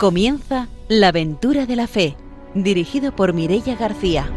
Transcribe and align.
Comienza 0.00 0.66
La 0.88 1.08
aventura 1.08 1.66
de 1.66 1.76
la 1.76 1.86
fe, 1.86 2.16
dirigido 2.54 3.14
por 3.14 3.34
Mirella 3.34 3.74
García. 3.74 4.32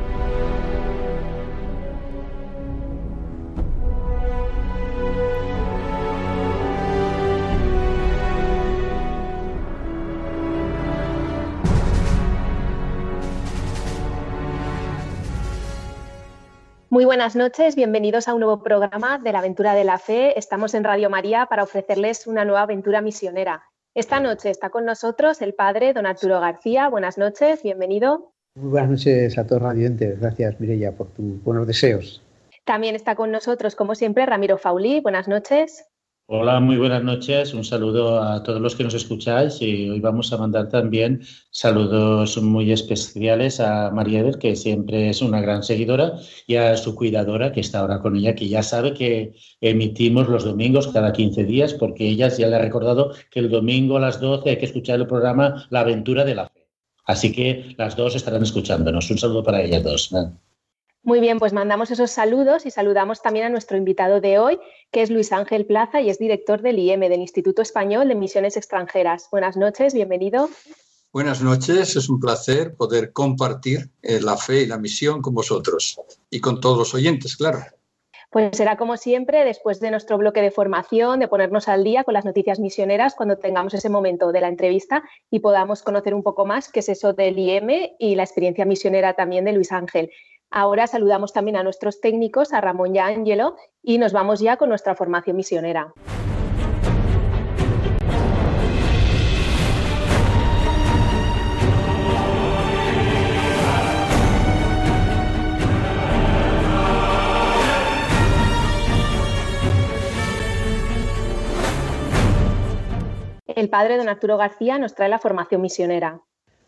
Muy 16.89 17.05
buenas 17.05 17.37
noches, 17.37 17.77
bienvenidos 17.77 18.27
a 18.27 18.33
un 18.33 18.41
nuevo 18.41 18.61
programa 18.61 19.17
de 19.17 19.31
la 19.31 19.39
aventura 19.39 19.75
de 19.75 19.85
la 19.85 19.97
fe. 19.97 20.37
Estamos 20.37 20.73
en 20.73 20.83
Radio 20.83 21.09
María 21.09 21.45
para 21.45 21.63
ofrecerles 21.63 22.27
una 22.27 22.43
nueva 22.43 22.63
aventura 22.63 22.99
misionera. 22.99 23.63
Esta 23.95 24.19
noche 24.19 24.49
está 24.49 24.71
con 24.71 24.85
nosotros 24.85 25.39
el 25.43 25.53
padre 25.53 25.93
don 25.93 26.07
Arturo 26.07 26.39
García. 26.39 26.89
Buenas 26.89 27.19
noches, 27.19 27.61
bienvenido. 27.61 28.33
Muy 28.55 28.71
buenas 28.71 28.89
noches 28.89 29.37
a 29.37 29.45
todos 29.45 29.61
radiantes. 29.61 30.19
Gracias, 30.19 30.59
Mirella, 30.59 30.93
por 30.93 31.09
tus 31.13 31.43
buenos 31.43 31.67
deseos. 31.67 32.23
También 32.65 32.95
está 32.95 33.15
con 33.15 33.29
nosotros, 33.29 33.75
como 33.75 33.93
siempre, 33.93 34.25
Ramiro 34.25 34.57
Faulí. 34.57 34.99
Buenas 34.99 35.27
noches. 35.27 35.85
Hola, 36.25 36.59
muy 36.61 36.77
buenas 36.77 37.03
noches. 37.03 37.53
Un 37.53 37.65
saludo 37.65 38.21
a 38.21 38.41
todos 38.43 38.61
los 38.61 38.75
que 38.75 38.83
nos 38.85 38.93
escucháis 38.93 39.61
y 39.61 39.89
hoy 39.89 39.99
vamos 39.99 40.31
a 40.31 40.37
mandar 40.37 40.69
también 40.69 41.21
saludos 41.51 42.41
muy 42.41 42.71
especiales 42.71 43.59
a 43.59 43.91
María 43.91 44.23
que 44.39 44.55
siempre 44.55 45.09
es 45.09 45.21
una 45.21 45.41
gran 45.41 45.63
seguidora, 45.63 46.13
y 46.47 46.55
a 46.55 46.77
su 46.77 46.95
cuidadora, 46.95 47.51
que 47.51 47.59
está 47.59 47.79
ahora 47.79 47.99
con 47.99 48.15
ella, 48.15 48.35
que 48.35 48.47
ya 48.47 48.63
sabe 48.63 48.93
que 48.93 49.33
emitimos 49.59 50.29
los 50.29 50.45
domingos 50.45 50.87
cada 50.87 51.11
15 51.11 51.43
días, 51.43 51.73
porque 51.73 52.07
ella 52.07 52.29
ya 52.29 52.47
le 52.47 52.55
ha 52.55 52.59
recordado 52.59 53.13
que 53.29 53.39
el 53.39 53.49
domingo 53.49 53.97
a 53.97 53.99
las 53.99 54.21
12 54.21 54.49
hay 54.49 54.57
que 54.57 54.65
escuchar 54.65 54.99
el 55.01 55.07
programa 55.07 55.67
La 55.71 55.81
aventura 55.81 56.23
de 56.23 56.35
la 56.35 56.47
fe. 56.47 56.67
Así 57.05 57.33
que 57.33 57.75
las 57.77 57.97
dos 57.97 58.15
estarán 58.15 58.43
escuchándonos. 58.43 59.11
Un 59.11 59.17
saludo 59.17 59.43
para 59.43 59.61
ellas 59.61 59.83
dos. 59.83 60.09
Muy 61.05 61.19
bien, 61.19 61.37
pues 61.37 61.51
mandamos 61.51 61.91
esos 61.91 62.11
saludos 62.11 62.65
y 62.65 62.71
saludamos 62.71 63.21
también 63.21 63.45
a 63.45 63.49
nuestro 63.49 63.75
invitado 63.75 64.21
de 64.21 64.39
hoy, 64.39 64.57
que 64.89 65.01
es 65.01 65.09
Luis 65.09 65.33
Ángel 65.33 65.65
Plaza 65.65 65.99
y 65.99 66.09
es 66.09 66.17
director 66.17 66.61
del 66.61 66.79
IEM, 66.79 67.01
del 67.01 67.19
Instituto 67.19 67.61
Español 67.61 68.07
de 68.07 68.15
Misiones 68.15 68.55
Extranjeras. 68.55 69.27
Buenas 69.29 69.57
noches, 69.57 69.93
bienvenido. 69.93 70.49
Buenas 71.11 71.41
noches, 71.41 71.97
es 71.97 72.07
un 72.07 72.21
placer 72.21 72.75
poder 72.77 73.11
compartir 73.11 73.89
eh, 74.01 74.21
la 74.21 74.37
fe 74.37 74.61
y 74.61 74.65
la 74.65 74.77
misión 74.77 75.21
con 75.21 75.33
vosotros 75.33 75.99
y 76.29 76.39
con 76.39 76.61
todos 76.61 76.77
los 76.77 76.93
oyentes, 76.93 77.35
claro. 77.35 77.59
Pues 78.33 78.57
será 78.57 78.77
como 78.77 78.97
siempre, 78.97 79.45
después 79.45 79.79
de 79.79 79.91
nuestro 79.91 80.17
bloque 80.17 80.41
de 80.41 80.49
formación, 80.49 81.19
de 81.19 81.27
ponernos 81.27 81.67
al 81.67 81.83
día 81.83 82.03
con 82.03 82.15
las 82.15 82.25
noticias 82.25 82.59
misioneras, 82.59 83.13
cuando 83.13 83.37
tengamos 83.37 83.75
ese 83.75 83.89
momento 83.89 84.31
de 84.31 84.41
la 84.41 84.47
entrevista 84.47 85.03
y 85.29 85.39
podamos 85.39 85.83
conocer 85.83 86.15
un 86.15 86.23
poco 86.23 86.43
más 86.43 86.71
qué 86.71 86.79
es 86.79 86.89
eso 86.89 87.13
del 87.13 87.37
IEM 87.37 87.91
y 87.99 88.15
la 88.15 88.23
experiencia 88.23 88.65
misionera 88.65 89.13
también 89.13 89.45
de 89.45 89.53
Luis 89.53 89.71
Ángel. 89.71 90.09
Ahora 90.55 90.85
saludamos 90.85 91.33
también 91.33 91.57
a 91.57 91.63
nuestros 91.63 91.99
técnicos, 91.99 92.53
a 92.53 92.61
Ramón 92.61 92.95
y 92.95 92.99
a 92.99 93.07
Ángelo, 93.07 93.55
y 93.81 93.97
nos 93.97 94.13
vamos 94.13 94.39
ya 94.39 94.55
con 94.55 94.69
nuestra 94.69 94.93
formación 94.93 95.35
misionera. 95.35 95.91
El 113.47 113.69
padre 113.69 113.97
don 113.97 114.07
Arturo 114.07 114.37
García 114.37 114.77
nos 114.77 114.93
trae 114.93 115.09
la 115.09 115.17
formación 115.17 115.61
misionera. 115.61 116.21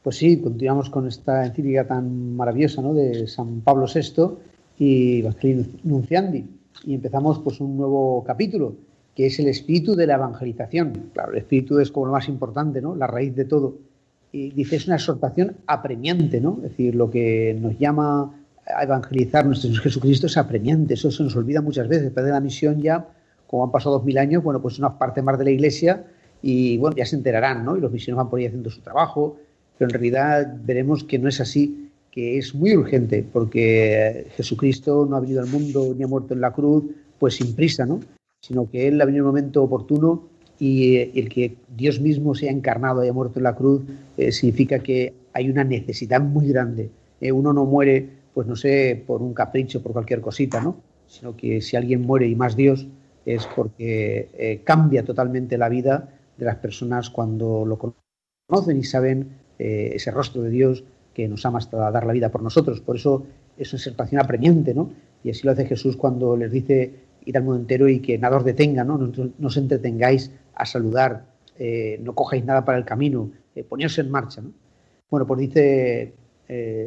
Pues 0.05 0.17
sí, 0.17 0.37
continuamos 0.37 0.91
con 0.91 1.07
esta 1.07 1.47
encíclica 1.47 1.87
tan 1.87 2.35
maravillosa 2.35 2.79
¿no? 2.79 2.93
de 2.93 3.25
San 3.25 3.61
Pablo 3.61 3.87
VI 3.91 4.37
y 4.77 5.21
Evangelii 5.21 5.79
Nunciandi. 5.83 6.45
Y 6.83 6.93
empezamos 6.93 7.39
pues 7.39 7.59
un 7.59 7.75
nuevo 7.75 8.23
capítulo, 8.23 8.75
que 9.15 9.25
es 9.25 9.39
el 9.39 9.47
espíritu 9.47 9.95
de 9.95 10.05
la 10.05 10.13
evangelización. 10.13 11.09
Claro, 11.11 11.31
el 11.31 11.39
espíritu 11.39 11.79
es 11.79 11.89
como 11.89 12.05
lo 12.05 12.11
más 12.11 12.29
importante, 12.29 12.83
¿no? 12.83 12.95
La 12.95 13.07
raíz 13.07 13.35
de 13.35 13.45
todo. 13.45 13.79
Y 14.31 14.51
dice, 14.51 14.75
es 14.75 14.85
una 14.85 14.97
exhortación 14.97 15.57
apremiante, 15.65 16.39
¿no? 16.39 16.57
Es 16.57 16.69
decir, 16.69 16.93
lo 16.93 17.09
que 17.09 17.57
nos 17.59 17.75
llama 17.79 18.31
a 18.67 18.83
evangelizar 18.83 19.47
nuestro 19.47 19.69
Señor 19.69 19.81
Jesucristo 19.81 20.27
es 20.27 20.37
apremiante. 20.37 20.93
Eso 20.93 21.09
se 21.09 21.23
nos 21.23 21.35
olvida 21.35 21.63
muchas 21.63 21.87
veces. 21.87 22.03
Después 22.03 22.27
de 22.27 22.31
la 22.31 22.41
misión 22.41 22.79
ya, 22.79 23.09
como 23.47 23.63
han 23.63 23.71
pasado 23.71 23.95
dos 23.95 24.05
mil 24.05 24.19
años, 24.19 24.43
bueno, 24.43 24.61
pues 24.61 24.77
una 24.77 24.99
parte 24.99 25.23
más 25.23 25.39
de 25.39 25.45
la 25.45 25.49
iglesia 25.49 26.05
y 26.43 26.77
bueno, 26.77 26.95
ya 26.95 27.07
se 27.07 27.15
enterarán, 27.15 27.65
¿no? 27.65 27.75
Y 27.75 27.81
los 27.81 27.91
misioneros 27.91 28.23
van 28.23 28.29
por 28.29 28.37
ahí 28.37 28.45
haciendo 28.45 28.69
su 28.69 28.81
trabajo, 28.81 29.37
pero 29.77 29.89
en 29.89 29.93
realidad 29.93 30.57
veremos 30.63 31.03
que 31.03 31.19
no 31.19 31.29
es 31.29 31.39
así, 31.41 31.89
que 32.11 32.37
es 32.37 32.55
muy 32.55 32.75
urgente, 32.75 33.25
porque 33.31 34.27
Jesucristo 34.35 35.05
no 35.05 35.17
ha 35.17 35.19
venido 35.19 35.41
al 35.41 35.47
mundo 35.47 35.93
ni 35.95 36.03
ha 36.03 36.07
muerto 36.07 36.33
en 36.33 36.41
la 36.41 36.53
cruz, 36.53 36.85
pues 37.19 37.35
sin 37.35 37.55
prisa, 37.55 37.85
¿no? 37.85 37.99
Sino 38.41 38.69
que 38.69 38.87
Él 38.87 39.01
ha 39.01 39.05
venido 39.05 39.23
en 39.23 39.27
el 39.27 39.31
momento 39.31 39.63
oportuno 39.63 40.23
y 40.57 41.19
el 41.19 41.27
que 41.29 41.57
Dios 41.75 41.99
mismo 41.99 42.33
se 42.33 42.47
ha 42.47 42.51
encarnado 42.51 43.03
y 43.03 43.09
ha 43.09 43.13
muerto 43.13 43.39
en 43.39 43.43
la 43.43 43.55
cruz 43.55 43.81
eh, 44.17 44.31
significa 44.31 44.79
que 44.79 45.13
hay 45.33 45.49
una 45.49 45.65
necesidad 45.65 46.21
muy 46.21 46.47
grande. 46.47 46.89
Eh, 47.19 47.31
uno 47.31 47.51
no 47.51 47.65
muere, 47.65 48.07
pues 48.33 48.47
no 48.47 48.55
sé, 48.55 49.03
por 49.05 49.21
un 49.21 49.33
capricho, 49.33 49.81
por 49.83 49.91
cualquier 49.91 50.21
cosita, 50.21 50.61
¿no? 50.61 50.77
Sino 51.07 51.35
que 51.35 51.59
si 51.61 51.75
alguien 51.75 52.01
muere 52.01 52.27
y 52.27 52.35
más 52.35 52.55
Dios 52.55 52.87
es 53.25 53.45
porque 53.55 54.29
eh, 54.37 54.61
cambia 54.63 55.03
totalmente 55.03 55.57
la 55.57 55.67
vida 55.67 56.09
de 56.37 56.45
las 56.45 56.57
personas 56.57 57.09
cuando 57.09 57.65
lo 57.65 57.77
conocen 57.77 58.77
y 58.77 58.83
saben 58.83 59.27
eh, 59.59 59.91
ese 59.95 60.11
rostro 60.11 60.41
de 60.41 60.49
Dios 60.49 60.83
que 61.13 61.27
nos 61.27 61.45
ama 61.45 61.59
hasta 61.59 61.89
dar 61.91 62.05
la 62.05 62.13
vida 62.13 62.29
por 62.29 62.43
nosotros. 62.43 62.81
Por 62.81 62.97
eso 62.97 63.25
es 63.57 63.71
una 63.71 63.79
exhortación 63.79 64.21
apremiante, 64.21 64.73
¿no? 64.73 64.91
Y 65.23 65.29
así 65.29 65.43
lo 65.43 65.51
hace 65.51 65.65
Jesús 65.65 65.95
cuando 65.95 66.35
les 66.35 66.51
dice 66.51 66.93
ir 67.25 67.37
al 67.37 67.43
mundo 67.43 67.61
entero 67.61 67.87
y 67.87 67.99
que 67.99 68.17
nada 68.17 68.37
os 68.37 68.45
detenga, 68.45 68.83
¿no? 68.83 68.97
No, 68.97 69.47
os 69.47 69.57
entretengáis 69.57 70.31
a 70.53 70.65
saludar, 70.65 71.25
eh, 71.57 71.99
no 72.03 72.13
cojáis 72.13 72.43
nada 72.43 72.65
para 72.65 72.77
el 72.77 72.85
camino, 72.85 73.31
eh, 73.55 73.63
poneos 73.63 73.97
en 73.97 74.11
marcha, 74.11 74.41
¿no? 74.41 74.51
Bueno, 75.09 75.25
pues 75.25 75.39
dice 75.39 76.13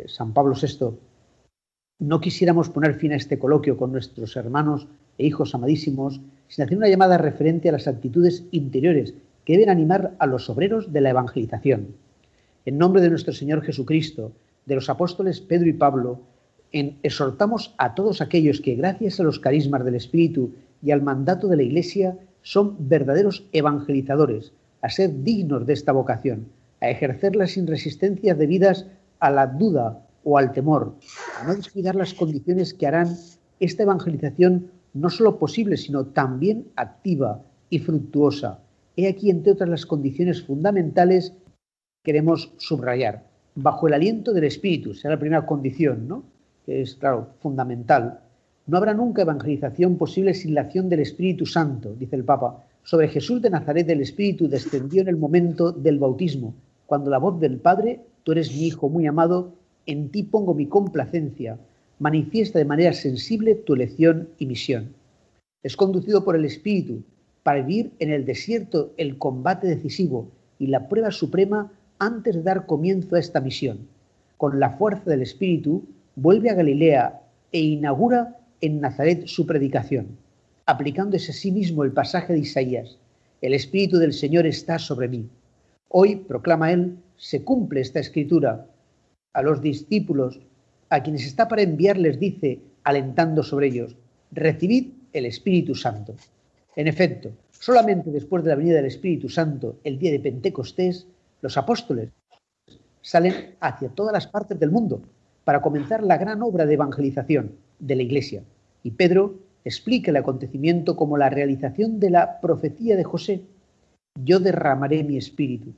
San 0.07 0.33
Pablo 0.33 0.55
VI, 0.55 0.97
no 2.01 2.21
quisiéramos 2.21 2.69
poner 2.69 2.95
fin 2.95 3.13
a 3.13 3.17
este 3.17 3.39
coloquio 3.39 3.77
con 3.77 3.91
nuestros 3.91 4.37
hermanos 4.37 4.87
e 5.19 5.27
hijos 5.27 5.55
amadísimos 5.55 6.21
sin 6.47 6.65
hacer 6.65 6.77
una 6.77 6.89
llamada 6.89 7.19
referente 7.19 7.69
a 7.69 7.73
las 7.73 7.89
actitudes 7.89 8.45
interiores 8.51 9.15
que 9.45 9.55
deben 9.55 9.71
animar 9.71 10.15
a 10.19 10.27
los 10.27 10.49
obreros 10.51 10.93
de 10.93 11.01
la 11.01 11.11
evangelización 11.11 11.97
en 12.69 12.77
nombre 12.77 13.01
de 13.01 13.09
nuestro 13.09 13.33
Señor 13.33 13.63
Jesucristo, 13.63 14.33
de 14.67 14.75
los 14.75 14.91
apóstoles 14.91 15.41
Pedro 15.41 15.71
y 15.71 15.73
Pablo, 15.73 16.21
en, 16.71 16.99
exhortamos 17.03 17.75
a 17.79 17.95
todos 17.95 18.21
aquellos 18.21 18.61
que, 18.61 18.75
gracias 18.75 19.19
a 19.19 19.23
los 19.23 19.41
carismas 19.41 19.87
del 19.87 19.95
Espíritu 19.95 20.53
y 20.83 20.91
al 20.91 21.01
mandato 21.01 21.49
de 21.49 21.57
la 21.57 21.63
Iglesia, 21.63 22.19
son 22.43 22.77
verdaderos 22.79 23.47
evangelizadores, 23.53 24.53
a 24.83 24.91
ser 24.91 25.23
dignos 25.23 25.67
de 25.67 25.73
esta 25.73 25.93
vocación, 25.93 26.49
a 26.83 26.91
ejercerla 26.91 27.47
sin 27.47 27.67
resistencias 27.67 28.37
debidas 28.37 28.85
a 29.19 29.31
la 29.31 29.47
duda 29.47 30.07
o 30.23 30.37
al 30.37 30.53
temor, 30.53 30.95
a 31.41 31.47
no 31.47 31.55
descuidar 31.55 31.95
las 31.95 32.13
condiciones 32.13 32.75
que 32.75 32.87
harán 32.87 33.17
esta 33.61 33.85
evangelización 33.85 34.71
no 34.93 35.09
solo 35.09 35.39
posible, 35.39 35.79
sino 35.79 36.05
también 36.05 36.67
activa 36.77 37.41
y 37.71 37.79
fructuosa. 37.79 38.61
He 38.95 39.09
aquí, 39.09 39.31
entre 39.31 39.53
otras, 39.53 39.71
las 39.71 39.87
condiciones 39.87 40.43
fundamentales 40.43 41.33
queremos 42.09 42.51
subrayar. 42.57 43.23
Bajo 43.55 43.87
el 43.87 43.93
aliento 43.93 44.33
del 44.33 44.45
Espíritu, 44.45 44.95
será 44.95 45.17
la 45.17 45.21
primera 45.21 45.45
condición, 45.45 46.09
¿no? 46.09 46.25
Que 46.65 46.81
es, 46.81 46.95
claro, 46.95 47.35
fundamental. 47.41 48.21
No 48.67 48.79
habrá 48.79 48.95
nunca 48.95 49.21
evangelización 49.21 49.99
posible 49.99 50.33
sin 50.33 50.55
la 50.55 50.63
acción 50.63 50.89
del 50.89 51.01
Espíritu 51.01 51.45
Santo, 51.45 51.93
dice 51.93 52.17
el 52.17 52.25
Papa. 52.25 52.65
Sobre 52.83 53.09
Jesús 53.09 53.43
de 53.43 53.51
Nazaret 53.51 53.87
el 53.91 54.01
Espíritu 54.01 54.49
descendió 54.49 55.03
en 55.03 55.09
el 55.09 55.19
momento 55.19 55.71
del 55.71 55.99
bautismo, 55.99 56.55
cuando 56.87 57.11
la 57.11 57.19
voz 57.19 57.39
del 57.41 57.59
Padre, 57.59 58.01
tú 58.23 58.33
eres 58.33 58.55
mi 58.55 58.63
Hijo 58.69 58.89
muy 58.89 59.07
amado, 59.07 59.53
en 59.85 60.09
ti 60.09 60.23
pongo 60.23 60.55
mi 60.55 60.65
complacencia, 60.65 61.59
manifiesta 61.99 62.59
de 62.59 62.65
manera 62.65 62.95
sensible 62.95 63.55
tu 63.55 63.75
elección 63.75 64.31
y 64.39 64.47
misión. 64.47 64.95
Es 65.63 65.77
conducido 65.77 66.25
por 66.25 66.37
el 66.37 66.47
Espíritu 66.47 67.03
para 67.43 67.61
vivir 67.61 67.93
en 67.99 68.11
el 68.11 68.25
desierto 68.25 68.95
el 68.97 69.19
combate 69.19 69.67
decisivo 69.67 70.31
y 70.59 70.69
la 70.69 70.89
prueba 70.89 71.11
suprema 71.11 71.71
antes 71.99 72.35
de 72.35 72.43
dar 72.43 72.67
comienzo 72.67 73.17
a 73.17 73.21
esta 73.21 73.41
misión. 73.41 73.89
Con 74.37 74.61
la 74.61 74.71
fuerza 74.71 75.11
del 75.11 75.23
Espíritu, 75.23 75.85
vuelve 76.17 76.51
a 76.51 76.55
Galilea 76.55 77.21
e 77.53 77.61
inaugura 77.61 78.37
en 78.61 78.81
Nazaret 78.81 79.27
su 79.27 79.47
predicación, 79.47 80.17
aplicándose 80.67 81.33
a 81.33 81.35
sí 81.35 81.51
mismo 81.51 81.85
el 81.85 81.93
pasaje 81.93 82.33
de 82.33 82.41
Isaías. 82.41 82.99
El 83.41 83.55
Espíritu 83.55 83.99
del 83.99 84.13
Señor 84.13 84.47
está 84.47 84.79
sobre 84.79 85.09
mí. 85.09 85.29
Hoy, 85.89 86.17
proclama 86.17 86.73
él, 86.73 86.99
se 87.17 87.43
cumple 87.43 87.81
esta 87.81 88.01
escritura. 88.01 88.67
A 89.33 89.43
los 89.43 89.61
discípulos, 89.61 90.41
a 90.91 91.03
quienes 91.03 91.27
está 91.27 91.49
para 91.49 91.63
enviar, 91.63 91.99
les 91.99 92.19
dice, 92.19 92.61
alentando 92.85 93.43
sobre 93.43 93.69
ellos, 93.69 93.97
recibid 94.33 94.93
el 95.13 95.27
Espíritu 95.27 95.75
Santo. 95.75 96.15
En 96.77 96.87
efecto, 96.87 97.33
solamente 97.51 98.11
después 98.11 98.45
de 98.45 98.51
la 98.51 98.57
venida 98.57 98.77
del 98.77 98.87
Espíritu 98.87 99.29
Santo, 99.29 99.79
el 99.85 99.99
día 99.99 100.13
de 100.13 100.21
Pentecostés, 100.21 101.07
Los 101.41 101.57
apóstoles 101.57 102.11
salen 103.01 103.55
hacia 103.61 103.89
todas 103.91 104.13
las 104.13 104.27
partes 104.27 104.59
del 104.59 104.71
mundo 104.71 105.03
para 105.45 105.63
comenzar 105.63 106.03
la 106.03 106.19
gran 106.19 106.43
obra 106.43 106.67
de 106.67 106.75
evangelización 106.75 107.53
de 107.79 107.97
la 107.97 108.03
Iglesia. 108.03 108.43
Y 108.83 108.91
Pedro 108.93 109.37
explica 109.65 110.11
el 110.11 110.17
acontecimiento 110.17 110.97
como 110.97 111.17
la 111.17 111.31
realización 111.31 112.01
de 112.01 112.11
la 112.11 112.41
profecía 112.41 112.97
de 112.97 113.05
José. 113.05 113.43
Yo 114.23 114.41
derramaré 114.41 115.05
mi 115.05 115.17
espíritu. 115.17 115.73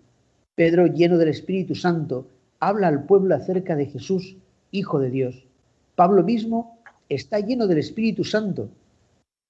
Pedro, 0.55 0.87
lleno 0.87 1.19
del 1.19 1.29
Espíritu 1.29 1.75
Santo, 1.75 2.27
habla 2.59 2.89
al 2.89 3.05
pueblo 3.05 3.35
acerca 3.35 3.77
de 3.77 3.87
Jesús, 3.87 4.37
Hijo 4.73 4.99
de 4.99 5.11
Dios. 5.11 5.47
Pablo 5.95 6.23
mismo 6.23 6.79
está 7.09 7.41
lleno 7.41 7.67
del 7.67 7.79
Espíritu 7.79 8.25
Santo 8.25 8.71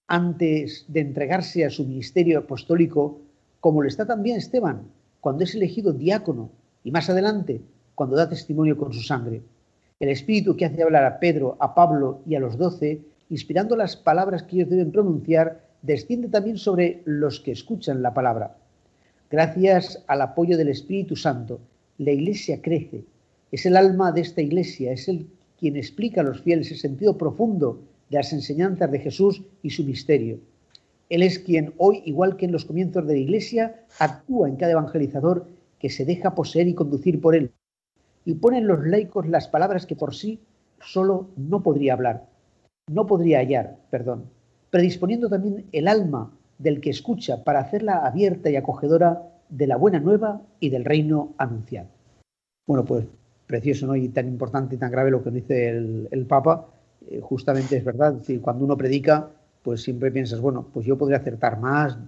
antes 0.09 0.87
de 0.89 1.01
entregarse 1.01 1.65
a 1.65 1.71
su 1.71 1.85
ministerio 1.85 2.41
apostólico, 2.41 3.21
como 3.61 3.83
lo 3.83 3.89
está 3.89 4.07
también 4.07 4.39
Esteban, 4.39 4.83
cuando 5.21 5.45
es 5.45 5.55
elegido 5.55 5.93
diácono 5.93 6.51
y 6.85 6.91
más 6.91 7.11
adelante, 7.11 7.61
cuando 7.95 8.17
da 8.17 8.29
testimonio 8.29 8.77
con 8.77 8.93
su 8.93 9.03
sangre. 9.03 9.43
El 9.99 10.09
Espíritu 10.09 10.57
que 10.57 10.65
hace 10.65 10.83
hablar 10.83 11.05
a 11.05 11.21
Pedro, 11.21 11.57
a 11.61 11.75
Pablo 11.75 12.23
y 12.27 12.35
a 12.35 12.41
los 12.41 12.57
doce, 12.57 13.03
inspirando 13.29 13.77
las 13.77 13.97
palabras 13.97 14.43
que 14.43 14.57
ellos 14.57 14.71
deben 14.71 14.93
pronunciar, 14.93 15.61
desciende 15.83 16.29
también 16.29 16.57
sobre 16.57 17.03
los 17.05 17.41
que 17.41 17.53
escuchan 17.53 18.03
la 18.03 18.15
palabra. 18.15 18.57
Gracias 19.31 20.03
al 20.07 20.23
apoyo 20.23 20.57
del 20.57 20.69
Espíritu 20.69 21.17
Santo, 21.17 21.61
la 21.99 22.13
Iglesia 22.13 22.63
crece. 22.63 23.05
Es 23.53 23.67
el 23.67 23.77
alma 23.77 24.13
de 24.13 24.23
esta 24.23 24.41
Iglesia, 24.41 24.93
es 24.93 25.09
el 25.09 25.27
quien 25.59 25.77
explica 25.77 26.23
a 26.23 26.25
los 26.25 26.41
fieles 26.41 26.71
el 26.71 26.79
sentido 26.79 27.19
profundo 27.19 27.83
de 28.09 28.17
las 28.17 28.33
enseñanzas 28.33 28.91
de 28.91 28.99
Jesús 28.99 29.43
y 29.63 29.71
su 29.71 29.85
misterio. 29.85 30.39
Él 31.11 31.23
es 31.23 31.41
quien 31.41 31.75
hoy, 31.77 32.03
igual 32.07 32.37
que 32.37 32.47
en 32.47 32.53
los 32.53 32.65
comienzos 32.65 33.07
de 33.07 33.15
la 33.15 33.19
Iglesia, 33.19 33.85
actúa 33.99 34.49
en 34.49 34.57
cada 34.57 34.73
evangelizador 34.73 35.47
que 35.79 35.91
se 35.91 36.05
deja 36.05 36.35
poseer 36.35 36.69
y 36.69 36.75
conducir 36.75 37.21
por 37.21 37.35
él, 37.35 37.51
y 38.25 38.35
pone 38.35 38.59
en 38.59 38.69
los 38.69 38.87
laicos 38.87 39.29
las 39.29 39.49
palabras 39.49 39.87
que 39.87 39.97
por 39.97 40.15
sí 40.15 40.41
solo 40.81 41.29
no 41.37 41.63
podría 41.63 41.95
hablar, 41.95 42.27
no 42.89 43.07
podría 43.07 43.39
hallar, 43.39 43.77
perdón, 43.91 44.25
predisponiendo 44.71 45.29
también 45.29 45.67
el 45.73 45.89
alma 45.89 46.33
del 46.59 46.81
que 46.81 46.91
escucha 46.91 47.43
para 47.43 47.61
hacerla 47.61 48.07
abierta 48.07 48.49
y 48.49 48.57
acogedora 48.57 49.23
de 49.49 49.67
la 49.67 49.77
buena 49.77 49.99
nueva 49.99 50.43
y 50.61 50.71
del 50.71 50.85
reino 50.85 51.35
anunciado. 51.39 51.89
Bueno, 52.69 52.85
pues 52.85 53.05
precioso 53.49 53.89
¿no? 53.89 53.97
y 53.97 54.09
tan 54.11 54.29
importante 54.29 54.77
y 54.77 54.79
tan 54.79 54.93
grave 54.93 55.11
lo 55.11 55.25
que 55.25 55.31
dice 55.31 55.71
el 55.71 56.27
Papa, 56.29 56.69
eh, 57.09 57.21
justamente 57.21 57.77
es 57.77 57.85
verdad, 57.85 58.21
cuando 58.43 58.65
uno 58.65 58.77
predica, 58.77 59.31
pues 59.63 59.83
siempre 59.83 60.11
piensas, 60.11 60.41
bueno, 60.41 60.67
pues 60.73 60.87
yo 60.87 60.97
podría 60.97 61.19
acertar 61.19 61.61
más, 61.61 61.99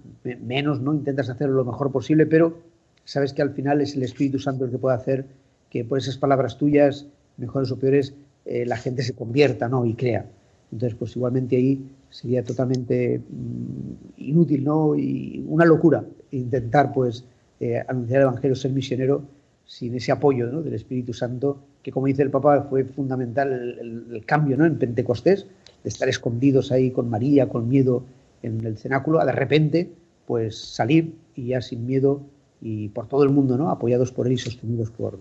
menos, 0.41 0.81
¿no? 0.81 0.93
Intentas 0.93 1.29
hacerlo 1.29 1.55
lo 1.55 1.65
mejor 1.65 1.91
posible, 1.91 2.25
pero 2.25 2.57
sabes 3.05 3.33
que 3.33 3.41
al 3.41 3.51
final 3.51 3.81
es 3.81 3.95
el 3.95 4.03
Espíritu 4.03 4.39
Santo 4.39 4.65
el 4.65 4.71
que 4.71 4.77
puede 4.77 4.95
hacer 4.95 5.25
que 5.69 5.85
por 5.85 5.97
esas 5.97 6.17
palabras 6.17 6.57
tuyas, 6.57 7.07
mejores 7.37 7.71
o 7.71 7.79
peores, 7.79 8.13
eh, 8.45 8.65
la 8.65 8.77
gente 8.77 9.03
se 9.03 9.13
convierta, 9.13 9.67
¿no? 9.67 9.85
Y 9.85 9.93
crea. 9.93 10.25
Entonces, 10.71 10.97
pues 10.97 11.15
igualmente 11.15 11.55
ahí 11.55 11.85
sería 12.09 12.43
totalmente 12.43 13.19
mm, 13.19 14.21
inútil, 14.21 14.63
¿no? 14.63 14.95
Y 14.95 15.43
una 15.47 15.65
locura 15.65 16.03
intentar, 16.31 16.91
pues, 16.93 17.25
eh, 17.59 17.83
anunciar 17.87 18.21
el 18.21 18.27
Evangelio, 18.27 18.55
ser 18.55 18.71
misionero, 18.71 19.23
sin 19.65 19.95
ese 19.95 20.11
apoyo 20.11 20.47
¿no? 20.47 20.61
del 20.61 20.73
Espíritu 20.73 21.13
Santo 21.13 21.59
que 21.83 21.91
como 21.91 22.07
dice 22.07 22.23
el 22.23 22.31
Papa 22.31 22.65
fue 22.69 22.85
fundamental 22.85 23.51
el, 23.51 24.25
cambio 24.25 24.57
¿no? 24.57 24.65
en 24.65 24.79
Pentecostés, 24.79 25.45
de 25.83 25.89
estar 25.89 26.07
escondidos 26.07 26.71
ahí 26.71 26.91
con 26.91 27.09
María, 27.09 27.49
con 27.49 27.67
miedo 27.67 28.03
en 28.41 28.65
el 28.65 28.77
cenáculo, 28.77 29.19
a 29.19 29.25
de 29.25 29.33
repente 29.33 29.91
pues 30.25 30.57
salir 30.57 31.15
y 31.35 31.47
ya 31.47 31.61
sin 31.61 31.85
miedo 31.85 32.21
y 32.61 32.87
por 32.89 33.07
todo 33.07 33.23
el 33.23 33.29
mundo, 33.29 33.57
¿no? 33.57 33.69
apoyados 33.69 34.11
por 34.11 34.25
él 34.25 34.33
y 34.33 34.37
sostenidos 34.37 34.89
por, 34.89 35.19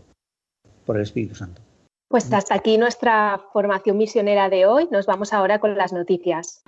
por 0.87 0.97
el 0.97 1.03
Espíritu 1.03 1.35
Santo. 1.35 1.61
Pues 2.09 2.33
hasta 2.33 2.55
aquí 2.55 2.79
nuestra 2.79 3.41
formación 3.53 3.97
misionera 3.97 4.51
de 4.51 4.67
hoy. 4.67 4.87
Nos 4.91 5.07
vamos 5.07 5.33
ahora 5.33 5.59
con 5.59 5.77
las 5.79 5.95
noticias. 5.95 6.63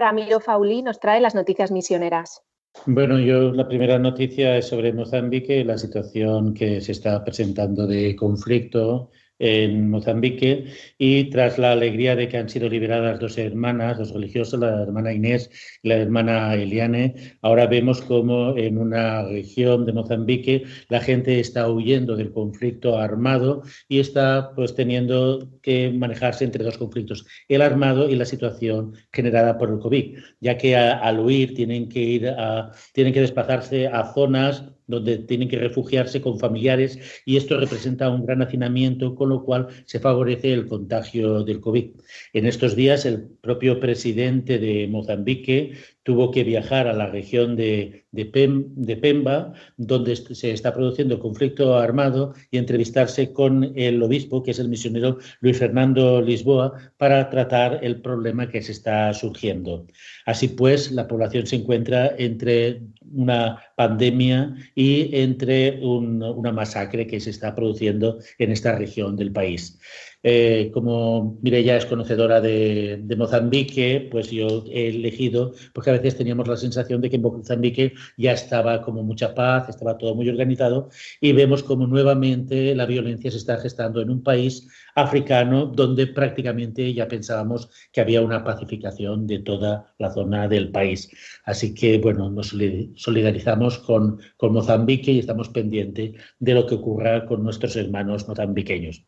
Ramiro 0.00 0.40
Fauli 0.40 0.82
nos 0.82 0.98
trae 0.98 1.20
las 1.20 1.34
noticias 1.34 1.70
misioneras. 1.70 2.42
Bueno, 2.86 3.18
yo 3.18 3.52
la 3.52 3.68
primera 3.68 3.98
noticia 3.98 4.56
es 4.56 4.68
sobre 4.68 4.92
Mozambique, 4.92 5.64
la 5.64 5.76
situación 5.76 6.54
que 6.54 6.80
se 6.80 6.92
está 6.92 7.22
presentando 7.22 7.86
de 7.86 8.16
conflicto 8.16 9.10
en 9.40 9.90
Mozambique 9.90 10.66
y 10.98 11.24
tras 11.30 11.58
la 11.58 11.72
alegría 11.72 12.14
de 12.14 12.28
que 12.28 12.36
han 12.36 12.48
sido 12.48 12.68
liberadas 12.68 13.18
dos 13.18 13.38
hermanas, 13.38 13.98
dos 13.98 14.12
religiosas, 14.12 14.60
la 14.60 14.82
hermana 14.82 15.12
Inés 15.12 15.50
y 15.82 15.88
la 15.88 15.96
hermana 15.96 16.54
Eliane, 16.54 17.14
ahora 17.42 17.66
vemos 17.66 18.02
como 18.02 18.56
en 18.56 18.78
una 18.78 19.24
región 19.24 19.86
de 19.86 19.94
Mozambique 19.94 20.64
la 20.88 21.00
gente 21.00 21.40
está 21.40 21.68
huyendo 21.70 22.16
del 22.16 22.32
conflicto 22.32 22.98
armado 22.98 23.62
y 23.88 23.98
está 23.98 24.52
pues 24.54 24.74
teniendo 24.74 25.48
que 25.62 25.90
manejarse 25.90 26.44
entre 26.44 26.62
dos 26.62 26.76
conflictos, 26.76 27.26
el 27.48 27.62
armado 27.62 28.10
y 28.10 28.16
la 28.16 28.26
situación 28.26 28.94
generada 29.12 29.56
por 29.56 29.70
el 29.70 29.78
COVID, 29.78 30.18
ya 30.40 30.58
que 30.58 30.76
al 30.76 31.18
huir 31.18 31.54
tienen 31.54 31.88
que 31.88 32.00
ir 32.00 32.28
a, 32.28 32.72
tienen 32.92 33.14
que 33.14 33.22
desplazarse 33.22 33.86
a 33.86 34.12
zonas 34.12 34.64
donde 34.90 35.18
tienen 35.18 35.48
que 35.48 35.58
refugiarse 35.58 36.20
con 36.20 36.38
familiares 36.38 36.98
y 37.24 37.36
esto 37.36 37.58
representa 37.58 38.10
un 38.10 38.26
gran 38.26 38.42
hacinamiento, 38.42 39.14
con 39.14 39.28
lo 39.28 39.44
cual 39.44 39.68
se 39.86 40.00
favorece 40.00 40.52
el 40.52 40.66
contagio 40.66 41.44
del 41.44 41.60
COVID. 41.60 41.90
En 42.32 42.46
estos 42.46 42.76
días, 42.76 43.06
el 43.06 43.28
propio 43.40 43.80
presidente 43.80 44.58
de 44.58 44.88
Mozambique 44.88 45.72
tuvo 46.10 46.32
que 46.32 46.42
viajar 46.42 46.88
a 46.88 46.92
la 46.92 47.06
región 47.06 47.54
de, 47.54 48.04
de, 48.10 48.96
Pemba, 48.96 49.52
donde 49.76 50.16
se 50.16 50.50
está 50.50 50.74
produciendo 50.74 51.20
conflicto 51.20 51.76
armado, 51.78 52.34
y 52.50 52.58
entrevistarse 52.58 53.32
con 53.32 53.72
el 53.76 54.02
obispo, 54.02 54.42
que 54.42 54.50
es 54.50 54.58
el 54.58 54.68
misionero 54.68 55.18
Luis 55.40 55.56
Fernando 55.56 56.20
Lisboa, 56.20 56.72
para 56.96 57.30
tratar 57.30 57.78
el 57.84 58.00
problema 58.00 58.48
que 58.48 58.60
se 58.60 58.72
está 58.72 59.14
surgiendo. 59.14 59.86
Así 60.26 60.48
pues, 60.48 60.90
la 60.90 61.06
población 61.06 61.46
se 61.46 61.54
encuentra 61.54 62.12
entre 62.18 62.82
una 63.12 63.62
pandemia 63.76 64.56
y 64.74 65.14
entre 65.16 65.78
una 65.80 66.50
masacre 66.50 67.06
que 67.06 67.20
se 67.20 67.30
está 67.30 67.54
produciendo 67.54 68.18
en 68.38 68.50
esta 68.50 68.76
región 68.76 69.14
del 69.14 69.30
país. 69.30 69.78
Eh, 70.22 70.70
como 70.74 71.38
Mireya 71.40 71.76
es 71.78 71.86
conocedora 71.86 72.40
de, 72.42 73.02
Mozambique, 73.16 74.08
pues 74.10 74.30
yo 74.30 74.64
he 74.70 74.88
elegido, 74.88 75.54
porque 75.72 75.90
a 75.90 75.94
veces 75.94 76.16
teníamos 76.16 76.46
la 76.46 76.56
sensación 76.56 77.00
de 77.00 77.08
que 77.08 77.16
en 77.16 77.22
Mozambique 77.22 77.94
ya 78.18 78.32
estaba 78.32 78.82
como 78.82 79.02
mucha 79.02 79.34
paz, 79.34 79.68
estaba 79.68 79.96
todo 79.96 80.14
muy 80.14 80.28
organizado, 80.28 80.90
y 81.20 81.32
vemos 81.32 81.62
como 81.62 81.86
nuevamente 81.86 82.74
la 82.74 82.86
violencia 82.86 83.30
se 83.30 83.38
está 83.38 83.58
gestando 83.58 84.02
en 84.02 84.10
un 84.10 84.22
país 84.22 84.68
africano 84.94 85.66
donde 85.66 86.06
prácticamente 86.06 86.92
ya 86.92 87.08
pensábamos 87.08 87.70
que 87.92 88.00
había 88.00 88.22
una 88.22 88.44
pacificación 88.44 89.26
de 89.26 89.40
toda 89.40 89.94
la 89.98 90.10
zona 90.10 90.48
del 90.48 90.70
país. 90.70 91.10
Así 91.44 91.74
que, 91.74 91.98
bueno, 91.98 92.30
nos 92.30 92.54
solidarizamos 92.96 93.78
con, 93.78 94.20
con 94.36 94.52
Mozambique 94.52 95.12
y 95.12 95.18
estamos 95.18 95.48
pendientes 95.48 96.12
de 96.38 96.54
lo 96.54 96.66
que 96.66 96.74
ocurra 96.74 97.26
con 97.26 97.42
nuestros 97.42 97.76
hermanos 97.76 98.28
mozambiqueños. 98.28 99.04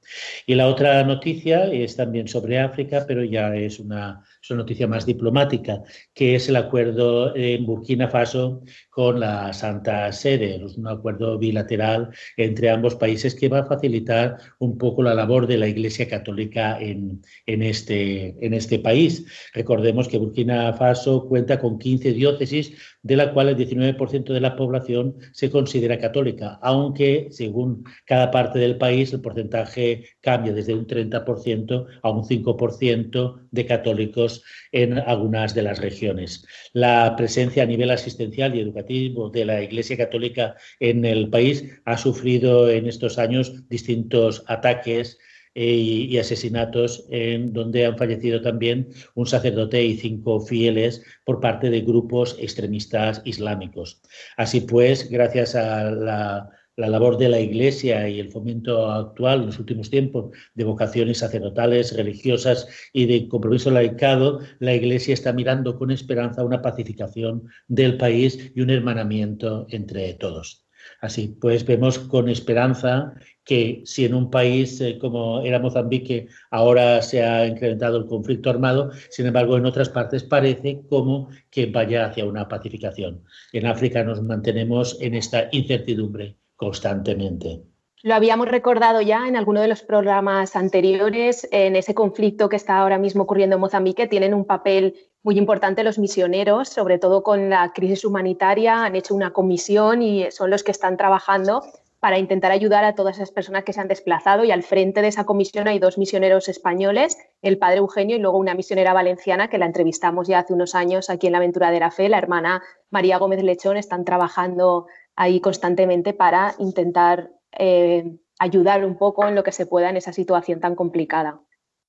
Y 0.47 0.55
la 0.55 0.69
otra 0.69 1.03
noticia 1.05 1.65
es 1.67 1.97
también 1.97 2.29
sobre 2.29 2.61
África, 2.61 3.05
pero 3.07 3.25
ya 3.25 3.55
es 3.55 3.79
una 3.79 4.23
es 4.43 4.51
una 4.51 4.63
noticia 4.63 4.89
más 4.89 5.07
diplomática, 5.07 5.83
que 6.13 6.35
es 6.35 6.49
el 6.49 6.57
acuerdo 6.57 7.35
en 7.37 7.65
Burkina 7.65 8.09
Faso 8.09 8.63
con 8.91 9.21
la 9.21 9.53
Santa 9.53 10.11
Sede, 10.11 10.57
es 10.57 10.77
un 10.77 10.89
acuerdo 10.89 11.39
bilateral 11.39 12.11
entre 12.37 12.71
ambos 12.71 12.97
países 12.97 13.37
que 13.37 13.49
va 13.49 13.61
a 13.61 13.67
facilitar 13.67 14.39
un 14.59 14.77
poco 14.79 15.05
la 15.05 15.15
labor 15.15 15.47
de 15.47 15.59
la 15.59 15.69
Iglesia 15.69 16.09
Católica 16.09 16.81
en, 16.81 17.23
en, 17.47 17.63
este, 17.63 18.35
en 18.45 18.53
este 18.55 18.81
país. 18.81 19.25
Recordemos 19.55 20.09
que 20.09 20.19
Burkina 20.19 20.73
Faso 20.73 21.29
cuenta 21.29 21.61
con 21.61 21.79
15 21.79 22.13
diócesis, 22.13 22.73
de 23.03 23.17
la 23.17 23.33
cual 23.33 23.49
el 23.49 23.57
19% 23.57 24.33
de 24.33 24.41
la 24.41 24.57
población 24.57 25.17
se 25.33 25.51
considera 25.51 25.99
católica, 25.99 26.59
aunque 26.63 27.29
según 27.31 27.85
cada 28.05 28.31
parte 28.31 28.59
del 28.59 28.79
país 28.79 29.13
el 29.13 29.21
porcentaje 29.21 30.05
cambia 30.21 30.53
desde 30.53 30.75
un 30.75 30.87
30% 30.87 31.87
a 32.03 32.11
un 32.11 32.23
5% 32.23 33.41
de 33.51 33.67
católicos 33.67 34.32
en 34.73 34.99
algunas 34.99 35.55
de 35.55 35.63
las 35.63 35.79
regiones. 35.79 36.47
La 36.73 37.15
presencia 37.17 37.63
a 37.63 37.67
nivel 37.67 37.91
asistencial 37.91 38.55
y 38.55 38.61
educativo 38.61 39.31
de 39.31 39.45
la 39.45 39.63
Iglesia 39.63 39.97
Católica 39.97 40.55
en 40.81 41.05
el 41.05 41.29
país 41.29 41.65
ha 41.85 41.99
sufrido 41.99 42.71
en 42.71 42.87
estos 42.87 43.19
años 43.19 43.69
distintos 43.69 44.45
ataques 44.47 45.19
y, 45.55 46.17
asesinatos 46.19 47.05
en 47.11 47.53
donde 47.53 47.85
han 47.85 47.99
fallecido 47.99 48.41
también 48.41 48.89
un 49.15 49.27
sacerdote 49.27 49.83
y 49.83 49.97
cinco 49.97 50.41
fieles 50.41 51.03
por 51.25 51.41
parte 51.41 51.71
de 51.71 51.83
grupos 51.83 52.37
extremistas 52.39 53.21
islámicos. 53.25 54.01
Así 54.37 54.63
pues, 54.63 55.11
gracias 55.11 55.55
a 55.55 55.91
la, 55.91 56.51
labor 56.77 57.19
de 57.19 57.29
la 57.29 57.41
Iglesia 57.41 58.09
y 58.09 58.19
el 58.21 58.31
fomento 58.31 58.91
actual 58.91 59.41
en 59.41 59.47
los 59.47 59.59
últimos 59.59 59.91
tiempos 59.91 60.35
de 60.55 60.65
vocaciones 60.65 61.19
sacerdotales, 61.19 61.97
religiosas 61.97 62.67
y 62.93 63.07
de 63.07 63.29
compromiso 63.29 63.71
laicado, 63.71 64.41
la 64.59 64.75
Iglesia 64.75 65.15
está 65.15 65.33
mirando 65.33 65.79
con 65.79 65.91
esperanza 65.91 66.45
una 66.45 66.63
pacificación 66.63 67.49
del 67.69 67.97
país 67.97 68.53
y 68.55 68.61
un 68.61 68.71
hermanamiento 68.71 69.67
entre 69.71 70.15
todos. 70.15 70.67
Así 71.01 71.37
pues, 71.41 71.65
vemos 71.65 71.99
con 71.99 72.29
esperanza 72.29 73.15
que 73.45 73.83
si 73.85 74.05
en 74.05 74.15
un 74.15 74.31
país 74.31 74.81
eh, 74.81 74.99
como 74.99 75.43
era 75.43 75.59
Mozambique 75.59 76.29
ahora 76.51 77.03
se 77.03 77.23
ha 77.25 77.47
incrementado 77.47 77.99
el 77.99 78.07
conflicto 78.07 78.51
armado, 78.51 78.91
sin 79.11 79.27
embargo 79.27 79.57
en 79.57 79.67
otras 79.67 79.89
partes 79.89 80.25
parece 80.25 80.83
como 80.89 81.29
que 81.51 81.67
vaya 81.67 82.07
hacia 82.07 82.25
una 82.25 82.49
pacificación. 82.49 83.25
En 83.53 83.67
África 83.67 84.03
nos 84.05 84.23
mantenemos 84.23 84.97
en 85.01 85.15
esta 85.15 85.49
incertidumbre 85.53 86.37
constantemente. 86.63 87.65
Lo 88.05 88.15
habíamos 88.15 88.47
recordado 88.49 89.01
ya 89.01 89.27
en 89.27 89.37
alguno 89.37 89.61
de 89.61 89.67
los 89.67 89.83
programas 89.83 90.55
anteriores, 90.55 91.49
en 91.51 91.75
ese 91.75 91.93
conflicto 91.93 92.49
que 92.49 92.55
está 92.55 92.79
ahora 92.79 92.99
mismo 92.99 93.25
ocurriendo 93.25 93.57
en 93.57 93.61
Mozambique, 93.61 94.07
tienen 94.07 94.33
un 94.33 94.45
papel 94.45 94.95
muy 95.25 95.39
importante 95.39 95.83
los 95.83 95.99
misioneros, 95.99 96.69
sobre 96.69 96.99
todo 96.99 97.25
con 97.25 97.51
la 97.51 97.73
crisis 97.73 98.05
humanitaria, 98.05 98.85
han 98.85 98.95
hecho 98.95 99.15
una 99.15 99.33
comisión 99.33 100.03
y 100.03 100.31
son 100.31 100.51
los 100.51 100.63
que 100.63 100.71
están 100.71 100.97
trabajando 100.97 101.63
para 102.03 102.19
intentar 102.19 102.51
ayudar 102.51 102.83
a 102.85 102.97
todas 102.97 103.15
esas 103.15 103.31
personas 103.31 103.63
que 103.63 103.73
se 103.73 103.81
han 103.81 103.87
desplazado. 103.87 104.43
Y 104.43 104.51
al 104.51 104.65
frente 104.65 105.03
de 105.03 105.07
esa 105.07 105.25
comisión 105.25 105.69
hay 105.69 105.79
dos 105.79 105.99
misioneros 105.99 106.49
españoles, 106.49 107.17
el 107.43 107.59
padre 107.59 107.77
Eugenio 107.77 108.17
y 108.17 108.19
luego 108.19 108.39
una 108.39 108.55
misionera 108.55 108.93
valenciana 108.93 109.49
que 109.49 109.59
la 109.59 109.67
entrevistamos 109.67 110.27
ya 110.27 110.41
hace 110.41 110.53
unos 110.53 110.75
años 110.75 111.11
aquí 111.11 111.29
en 111.29 111.33
la 111.33 111.39
Aventura 111.39 111.71
de 111.71 111.79
la 111.79 111.93
Fe, 111.93 112.09
la 112.09 112.19
hermana 112.19 112.61
María 112.91 113.19
Gómez 113.19 113.41
Lechón, 113.45 113.77
están 113.77 114.05
trabajando 114.05 114.87
ahí 115.17 115.41
constantemente 115.41 116.13
para 116.13 116.55
intentar 116.59 117.31
eh, 117.53 118.19
ayudar 118.39 118.85
un 118.85 118.97
poco 118.97 119.27
en 119.27 119.35
lo 119.35 119.45
que 119.45 119.53
se 119.53 119.67
pueda 119.67 119.91
en 119.91 119.97
esa 119.97 120.13
situación 120.13 120.61
tan 120.61 120.75
complicada. 120.75 121.41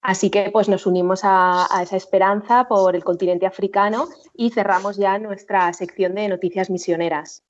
Así 0.01 0.29
que 0.29 0.49
pues 0.51 0.67
nos 0.67 0.85
unimos 0.85 1.21
a, 1.23 1.65
esa 1.81 1.95
esperanza 1.95 2.67
por 2.67 2.95
el 2.95 3.05
continente 3.05 3.45
africano 3.45 4.09
y 4.35 4.49
cerramos 4.49 4.97
ya 4.97 5.17
nuestra 5.17 5.71
sección 5.71 6.13
de 6.15 6.27
noticias 6.27 6.69
misioneras. 6.69 7.43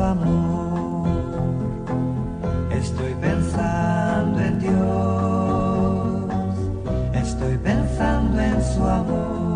Amor. 0.00 1.08
Estoy 2.70 3.14
pensando 3.20 4.40
en 4.40 4.58
Dios, 4.58 6.24
estoy 7.14 7.56
pensando 7.58 8.40
en 8.40 8.62
su 8.62 8.84
amor. 8.84 9.52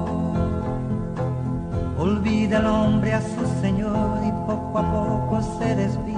Olvida 1.98 2.58
el 2.58 2.66
hombre 2.66 3.14
a 3.14 3.20
su 3.20 3.60
Señor 3.60 4.20
y 4.24 4.30
poco 4.46 4.78
a 4.78 4.92
poco 4.92 5.42
se 5.58 5.74
desvía 5.74 6.16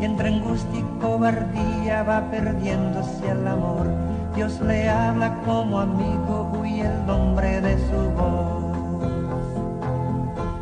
entre 0.00 0.28
angustia 0.28 0.80
y 0.80 1.00
cobardía 1.00 2.02
va 2.02 2.30
perdiéndose 2.30 3.30
el 3.30 3.46
amor. 3.46 3.86
Dios 4.34 4.60
le 4.60 4.88
habla 4.88 5.34
como 5.44 5.78
amigo, 5.78 6.52
huye 6.58 6.82
el 6.82 7.06
nombre 7.06 7.60
de 7.60 7.78
su 7.88 8.10
voz. 8.10 8.64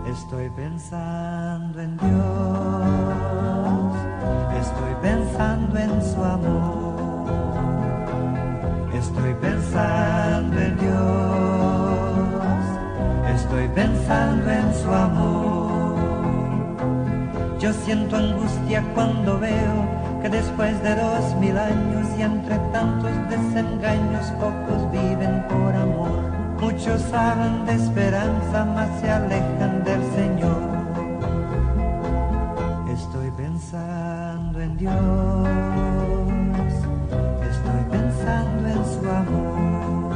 Estoy 0.07 0.51
pensando 0.51 1.81
en 1.81 1.97
Dios, 1.97 2.82
estoy 4.63 4.95
pensando 5.03 5.79
en 5.79 6.03
su 6.03 6.23
amor, 6.23 6.95
estoy 8.95 9.35
pensando 9.35 10.61
en 10.61 10.77
Dios, 10.79 12.65
estoy 13.35 13.69
pensando 13.69 14.51
en 14.51 14.75
su 14.75 14.93
amor. 14.93 15.97
Yo 17.59 17.73
siento 17.73 18.17
angustia 18.17 18.85
cuando 18.95 19.39
veo 19.39 19.77
que 20.23 20.29
después 20.29 20.81
de 20.83 20.95
dos 20.95 21.35
mil 21.41 21.57
años 21.59 22.07
y 22.19 22.23
entre 22.23 22.57
tantos 22.73 23.11
desengaños 23.31 24.27
pocos 24.43 24.91
viven 24.93 25.45
por 25.49 25.75
amor. 25.75 26.23
Muchos 26.61 27.03
hablan 27.13 27.67
de 27.67 27.75
esperanza, 27.75 28.65
mas 28.65 28.89
se 29.01 29.11
alejan 29.11 29.83
del 29.85 30.03
Señor. 30.15 30.72
Dios, 34.83 34.93
estoy 37.51 37.83
pensando 37.89 38.69
en 38.69 38.85
su 38.85 39.01
amor, 39.09 40.13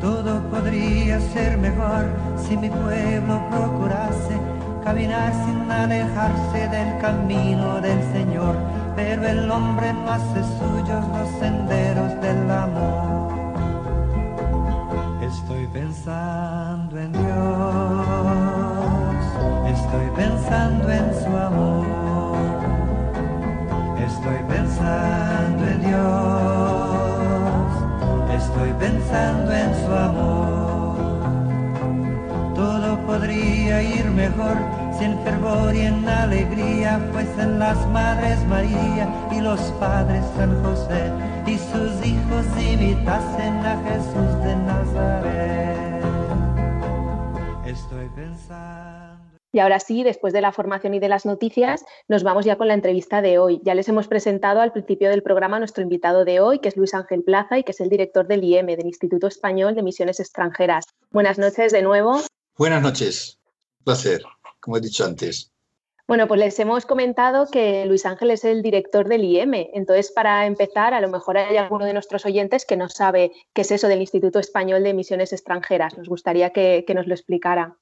Todo 0.01 0.39
podría 0.51 1.19
ser 1.33 1.57
mejor 1.57 2.05
si 2.37 2.57
mi 2.57 2.69
pueblo 2.69 3.41
procurase 3.49 4.37
caminar 4.83 5.33
sin 5.45 5.71
alejarse 5.71 6.67
del 6.69 6.99
camino 6.99 7.81
del 7.81 8.03
Señor, 8.13 8.55
pero 8.95 9.27
el 9.27 9.49
hombre 9.49 9.93
no 9.93 10.11
hace 10.11 10.43
suyos 10.59 11.03
los 11.07 11.29
senderos 11.39 12.21
del 12.21 12.51
amor. 12.51 12.76
Estoy 15.27 15.67
pensando 15.67 16.97
en 16.97 17.11
Dios, 17.11 17.25
estoy 19.67 20.09
pensando 20.15 20.89
en 20.89 21.13
su 21.13 21.35
amor, 21.35 21.85
estoy 23.99 24.37
pensando 24.47 25.67
en 25.67 25.81
Dios, 25.81 26.81
estoy 28.37 28.71
pensando 28.79 29.51
en 29.51 29.75
su 29.75 29.93
amor. 29.93 30.97
Todo 32.55 32.97
podría 33.05 33.83
ir 33.83 34.05
mejor 34.05 34.55
si 34.97 35.03
en 35.03 35.19
fervor 35.25 35.75
y 35.75 35.81
en 35.81 36.07
alegría 36.07 37.01
fuesen 37.11 37.59
las 37.59 37.85
madres 37.89 38.39
María 38.47 39.09
y 39.31 39.41
los 39.41 39.59
padres 39.73 40.23
San 40.37 40.63
José 40.63 41.11
y 41.47 41.57
sus 41.57 42.05
hijos 42.05 42.45
imitasen 42.61 43.65
a 43.65 43.81
Jesús 43.87 44.43
de 44.43 44.55
Nazaret. 44.55 46.03
Estoy 47.65 48.09
pensando. 48.15 49.23
Y 49.53 49.59
ahora 49.59 49.79
sí, 49.79 50.03
después 50.03 50.33
de 50.33 50.41
la 50.41 50.51
formación 50.51 50.93
y 50.93 50.99
de 50.99 51.07
las 51.07 51.25
noticias, 51.25 51.85
nos 52.09 52.23
vamos 52.23 52.45
ya 52.45 52.57
con 52.57 52.67
la 52.67 52.73
entrevista 52.73 53.21
de 53.21 53.39
hoy. 53.39 53.61
Ya 53.63 53.75
les 53.75 53.87
hemos 53.87 54.09
presentado 54.09 54.59
al 54.59 54.73
principio 54.73 55.09
del 55.09 55.23
programa 55.23 55.57
nuestro 55.57 55.83
invitado 55.83 56.25
de 56.25 56.41
hoy, 56.41 56.59
que 56.59 56.67
es 56.67 56.75
Luis 56.75 56.93
Ángel 56.93 57.23
Plaza 57.23 57.57
y 57.57 57.63
que 57.63 57.71
es 57.71 57.79
el 57.79 57.89
director 57.89 58.27
del 58.27 58.43
IEM, 58.43 58.67
del 58.67 58.85
Instituto 58.85 59.27
Español 59.27 59.73
de 59.73 59.83
Misiones 59.83 60.19
Extranjeras. 60.19 60.83
Buenas 61.11 61.39
noches 61.39 61.71
de 61.71 61.81
nuevo. 61.81 62.21
Buenas 62.57 62.81
noches, 62.81 63.39
un 63.79 63.85
placer, 63.85 64.21
como 64.59 64.77
he 64.77 64.81
dicho 64.81 65.05
antes. 65.05 65.51
Bueno, 66.07 66.25
pues 66.29 66.39
les 66.39 66.57
hemos 66.59 66.85
comentado 66.85 67.47
que 67.51 67.85
Luis 67.85 68.05
Ángel 68.05 68.31
es 68.31 68.45
el 68.45 68.61
director 68.61 69.09
del 69.09 69.25
IEM. 69.25 69.53
Entonces, 69.73 70.09
para 70.09 70.45
empezar, 70.45 70.93
a 70.93 71.01
lo 71.01 71.09
mejor 71.09 71.37
hay 71.37 71.57
alguno 71.57 71.83
de 71.83 71.91
nuestros 71.91 72.25
oyentes 72.25 72.65
que 72.65 72.77
no 72.77 72.87
sabe 72.87 73.33
qué 73.53 73.63
es 73.63 73.71
eso 73.71 73.89
del 73.89 73.99
Instituto 73.99 74.39
Español 74.39 74.83
de 74.83 74.93
Misiones 74.93 75.33
Extranjeras. 75.33 75.97
Nos 75.97 76.07
gustaría 76.07 76.51
que, 76.51 76.85
nos 76.95 77.07
lo 77.07 77.13
explicara. 77.13 77.77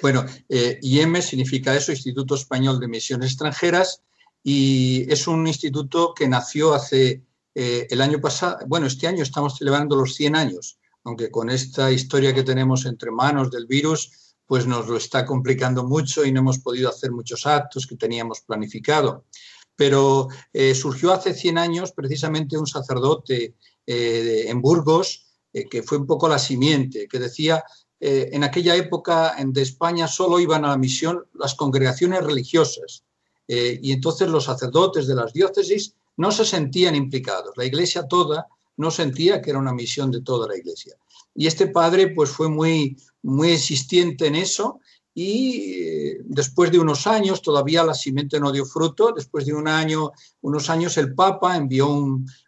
Bueno, 0.00 0.24
eh, 0.48 0.78
IEM 0.80 1.20
significa 1.20 1.74
eso, 1.74 1.90
Instituto 1.90 2.36
Español 2.36 2.78
de 2.78 2.86
Misiones 2.86 3.30
Extranjeras, 3.30 4.00
y 4.44 5.12
es 5.12 5.26
un 5.26 5.44
instituto 5.48 6.14
que 6.14 6.28
nació 6.28 6.72
hace 6.72 7.24
eh, 7.52 7.88
el 7.90 8.00
año 8.00 8.20
pasado, 8.20 8.58
bueno, 8.68 8.86
este 8.86 9.08
año 9.08 9.24
estamos 9.24 9.58
celebrando 9.58 9.96
los 9.96 10.14
100 10.14 10.36
años, 10.36 10.78
aunque 11.02 11.32
con 11.32 11.50
esta 11.50 11.90
historia 11.90 12.32
que 12.32 12.44
tenemos 12.44 12.86
entre 12.86 13.10
manos 13.10 13.50
del 13.50 13.66
virus, 13.66 14.25
pues 14.46 14.66
nos 14.66 14.86
lo 14.86 14.96
está 14.96 15.26
complicando 15.26 15.84
mucho 15.84 16.24
y 16.24 16.32
no 16.32 16.40
hemos 16.40 16.58
podido 16.58 16.88
hacer 16.88 17.10
muchos 17.10 17.46
actos 17.46 17.86
que 17.86 17.96
teníamos 17.96 18.40
planificado. 18.40 19.24
Pero 19.74 20.28
eh, 20.52 20.74
surgió 20.74 21.12
hace 21.12 21.34
100 21.34 21.58
años 21.58 21.92
precisamente 21.92 22.56
un 22.56 22.66
sacerdote 22.66 23.54
eh, 23.86 24.44
en 24.46 24.62
Burgos, 24.62 25.26
eh, 25.52 25.68
que 25.68 25.82
fue 25.82 25.98
un 25.98 26.06
poco 26.06 26.28
la 26.28 26.38
simiente, 26.38 27.08
que 27.08 27.18
decía, 27.18 27.64
en 27.98 28.44
aquella 28.44 28.76
época 28.76 29.34
de 29.42 29.62
España 29.62 30.06
solo 30.06 30.38
iban 30.38 30.66
a 30.66 30.68
la 30.68 30.76
misión 30.76 31.24
las 31.32 31.54
congregaciones 31.54 32.22
religiosas 32.22 33.04
y 33.48 33.90
entonces 33.90 34.28
los 34.28 34.44
sacerdotes 34.44 35.06
de 35.06 35.14
las 35.14 35.32
diócesis 35.32 35.94
no 36.18 36.30
se 36.30 36.44
sentían 36.44 36.94
implicados. 36.94 37.56
La 37.56 37.64
iglesia 37.64 38.06
toda 38.06 38.48
no 38.76 38.90
sentía 38.90 39.40
que 39.40 39.48
era 39.48 39.58
una 39.58 39.72
misión 39.72 40.10
de 40.10 40.20
toda 40.20 40.46
la 40.46 40.58
iglesia. 40.58 40.94
Y 41.36 41.46
este 41.46 41.68
padre 41.68 42.08
pues 42.08 42.30
fue 42.30 42.48
muy, 42.48 42.96
muy 43.22 43.50
existente 43.50 44.26
en 44.26 44.36
eso 44.36 44.80
y 45.18 45.72
eh, 45.72 46.20
después 46.26 46.70
de 46.70 46.78
unos 46.78 47.06
años, 47.06 47.40
todavía 47.40 47.82
la 47.82 47.94
simiente 47.94 48.38
no 48.38 48.52
dio 48.52 48.66
fruto, 48.66 49.12
después 49.12 49.46
de 49.46 49.54
un 49.54 49.66
año, 49.66 50.12
unos 50.42 50.68
años 50.68 50.98
el 50.98 51.14
Papa 51.14 51.56
envió 51.56 51.88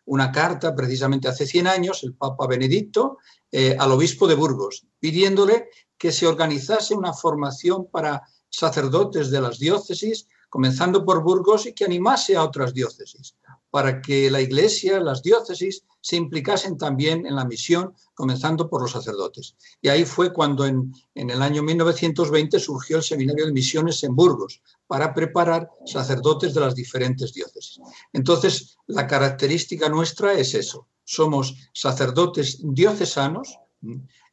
una 0.05 0.31
carta, 0.31 0.75
precisamente 0.75 1.29
hace 1.29 1.47
100 1.47 1.67
años, 1.67 2.03
el 2.03 2.13
Papa 2.13 2.47
Benedicto, 2.47 3.17
eh, 3.51 3.75
al 3.79 3.93
obispo 3.93 4.29
de 4.29 4.35
Burgos, 4.35 4.87
pidiéndole 5.01 5.71
que 5.97 6.13
se 6.13 6.27
organizase 6.27 6.95
una 6.95 7.15
formación 7.15 7.87
para 7.91 8.23
sacerdotes 8.51 9.31
de 9.31 9.41
las 9.41 9.59
diócesis, 9.59 10.29
comenzando 10.51 11.07
por 11.07 11.23
Burgos, 11.23 11.65
y 11.65 11.73
que 11.73 11.87
animase 11.87 12.37
a 12.37 12.45
otras 12.45 12.75
diócesis, 12.75 13.35
para 13.71 14.03
que 14.03 14.31
la 14.31 14.43
Iglesia, 14.43 15.01
las 15.01 15.23
diócesis, 15.23 15.85
se 16.09 16.17
implicasen 16.17 16.79
también 16.79 17.27
en 17.27 17.37
la 17.37 17.45
misión, 17.45 17.93
comenzando 18.15 18.71
por 18.71 18.81
los 18.81 18.93
sacerdotes. 18.93 19.57
Y 19.83 19.91
ahí 19.91 20.07
fue 20.07 20.33
cuando 20.33 20.65
en, 20.65 20.91
el 21.15 21.43
año 21.43 21.63
1920 21.63 22.59
surgió 22.59 22.97
el 22.97 23.03
Seminario 23.03 23.45
de 23.45 23.53
Misiones 23.53 24.03
en 24.05 24.17
Burgos, 24.17 24.63
para 24.87 25.13
preparar 25.13 25.69
sacerdotes 25.85 26.55
de 26.55 26.61
las 26.61 26.75
diferentes 26.75 27.35
diócesis. 27.35 27.79
Entonces, 28.15 28.79
la 28.87 29.07
característica 29.07 29.91
nuestra 29.91 30.33
es 30.33 30.55
eso. 30.55 30.89
Somos 31.05 31.55
sacerdotes 31.75 32.61
diocesanos, 32.63 33.59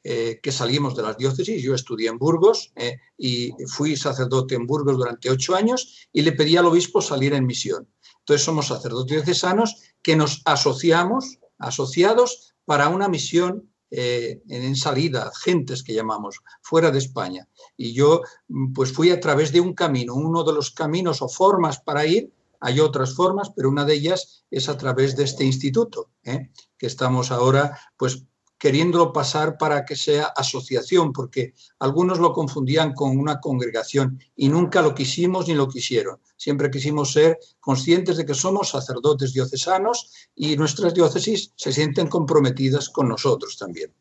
eh, 0.01 0.39
que 0.41 0.53
salimos 0.53 0.96
de 0.96 1.03
las 1.03 1.17
diócesis. 1.17 1.62
Yo 1.62 1.75
estudié 1.75 2.08
en 2.08 2.17
Burgos 2.17 2.72
eh, 2.77 3.00
y 3.17 3.51
fui 3.67 3.98
sacerdote 3.98 4.55
en 4.55 4.65
Burgos 4.65 4.96
durante 4.96 5.29
ocho 5.29 5.55
años 5.55 6.08
y 6.13 6.22
le 6.22 6.32
pedí 6.32 6.55
al 6.55 6.67
obispo 6.67 7.01
salir 7.01 7.34
en 7.34 7.46
misión. 7.46 7.86
Entonces 8.20 8.46
somos 8.46 8.67
sacerdotes 8.67 9.12
diocesanos 9.12 9.75
que 10.01 10.15
nos 10.15 10.41
asociamos 10.46 11.39
asociados 11.57 12.55
para 12.65 12.89
una 12.89 13.07
misión 13.07 13.69
eh, 13.91 14.41
en 14.50 14.75
salida, 14.75 15.31
gentes 15.43 15.83
que 15.83 15.93
llamamos, 15.93 16.41
fuera 16.62 16.91
de 16.91 16.97
España. 16.97 17.47
Y 17.77 17.93
yo 17.93 18.21
mm, 18.47 18.74
pues 18.74 18.91
fui 18.91 19.12
a 19.12 19.19
través 19.19 19.51
de 19.51 19.62
un 19.62 19.74
camino, 19.74 20.15
uno 20.15 20.43
de 20.43 20.53
los 20.53 20.71
caminos 20.71 21.21
o 21.21 21.29
formas 21.29 21.79
para 21.79 22.05
ir, 22.05 22.33
hay 22.59 22.79
otras 22.79 23.13
formas, 23.13 23.51
pero 23.55 23.69
una 23.69 23.85
de 23.85 23.93
ellas 23.93 24.43
es 24.50 24.69
a 24.69 24.77
través 24.77 25.15
de 25.15 25.24
este 25.24 25.45
instituto, 25.45 26.09
¿eh? 26.24 26.50
que 26.77 26.88
estamos 26.88 27.31
ahora 27.31 27.79
pues 27.95 28.25
queriéndolo 28.57 29.12
pasar 29.12 29.57
para 29.57 29.85
que 29.85 29.95
sea 29.95 30.25
asociación, 30.35 31.12
porque 31.12 31.53
algunos 31.79 32.19
lo 32.19 32.33
confundían 32.33 32.93
con 32.93 33.17
una 33.17 33.39
congregación 33.39 34.19
y 34.35 34.50
nunca 34.50 34.81
lo 34.81 34.95
quisimos 34.95 35.47
ni 35.47 35.53
lo 35.53 35.67
quisieron. 35.67 36.19
Siempre 36.38 36.71
quisimos 36.71 37.12
ser 37.12 37.38
conscientes 37.59 38.17
de 38.17 38.25
que 38.25 38.33
somos 38.33 38.69
sacerdotes 38.69 39.33
diocesanos 39.33 40.12
y 40.35 40.55
nuestras 40.55 40.93
diócesis 40.93 41.51
se 41.55 41.71
sienten 41.71 42.07
comprometidas 42.07 42.89
con 42.89 43.09
nosotros 43.09 43.57
también. 43.57 43.91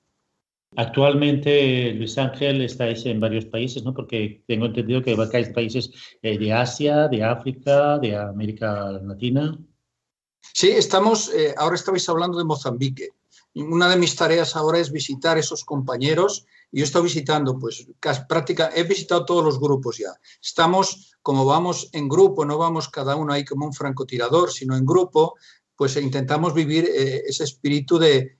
Actualmente, 0.76 1.92
Luis 1.92 2.18
Ángel, 2.18 2.60
estáis 2.62 3.06
en 3.06 3.20
varios 3.20 3.44
países, 3.44 3.84
¿no? 3.84 3.94
Porque 3.94 4.42
tengo 4.48 4.66
entendido 4.66 5.02
que 5.02 5.12
abarcáis 5.12 5.50
países 5.50 5.90
eh, 6.20 6.36
de 6.36 6.52
Asia, 6.52 7.06
de 7.06 7.22
África, 7.22 7.98
de 7.98 8.16
América 8.16 8.90
Latina. 8.90 9.56
Sí, 10.52 10.70
estamos, 10.70 11.32
eh, 11.32 11.54
ahora 11.56 11.76
estabais 11.76 12.08
hablando 12.08 12.38
de 12.38 12.44
Mozambique 12.44 13.10
una 13.54 13.88
de 13.88 13.96
mis 13.96 14.16
tareas 14.16 14.56
ahora 14.56 14.78
es 14.78 14.90
visitar 14.90 15.38
esos 15.38 15.64
compañeros. 15.64 16.46
Y 16.72 16.78
yo 16.80 16.84
estoy 16.84 17.04
visitando, 17.04 17.58
pues, 17.58 17.86
práctica, 18.28 18.70
he 18.74 18.82
visitado 18.82 19.24
todos 19.24 19.44
los 19.44 19.60
grupos 19.60 19.98
ya. 19.98 20.12
Estamos, 20.42 21.16
como 21.22 21.44
vamos 21.44 21.88
en 21.92 22.08
grupo, 22.08 22.44
no 22.44 22.58
vamos 22.58 22.88
cada 22.88 23.14
uno 23.14 23.32
ahí 23.32 23.44
como 23.44 23.66
un 23.66 23.72
francotirador, 23.72 24.50
sino 24.50 24.76
en 24.76 24.84
grupo, 24.84 25.34
pues 25.76 25.96
intentamos 25.96 26.52
vivir 26.52 26.84
eh, 26.84 27.22
ese 27.26 27.44
espíritu 27.44 27.98
de, 27.98 28.38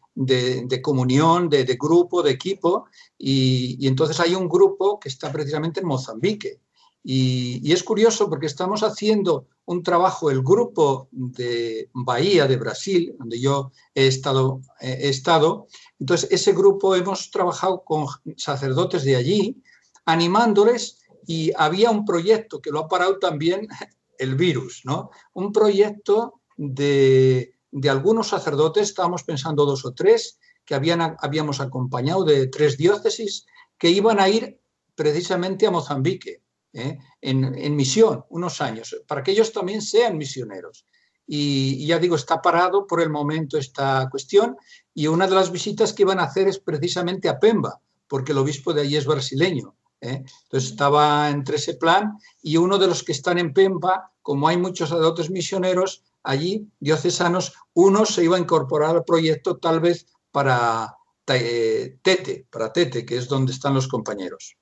comunión, 0.82 1.48
de, 1.48 1.64
grupo, 1.80 2.22
de 2.22 2.32
equipo. 2.32 2.86
y, 3.18 3.86
entonces 3.86 4.18
hay 4.18 4.34
un 4.34 4.48
grupo 4.48 4.98
que 4.98 5.08
está 5.08 5.30
precisamente 5.30 5.80
en 5.80 5.86
Mozambique. 5.86 6.60
Y, 7.06 7.70
es 7.70 7.84
curioso 7.84 8.30
porque 8.30 8.46
estamos 8.46 8.82
haciendo 8.82 9.46
un 9.66 9.82
trabajo, 9.82 10.30
el 10.30 10.42
grupo 10.42 11.08
de 11.10 11.90
Bahía 11.92 12.46
de 12.46 12.56
Brasil, 12.56 13.14
donde 13.18 13.38
yo 13.38 13.72
he 13.94 14.06
estado, 14.06 14.62
estado, 14.80 15.66
entonces 16.00 16.30
ese 16.32 16.52
grupo 16.54 16.96
hemos 16.96 17.30
trabajado 17.30 17.84
con 17.84 18.06
sacerdotes 18.38 19.04
de 19.04 19.16
allí, 19.16 19.62
animándoles 20.06 21.02
y 21.26 21.52
había 21.56 21.90
un 21.90 22.06
proyecto 22.06 22.60
que 22.60 22.70
lo 22.70 22.80
ha 22.80 22.88
parado 22.88 23.18
también 23.18 23.68
el 24.18 24.34
virus, 24.34 24.80
¿no? 24.84 25.10
Un 25.34 25.52
proyecto 25.52 26.40
de, 26.56 27.54
de 27.70 27.90
algunos 27.90 28.28
sacerdotes, 28.28 28.88
estábamos 28.88 29.24
pensando 29.24 29.66
dos 29.66 29.84
o 29.84 29.92
tres, 29.92 30.38
que 30.64 30.74
habían, 30.74 31.16
habíamos 31.20 31.60
acompañado 31.60 32.24
de 32.24 32.46
tres 32.46 32.78
diócesis, 32.78 33.44
que 33.76 33.90
iban 33.90 34.20
a 34.20 34.28
ir 34.30 34.58
precisamente 34.94 35.66
a 35.66 35.70
Mozambique 35.70 36.43
¿eh? 36.74 36.98
en, 37.20 37.76
misión 37.76 38.24
unos 38.28 38.60
años, 38.60 38.96
para 39.06 39.22
que 39.22 39.30
ellos 39.30 39.52
también 39.52 39.80
sean 39.80 40.18
misioneros. 40.18 40.84
Y, 41.26 41.86
ya 41.86 41.98
digo, 41.98 42.16
está 42.16 42.42
parado 42.42 42.86
por 42.86 43.00
el 43.00 43.08
momento 43.08 43.56
esta 43.56 44.08
cuestión 44.10 44.56
y 44.92 45.06
una 45.06 45.26
de 45.26 45.34
las 45.34 45.50
visitas 45.50 45.92
que 45.92 46.02
iban 46.02 46.20
a 46.20 46.24
hacer 46.24 46.48
es 46.48 46.58
precisamente 46.58 47.28
a 47.28 47.38
Pemba, 47.38 47.80
porque 48.06 48.32
el 48.32 48.38
obispo 48.38 48.74
de 48.74 48.82
allí 48.82 48.96
es 48.96 49.06
brasileño. 49.06 49.74
¿eh? 50.02 50.22
Entonces 50.42 50.70
estaba 50.70 51.30
entre 51.30 51.56
ese 51.56 51.74
plan 51.74 52.18
y 52.42 52.58
uno 52.58 52.76
de 52.76 52.88
los 52.88 53.02
que 53.02 53.12
están 53.12 53.38
en 53.38 53.54
Pemba, 53.54 54.12
como 54.20 54.48
hay 54.48 54.58
muchos 54.58 54.90
sacerdotes 54.90 55.30
misioneros 55.30 56.02
allí, 56.22 56.68
diocesanos, 56.80 57.54
uno 57.72 58.04
se 58.04 58.24
iba 58.24 58.36
a 58.36 58.40
incorporar 58.40 58.96
al 58.96 59.04
proyecto 59.04 59.56
tal 59.56 59.80
vez 59.80 60.06
para 60.30 60.94
eh, 61.28 61.98
Tete, 62.02 62.46
para 62.50 62.72
Tete, 62.72 63.06
que 63.06 63.16
es 63.16 63.28
donde 63.28 63.52
están 63.52 63.74
los 63.74 63.88
compañeros. 63.88 64.56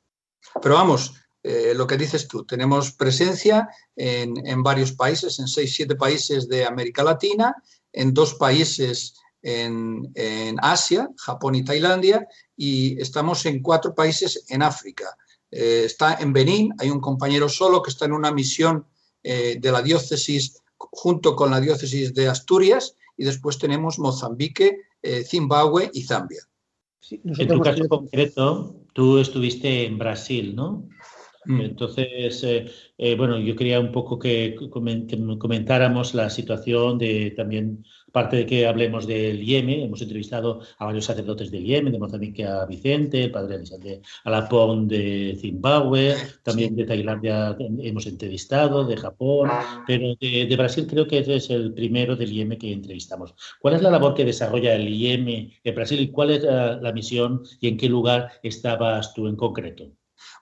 Pero 0.61 0.75
vamos, 0.75 1.15
eh, 1.45 1.73
lo 1.75 1.89
que 1.89 1.97
dices 1.97 2.29
tú, 2.29 2.45
tenemos 2.45 2.93
presencia 2.93 3.69
en, 3.97 4.63
varios 4.63 4.93
países, 4.93 5.41
en 5.41 5.49
seis, 5.49 5.75
siete 5.75 5.97
países 5.97 6.49
de 6.49 6.65
América 6.65 7.03
Latina, 7.03 7.55
en 7.93 8.15
dos 8.15 8.35
países 8.35 9.15
en, 9.43 10.13
Asia, 10.63 11.09
Japón 11.17 11.57
y 11.57 11.65
Tailandia, 11.65 12.29
y 12.57 13.01
estamos 13.01 13.45
en 13.47 13.61
cuatro 13.61 13.93
países 13.93 14.45
en 14.49 14.63
África. 14.63 15.17
Eh, 15.51 15.83
está 15.87 16.15
en 16.15 16.33
Benín, 16.33 16.73
hay 16.79 16.91
un 16.91 17.01
compañero 17.01 17.49
solo 17.49 17.83
que 17.83 17.91
está 17.91 18.05
en 18.05 18.13
una 18.13 18.31
misión 18.31 18.87
eh, 19.25 19.57
de 19.61 19.73
la 19.73 19.83
diócesis 19.83 20.59
junto 20.79 21.35
con 21.35 21.51
la 21.51 21.61
diócesis 21.61 22.15
de 22.15 22.29
Asturias, 22.29 22.97
y 23.17 23.25
después 23.25 23.59
tenemos 23.59 23.99
Mozambique, 23.99 24.79
Zimbabue 25.25 25.91
y 25.93 26.05
Zambia. 26.05 26.43
en 27.11 27.49
tu 27.49 27.61
caso 27.61 27.89
concreto, 27.89 28.77
tú 28.93 29.19
estuviste 29.19 29.85
en 29.85 29.99
Brasil, 29.99 30.55
¿no? 30.55 30.89
Mm. 31.45 31.61
Entonces, 31.61 32.45
eh, 32.45 32.67
eh, 32.99 33.17
bueno, 33.17 33.39
yo 33.39 33.57
quería 33.57 33.81
un 33.81 33.91
poco 33.91 34.19
que 34.19 34.55
comentáramos 35.39 36.15
la 36.15 36.31
situación 36.31 36.99
de 36.99 37.33
también, 37.33 37.85
parte 38.13 38.37
de 38.37 38.47
que 38.47 38.67
hablemos 38.67 39.07
del 39.07 39.45
Yemen, 39.45 39.81
hemos 39.81 40.03
entrevistado 40.03 40.61
a 40.79 40.85
varios 40.85 41.07
sacerdotes 41.07 41.51
del 41.51 41.65
Yemen, 41.65 41.93
de 41.93 41.99
Mozambique 41.99 42.45
a 42.45 42.65
Vicente, 42.67 43.25
el 43.25 43.31
padre 43.31 43.57
Alexander 43.57 44.01
Alapón 44.25 44.87
de 44.87 45.37
Zimbabue, 45.41 46.15
también 46.43 46.77
de 46.77 46.85
Tailandia 46.85 47.57
hemos 47.59 48.07
entrevistado, 48.07 48.85
de 48.85 48.97
Japón, 48.97 49.51
pero 49.87 50.15
de, 50.21 50.55
Brasil 50.57 50.87
creo 50.87 51.07
que 51.07 51.19
es 51.19 51.51
el 51.51 51.73
primero 51.73 52.15
del 52.15 52.31
Yemen 52.31 52.59
que 52.59 52.73
entrevistamos. 52.73 53.35
¿Cuál 53.61 53.75
es 53.75 53.83
la 53.83 53.91
labor 53.91 54.15
que 54.15 54.25
desarrolla 54.25 54.75
el 54.75 54.97
Yemen 54.97 55.51
en 55.65 55.75
Brasil 55.75 56.01
y 56.01 56.09
cuál 56.09 56.31
es 56.31 56.43
la 56.45 56.93
misión 56.93 57.43
y 57.61 57.69
en 57.69 57.77
qué 57.77 57.89
lugar 57.89 58.31
estabas 58.43 59.15
tú 59.15 59.27
en 59.27 59.37
concreto? 59.37 59.91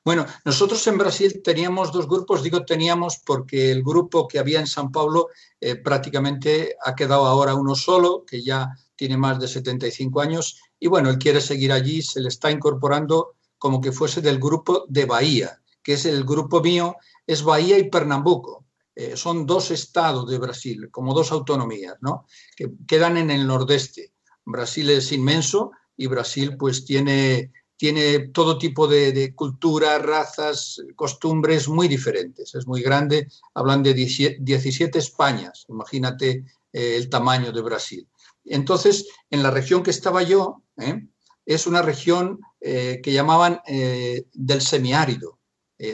Bueno, 0.02 0.24
nosotros 0.46 0.86
en 0.86 0.96
Brasil 0.96 1.42
teníamos 1.44 1.92
dos 1.92 2.08
grupos, 2.08 2.42
digo 2.42 2.64
teníamos 2.64 3.18
porque 3.18 3.70
el 3.70 3.82
grupo 3.82 4.26
que 4.26 4.38
había 4.38 4.58
en 4.58 4.66
San 4.66 4.90
Pablo 4.90 5.28
eh, 5.60 5.76
prácticamente 5.76 6.74
ha 6.82 6.94
quedado 6.94 7.26
ahora 7.26 7.54
uno 7.54 7.74
solo, 7.74 8.24
que 8.26 8.42
ya 8.42 8.70
tiene 8.96 9.18
más 9.18 9.38
de 9.38 9.46
75 9.46 10.22
años, 10.22 10.58
y 10.78 10.88
bueno, 10.88 11.10
él 11.10 11.18
quiere 11.18 11.42
seguir 11.42 11.70
allí, 11.70 12.00
se 12.00 12.20
le 12.20 12.28
está 12.28 12.50
incorporando 12.50 13.34
como 13.58 13.82
que 13.82 13.92
fuese 13.92 14.22
del 14.22 14.38
grupo 14.38 14.86
de 14.88 15.04
Bahía, 15.04 15.60
que 15.82 15.92
es 15.92 16.06
el 16.06 16.24
grupo 16.24 16.62
mío, 16.62 16.96
es 17.26 17.42
Bahía 17.42 17.78
y 17.78 17.90
Pernambuco. 17.90 18.64
Eh, 18.94 19.16
son 19.16 19.44
dos 19.44 19.70
estados 19.70 20.28
de 20.30 20.38
Brasil, 20.38 20.90
como 20.90 21.12
dos 21.12 21.30
autonomías, 21.30 21.96
¿no? 22.00 22.26
Que 22.56 22.70
quedan 22.88 23.18
en 23.18 23.30
el 23.30 23.46
nordeste. 23.46 24.14
Brasil 24.46 24.88
es 24.90 25.12
inmenso 25.12 25.72
y 25.94 26.06
Brasil 26.06 26.56
pues 26.56 26.86
tiene 26.86 27.52
tiene 27.80 28.28
todo 28.28 28.58
tipo 28.58 28.86
de, 28.86 29.34
culturas, 29.34 30.02
razas, 30.02 30.82
costumbres 30.96 31.66
muy 31.66 31.88
diferentes. 31.88 32.54
Es 32.54 32.66
muy 32.66 32.82
grande, 32.82 33.26
hablan 33.54 33.82
de 33.82 33.94
17 33.94 34.98
Españas, 34.98 35.64
imagínate 35.66 36.44
eh, 36.74 36.96
el 36.96 37.08
tamaño 37.08 37.52
de 37.52 37.62
Brasil. 37.62 38.06
Entonces, 38.44 39.08
en 39.30 39.42
la 39.42 39.50
región 39.50 39.82
que 39.82 39.92
estaba 39.92 40.22
yo, 40.22 40.62
¿eh? 40.76 41.08
es 41.46 41.66
una 41.66 41.80
región 41.80 42.40
eh, 42.60 43.00
que 43.02 43.14
llamaban 43.14 43.62
del 43.64 44.60
semiárido, 44.60 45.38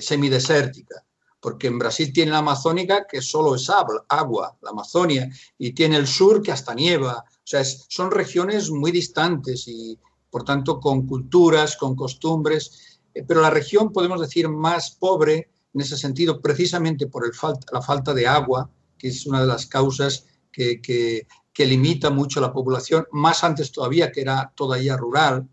semidesértica, 0.01 1.07
porque 1.39 1.69
en 1.69 1.79
Brasil 1.79 2.13
tiene 2.13 2.33
la 2.33 2.39
Amazónica 2.39 3.07
que 3.07 3.23
solo 3.23 3.55
es 3.55 3.71
agua, 3.71 4.59
la 4.61 4.71
Amazonia, 4.71 5.31
y 5.57 5.71
tiene 5.71 5.99
el 5.99 6.09
sur 6.09 6.43
que 6.43 6.51
hasta 6.51 6.75
nieva. 6.75 7.19
O 7.19 7.41
sea, 7.45 7.63
son 7.65 8.11
regiones 8.11 8.73
muy 8.73 8.91
distantes 8.91 9.69
y, 9.69 9.97
por 10.37 10.45
tanto 10.45 10.79
con 10.79 11.07
culturas, 11.07 11.79
con 11.79 11.97
costumbres, 11.97 13.01
eh, 13.15 13.25
pero 13.27 13.41
la 13.41 13.49
región 13.49 13.91
podemos 13.91 14.21
decir 14.21 14.51
más 14.51 14.91
pobre 14.91 15.49
en 15.73 15.81
ese 15.81 15.97
sentido 15.97 16.43
precisamente 16.43 17.07
por 17.07 17.25
el 17.25 17.33
la 17.73 17.81
falta 17.81 18.13
de 18.13 18.27
agua, 18.27 18.71
que 18.99 19.09
es 19.09 19.25
una 19.25 19.41
de 19.41 19.47
las 19.47 19.65
causas 19.65 20.27
que, 20.53 20.83
que, 20.83 21.27
limita 21.65 22.11
mucho 22.11 22.43
la 22.43 22.53
población, 22.53 23.07
más 23.13 23.45
antes 23.45 23.73
todavía 23.73 24.13
que 24.13 24.21
era 24.21 24.53
todavía 24.55 24.99
rural, 24.99 25.49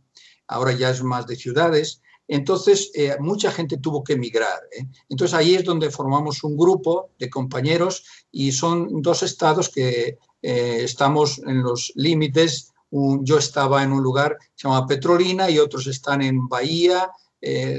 ahora 0.48 0.74
ya 0.74 0.90
es 0.90 1.02
más 1.02 1.28
de 1.28 1.38
ciudades, 1.38 2.02
entonces, 2.28 2.92
eh, 2.94 3.16
mucha 3.20 3.52
gente 3.52 3.78
tuvo 3.78 4.04
que 4.04 4.14
emigrar. 4.14 4.60
¿eh? 4.78 4.86
Entonces, 5.08 5.34
ahí 5.34 5.56
es 5.56 5.64
donde 5.64 5.92
formamos 5.92 6.44
un 6.44 6.58
grupo 6.58 7.12
de 7.20 7.30
compañeros 7.30 8.06
y 8.32 8.52
son 8.52 9.02
dos 9.02 9.24
estados 9.24 9.70
que 9.70 10.18
eh, 10.42 10.80
estamos 10.84 11.40
en 11.40 11.62
los 11.62 11.92
límites. 11.96 12.73
Yo 13.22 13.38
estaba 13.38 13.82
en 13.84 13.92
un 13.92 14.04
lugar 14.04 14.38
que 14.40 14.46
se 14.56 14.68
llama 14.68 14.86
Petrolina 14.86 15.50
y 15.50 15.60
otros 15.60 15.88
están 15.88 16.22
en 16.22 16.48
Bahía, 16.48 17.10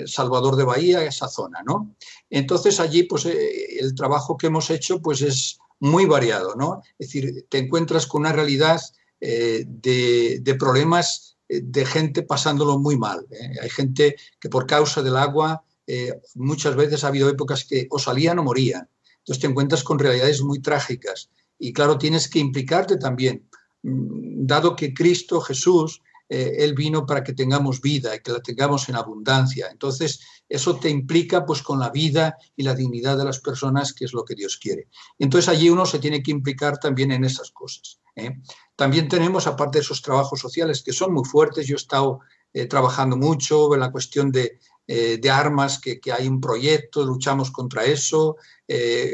Salvador 0.06 0.56
de 0.56 0.64
Bahía, 0.64 1.04
esa 1.04 1.28
zona, 1.28 1.62
¿no? 1.64 1.94
Entonces, 2.28 2.80
allí, 2.80 3.04
pues, 3.04 3.24
el 3.26 3.94
trabajo 3.94 4.36
que 4.36 4.48
hemos 4.48 4.68
hecho, 4.70 5.00
pues, 5.00 5.22
es 5.22 5.58
muy 5.78 6.04
variado, 6.04 6.54
¿no? 6.56 6.82
Es 6.98 7.08
decir, 7.08 7.46
te 7.48 7.58
encuentras 7.58 8.06
con 8.06 8.22
una 8.22 8.32
realidad 8.32 8.80
de, 9.20 10.40
de 10.42 10.54
problemas 10.56 11.34
eh, 11.48 11.60
de 11.62 11.84
gente 11.84 12.22
pasándolo 12.22 12.78
muy 12.78 12.96
mal. 12.96 13.26
¿eh? 13.30 13.52
Hay 13.60 13.68
gente 13.68 14.16
que 14.40 14.48
por 14.48 14.66
causa 14.66 15.02
del 15.02 15.16
agua 15.16 15.62
eh, 15.86 16.18
muchas 16.34 16.74
veces 16.74 17.04
ha 17.04 17.08
habido 17.08 17.28
épocas 17.28 17.64
que 17.64 17.86
o 17.90 17.98
salían 17.98 18.38
o 18.38 18.42
morían. 18.42 18.88
Entonces 19.18 19.42
te 19.42 19.46
encuentras 19.46 19.84
con 19.84 19.98
realidades 19.98 20.42
muy 20.42 20.60
trágicas 20.60 21.30
y 21.58 21.72
claro, 21.72 21.98
tienes 21.98 22.28
que 22.28 22.38
implicarte 22.38 22.96
también, 22.96 23.48
dado 23.84 24.74
que 24.74 24.94
Cristo 24.94 25.40
Jesús, 25.40 26.02
Él 26.28 26.74
vino 26.74 27.04
para 27.04 27.22
que 27.22 27.34
tengamos 27.34 27.80
vida 27.80 28.16
y 28.16 28.20
que 28.20 28.32
la 28.32 28.40
tengamos 28.40 28.88
en 28.88 28.96
abundancia. 28.96 29.68
Entonces 29.70 30.20
eso 30.48 30.76
te 30.76 30.88
implica 30.88 31.44
pues 31.44 31.62
con 31.62 31.78
la 31.78 31.90
vida 31.90 32.36
y 32.56 32.62
la 32.62 32.74
dignidad 32.74 33.16
de 33.16 33.24
las 33.24 33.40
personas, 33.40 33.92
que 33.92 34.04
es 34.04 34.12
lo 34.12 34.24
que 34.24 34.34
Dios 34.34 34.56
quiere. 34.56 34.88
Entonces 35.18 35.48
allí 35.48 35.70
uno 35.70 35.86
se 35.86 35.98
tiene 35.98 36.22
que 36.22 36.30
implicar 36.30 36.78
también 36.78 37.12
en 37.12 37.24
esas 37.24 37.50
cosas. 37.50 38.00
¿eh? 38.16 38.40
También 38.76 39.08
tenemos, 39.08 39.46
aparte 39.46 39.78
de 39.78 39.82
esos 39.82 40.02
trabajos 40.02 40.40
sociales 40.40 40.82
que 40.82 40.92
son 40.92 41.12
muy 41.12 41.24
fuertes, 41.24 41.66
yo 41.66 41.74
he 41.74 41.76
estado 41.76 42.20
eh, 42.52 42.66
trabajando 42.66 43.16
mucho 43.16 43.74
en 43.74 43.80
la 43.80 43.90
cuestión 43.90 44.30
de, 44.30 44.58
eh, 44.86 45.20
armas, 45.30 45.80
que, 45.80 46.00
hay 46.12 46.28
un 46.28 46.40
proyecto, 46.40 47.04
luchamos 47.04 47.50
contra 47.50 47.84
eso, 47.84 48.36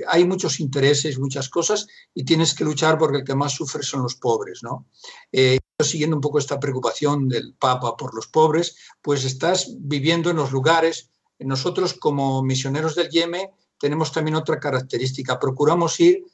hay 0.06 0.24
muchos 0.24 0.60
intereses, 0.60 1.18
muchas 1.18 1.48
cosas, 1.48 1.86
y 2.14 2.24
tienes 2.24 2.54
que 2.54 2.64
luchar 2.64 2.98
porque 2.98 3.18
el 3.18 3.24
que 3.24 3.34
más 3.34 3.52
sufre 3.52 3.82
son 3.82 4.02
los 4.02 4.14
pobres. 4.14 4.62
¿no? 4.62 4.86
siguiendo 5.80 6.14
un 6.14 6.20
poco 6.20 6.38
esta 6.38 6.60
preocupación 6.60 7.28
del 7.28 7.54
Papa 7.54 7.96
por 7.96 8.14
los 8.14 8.26
pobres, 8.26 8.76
pues 9.00 9.24
estás 9.24 9.74
viviendo 9.78 10.30
en 10.30 10.36
los 10.36 10.52
lugares, 10.52 11.08
nosotros 11.38 11.94
como 11.94 12.42
misioneros 12.42 12.94
del 12.94 13.08
Yemen 13.08 13.48
tenemos 13.78 14.12
también 14.12 14.36
otra 14.36 14.60
característica, 14.60 15.38
procuramos 15.38 15.98
ir 16.00 16.24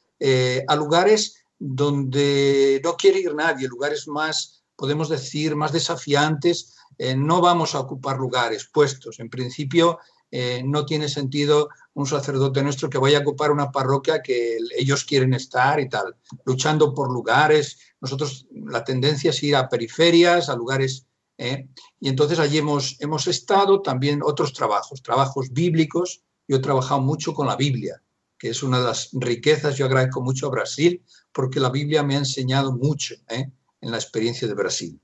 a 0.67 0.75
lugares 0.75 1.45
donde 1.59 2.81
no 2.83 2.95
quiere 2.95 3.19
ir 3.19 3.33
nadie, 3.33 3.67
lugares 3.67 4.07
más, 4.07 4.63
podemos 4.75 5.09
decir, 5.09 5.55
más 5.55 5.71
desafiantes, 5.71 6.76
eh, 6.97 7.15
no 7.15 7.41
vamos 7.41 7.75
a 7.75 7.79
ocupar 7.79 8.17
lugares 8.17 8.69
puestos. 8.71 9.19
En 9.19 9.29
principio, 9.29 9.99
eh, 10.29 10.61
no 10.65 10.85
tiene 10.85 11.07
sentido 11.07 11.69
un 11.93 12.05
sacerdote 12.05 12.61
nuestro 12.61 12.89
que 12.89 12.97
vaya 12.97 13.19
a 13.19 13.21
ocupar 13.21 13.51
una 13.51 13.71
parroquia 13.71 14.21
que 14.21 14.57
ellos 14.77 15.05
quieren 15.05 15.33
estar 15.33 15.79
y 15.79 15.87
tal, 15.87 16.15
luchando 16.45 16.93
por 16.93 17.11
lugares. 17.11 17.77
Nosotros 18.01 18.45
la 18.51 18.83
tendencia 18.83 19.29
es 19.29 19.41
ir 19.43 19.55
a 19.55 19.69
periferias, 19.69 20.49
a 20.49 20.55
lugares, 20.55 21.07
¿eh? 21.37 21.69
y 21.99 22.09
entonces 22.09 22.39
allí 22.39 22.57
hemos, 22.57 22.97
hemos 22.99 23.27
estado 23.27 23.81
también 23.81 24.21
otros 24.23 24.53
trabajos, 24.53 25.01
trabajos 25.01 25.51
bíblicos. 25.51 26.23
Yo 26.47 26.57
he 26.57 26.61
trabajado 26.61 27.01
mucho 27.01 27.33
con 27.33 27.47
la 27.47 27.55
Biblia, 27.55 28.01
que 28.37 28.49
es 28.49 28.63
una 28.63 28.79
de 28.79 28.85
las 28.85 29.09
riquezas. 29.13 29.77
Yo 29.77 29.85
agradezco 29.85 30.21
mucho 30.21 30.47
a 30.47 30.51
Brasil 30.51 31.03
porque 31.31 31.59
la 31.59 31.69
Biblia 31.69 32.03
me 32.03 32.15
ha 32.15 32.19
enseñado 32.19 32.73
mucho 32.73 33.15
en 33.29 33.53
la 33.81 33.97
experiencia 33.97 34.47
de 34.47 34.53
Brasil. 34.53 34.99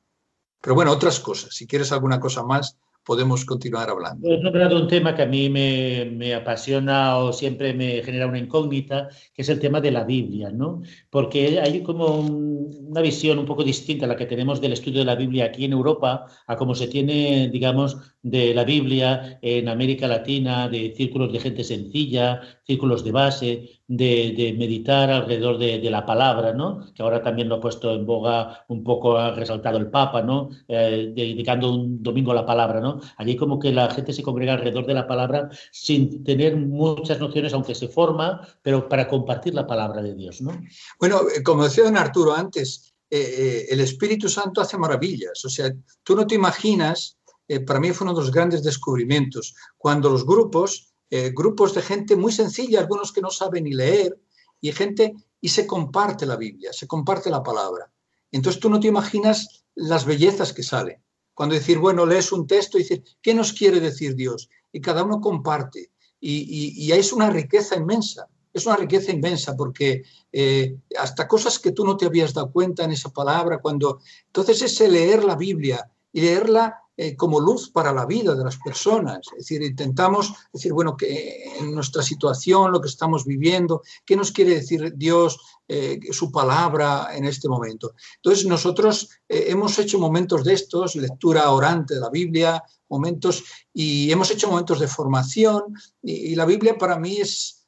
Pero 0.64 0.76
bueno, 0.76 0.92
otras 0.94 1.20
cosas. 1.20 1.54
Si 1.54 1.68
quieres 1.68 1.92
alguna 1.92 2.22
cosa 2.22 2.42
más, 2.42 2.78
podemos 3.04 3.44
continuar 3.44 3.90
hablando. 3.90 4.32
He 4.32 4.40
nombrado 4.40 4.80
un 4.80 4.88
tema 4.88 5.14
que 5.14 5.24
a 5.24 5.26
mí 5.26 5.50
me, 5.50 6.06
me, 6.06 6.34
apasiona 6.34 7.18
o 7.18 7.34
siempre 7.34 7.74
me 7.74 8.02
genera 8.02 8.28
una 8.28 8.40
incógnita, 8.40 9.10
que 9.34 9.42
es 9.42 9.50
el 9.50 9.60
tema 9.60 9.82
de 9.82 9.92
la 9.92 10.06
Biblia, 10.06 10.52
¿no? 10.52 10.82
Porque 11.10 11.60
hay 11.60 11.84
como 11.84 12.20
una 12.22 13.02
visión 13.02 13.40
un 13.40 13.46
poco 13.46 13.66
distinta 13.66 14.06
a 14.06 14.08
la 14.08 14.16
que 14.16 14.26
tenemos 14.26 14.62
del 14.62 14.72
estudio 14.72 15.00
de 15.00 15.06
la 15.06 15.16
Biblia 15.16 15.46
aquí 15.46 15.66
en 15.66 15.74
Europa, 15.74 16.28
a 16.48 16.56
como 16.56 16.76
se 16.76 16.88
tiene, 16.88 17.50
digamos, 17.52 17.98
de 18.24 18.54
la 18.54 18.64
Biblia 18.64 19.38
en 19.42 19.68
América 19.68 20.08
Latina, 20.08 20.70
de 20.70 20.94
círculos 20.96 21.32
de 21.34 21.42
gente 21.42 21.64
sencilla, 21.66 22.42
círculos 22.66 23.04
de 23.04 23.12
base, 23.12 23.82
de, 23.86 24.56
meditar 24.58 25.12
alrededor 25.12 25.58
de, 25.58 25.90
la 25.92 26.06
palabra, 26.06 26.54
¿no? 26.54 26.86
que 26.96 27.04
ahora 27.04 27.22
también 27.22 27.50
lo 27.50 27.56
ha 27.56 27.60
puesto 27.60 27.94
en 27.94 28.06
boga, 28.06 28.64
un 28.70 28.82
poco 28.82 29.18
ha 29.18 29.32
resaltado 29.32 29.78
el 29.78 29.90
Papa, 29.90 30.22
¿no? 30.22 30.50
Eh, 30.70 31.12
dedicando 31.14 31.70
un 31.70 32.02
domingo 32.02 32.32
a 32.32 32.36
la 32.36 32.46
palabra. 32.46 32.80
¿no? 32.80 33.02
Allí 33.18 33.36
como 33.36 33.60
que 33.60 33.74
la 33.74 33.92
gente 33.92 34.14
se 34.14 34.24
congrega 34.24 34.54
alrededor 34.54 34.86
de 34.86 34.94
la 34.94 35.06
palabra 35.06 35.50
sin 35.72 36.24
tener 36.24 36.56
muchas 36.56 37.20
nociones, 37.20 37.54
aunque 37.54 37.76
se 37.76 37.90
forma, 37.90 38.48
pero 38.62 38.88
para 38.88 39.10
compartir 39.10 39.54
la 39.54 39.68
palabra 39.68 40.02
de 40.02 40.16
Dios. 40.16 40.42
¿no? 40.42 40.62
Bueno, 40.98 41.24
eh, 41.36 41.44
como 41.44 41.66
decía 41.66 41.84
don 41.84 41.98
Arturo 41.98 42.34
antes, 42.34 42.94
eh, 43.10 43.68
el 43.70 43.82
Espíritu 43.82 44.30
Santo 44.30 44.62
hace 44.62 44.78
maravillas. 44.78 45.44
O 45.44 45.50
sea, 45.50 45.70
tú 46.04 46.16
no 46.16 46.26
te 46.26 46.36
imaginas 46.36 47.18
eh, 47.54 47.60
para 47.60 47.80
mí 47.80 47.92
fue 47.92 48.06
uno 48.06 48.16
de 48.16 48.22
los 48.22 48.32
grandes 48.32 48.64
descubrimientos, 48.64 49.56
cuando 49.78 50.10
los 50.10 50.26
grupos, 50.26 50.94
eh, 51.10 51.32
grupos 51.36 51.74
de 51.76 51.82
gente 51.82 52.16
muy 52.16 52.32
sencilla, 52.32 52.80
algunos 52.80 53.12
que 53.12 53.22
no 53.22 53.30
saben 53.30 53.66
ni 53.66 53.74
leer, 53.74 54.20
y 54.60 54.72
gente, 54.72 55.14
y 55.40 55.50
se 55.50 55.68
comparte 55.68 56.26
la 56.26 56.36
Biblia, 56.36 56.72
se 56.74 56.88
comparte 56.88 57.30
la 57.30 57.44
palabra. 57.44 57.92
Entonces 58.32 58.60
tú 58.60 58.70
no 58.70 58.80
te 58.80 58.88
imaginas 58.88 59.66
las 59.76 60.06
bellezas 60.06 60.54
que 60.54 60.64
salen. 60.64 61.04
Cuando 61.34 61.56
decir, 61.56 61.78
bueno, 61.78 62.06
lees 62.06 62.32
un 62.32 62.48
texto 62.48 62.78
y 62.78 62.84
decir, 62.84 63.04
¿qué 63.22 63.34
nos 63.34 63.54
quiere 63.54 63.80
decir 63.80 64.16
Dios? 64.16 64.50
Y 64.72 64.82
cada 64.82 65.04
uno 65.04 65.20
comparte. 65.20 65.92
Y, 66.20 66.88
y, 66.88 66.92
es 66.94 67.12
una 67.12 67.30
riqueza 67.30 67.76
inmensa, 67.76 68.30
es 68.54 68.66
una 68.66 68.78
riqueza 68.78 69.12
inmensa 69.12 69.58
porque 69.58 70.04
eh, 70.32 70.78
hasta 70.98 71.28
cosas 71.28 71.60
que 71.60 71.72
tú 71.72 71.86
no 71.86 71.98
te 71.98 72.06
habías 72.06 72.34
dado 72.34 72.50
cuenta 72.50 72.86
en 72.86 72.92
esa 72.92 73.10
palabra, 73.10 73.60
cuando... 73.60 74.00
Entonces 74.28 74.62
ese 74.62 74.88
leer 74.88 75.26
la 75.26 75.36
Biblia 75.36 75.92
y 76.14 76.22
leerla 76.22 76.83
eh, 76.96 77.16
como 77.16 77.40
luz 77.40 77.72
para 77.72 77.92
la 77.92 78.06
vida 78.06 78.36
de 78.36 78.44
las 78.44 78.58
personas. 78.58 79.22
Es 79.32 79.40
decir, 79.40 79.64
intentamos 79.64 80.32
decir, 80.54 80.74
bueno, 80.74 80.96
que 80.96 81.44
en 81.60 81.74
nuestra 81.74 82.04
situación, 82.04 82.72
lo 82.72 82.80
que 82.80 82.88
estamos 82.88 83.26
viviendo, 83.26 83.82
¿qué 84.06 84.16
nos 84.16 84.32
quiere 84.32 84.54
decir 84.54 84.94
Dios, 84.96 85.40
eh, 85.68 86.00
su 86.12 86.32
palabra 86.32 87.08
en 87.16 87.26
este 87.26 87.50
momento? 87.50 87.96
Entonces, 88.18 88.46
nosotros 88.46 89.10
eh, 89.28 89.46
hemos 89.48 89.80
hecho 89.80 89.98
momentos 89.98 90.44
de 90.44 90.54
estos, 90.54 90.96
lectura 90.96 91.50
orante 91.50 91.96
de 91.96 92.00
la 92.00 92.12
Biblia, 92.12 92.64
momentos, 92.90 93.44
y 93.74 94.12
hemos 94.12 94.30
hecho 94.30 94.48
momentos 94.50 94.80
de 94.80 94.88
formación, 94.88 95.74
y, 96.04 96.36
la 96.36 96.46
Biblia 96.46 96.78
para 96.78 97.00
mí 97.00 97.18
es... 97.18 97.66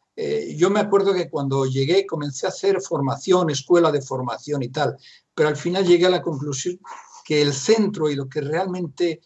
yo 0.56 0.70
me 0.70 0.80
acuerdo 0.80 1.14
que 1.14 1.32
cuando 1.32 1.66
llegué 1.66 2.06
comencé 2.06 2.46
a 2.46 2.50
hacer 2.50 2.80
formación, 2.80 3.50
escuela 3.50 3.92
de 3.92 4.04
formación 4.04 4.62
y 4.62 4.70
tal, 4.70 4.96
pero 5.34 5.50
al 5.50 5.58
final 5.58 5.84
llegué 5.84 6.06
a 6.06 6.12
la 6.12 6.22
conclusión 6.22 6.80
que 7.26 7.42
el 7.42 7.54
centro 7.54 8.10
y 8.10 8.16
lo 8.16 8.30
que 8.30 8.40
realmente 8.40 9.20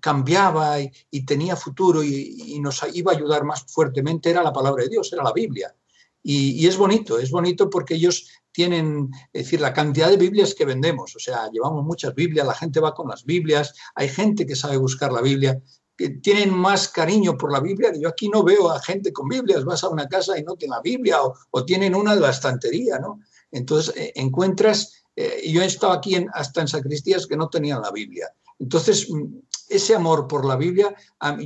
cambiaba 0.00 0.80
y, 0.80 1.24
tenía 1.24 1.54
futuro 1.54 2.02
y, 2.02 2.58
nos 2.60 2.84
iba 2.92 3.12
a 3.12 3.16
ayudar 3.16 3.44
más 3.44 3.64
fuertemente 3.68 4.30
era 4.30 4.42
la 4.42 4.52
palabra 4.52 4.82
de 4.82 4.90
Dios, 4.90 5.12
era 5.12 5.22
la 5.22 5.32
Biblia. 5.32 5.74
Y, 6.22 6.66
es 6.66 6.76
bonito, 6.76 7.18
es 7.18 7.30
bonito 7.30 7.70
porque 7.70 7.94
ellos 7.94 8.28
tienen, 8.50 9.10
es 9.32 9.44
decir, 9.44 9.60
la 9.60 9.72
cantidad 9.72 10.08
de 10.08 10.16
Biblias 10.16 10.54
que 10.54 10.64
vendemos, 10.64 11.14
o 11.14 11.18
sea, 11.18 11.50
llevamos 11.52 11.84
muchas 11.84 12.14
Biblias, 12.14 12.46
la 12.46 12.54
gente 12.54 12.80
va 12.80 12.94
con 12.94 13.08
las 13.08 13.24
Biblias, 13.24 13.74
hay 13.94 14.08
gente 14.08 14.46
que 14.46 14.56
sabe 14.56 14.76
buscar 14.76 15.12
la 15.12 15.20
Biblia, 15.20 15.60
que 15.96 16.10
tienen 16.10 16.50
más 16.50 16.88
cariño 16.88 17.36
por 17.36 17.52
la 17.52 17.60
Biblia. 17.60 17.92
Yo 17.96 18.08
aquí 18.08 18.28
no 18.28 18.42
veo 18.42 18.70
a 18.70 18.80
gente 18.80 19.12
con 19.12 19.28
Biblias, 19.28 19.64
vas 19.64 19.84
a 19.84 19.88
una 19.88 20.08
casa 20.08 20.38
y 20.38 20.42
no 20.42 20.56
tienen 20.56 20.76
la 20.76 20.82
Biblia 20.82 21.18
o, 21.50 21.64
tienen 21.64 21.94
una 21.94 22.14
de 22.14 22.20
la 22.20 22.30
estantería, 22.30 22.98
¿no? 22.98 23.20
Entonces 23.50 23.94
eh, 23.96 24.12
encuentras 24.16 25.03
eh, 25.16 25.42
yo 25.50 25.62
he 25.62 25.66
estado 25.66 25.92
aquí 25.92 26.16
hasta 26.32 26.60
en 26.60 26.68
sacristías 26.68 27.26
que 27.26 27.36
no 27.36 27.48
tenían 27.48 27.82
la 27.82 27.90
Biblia. 27.90 28.28
Entonces, 28.58 29.08
mm, 29.10 29.38
ese 29.68 29.94
amor 29.94 30.26
por 30.28 30.44
la 30.44 30.56
Biblia, 30.56 30.94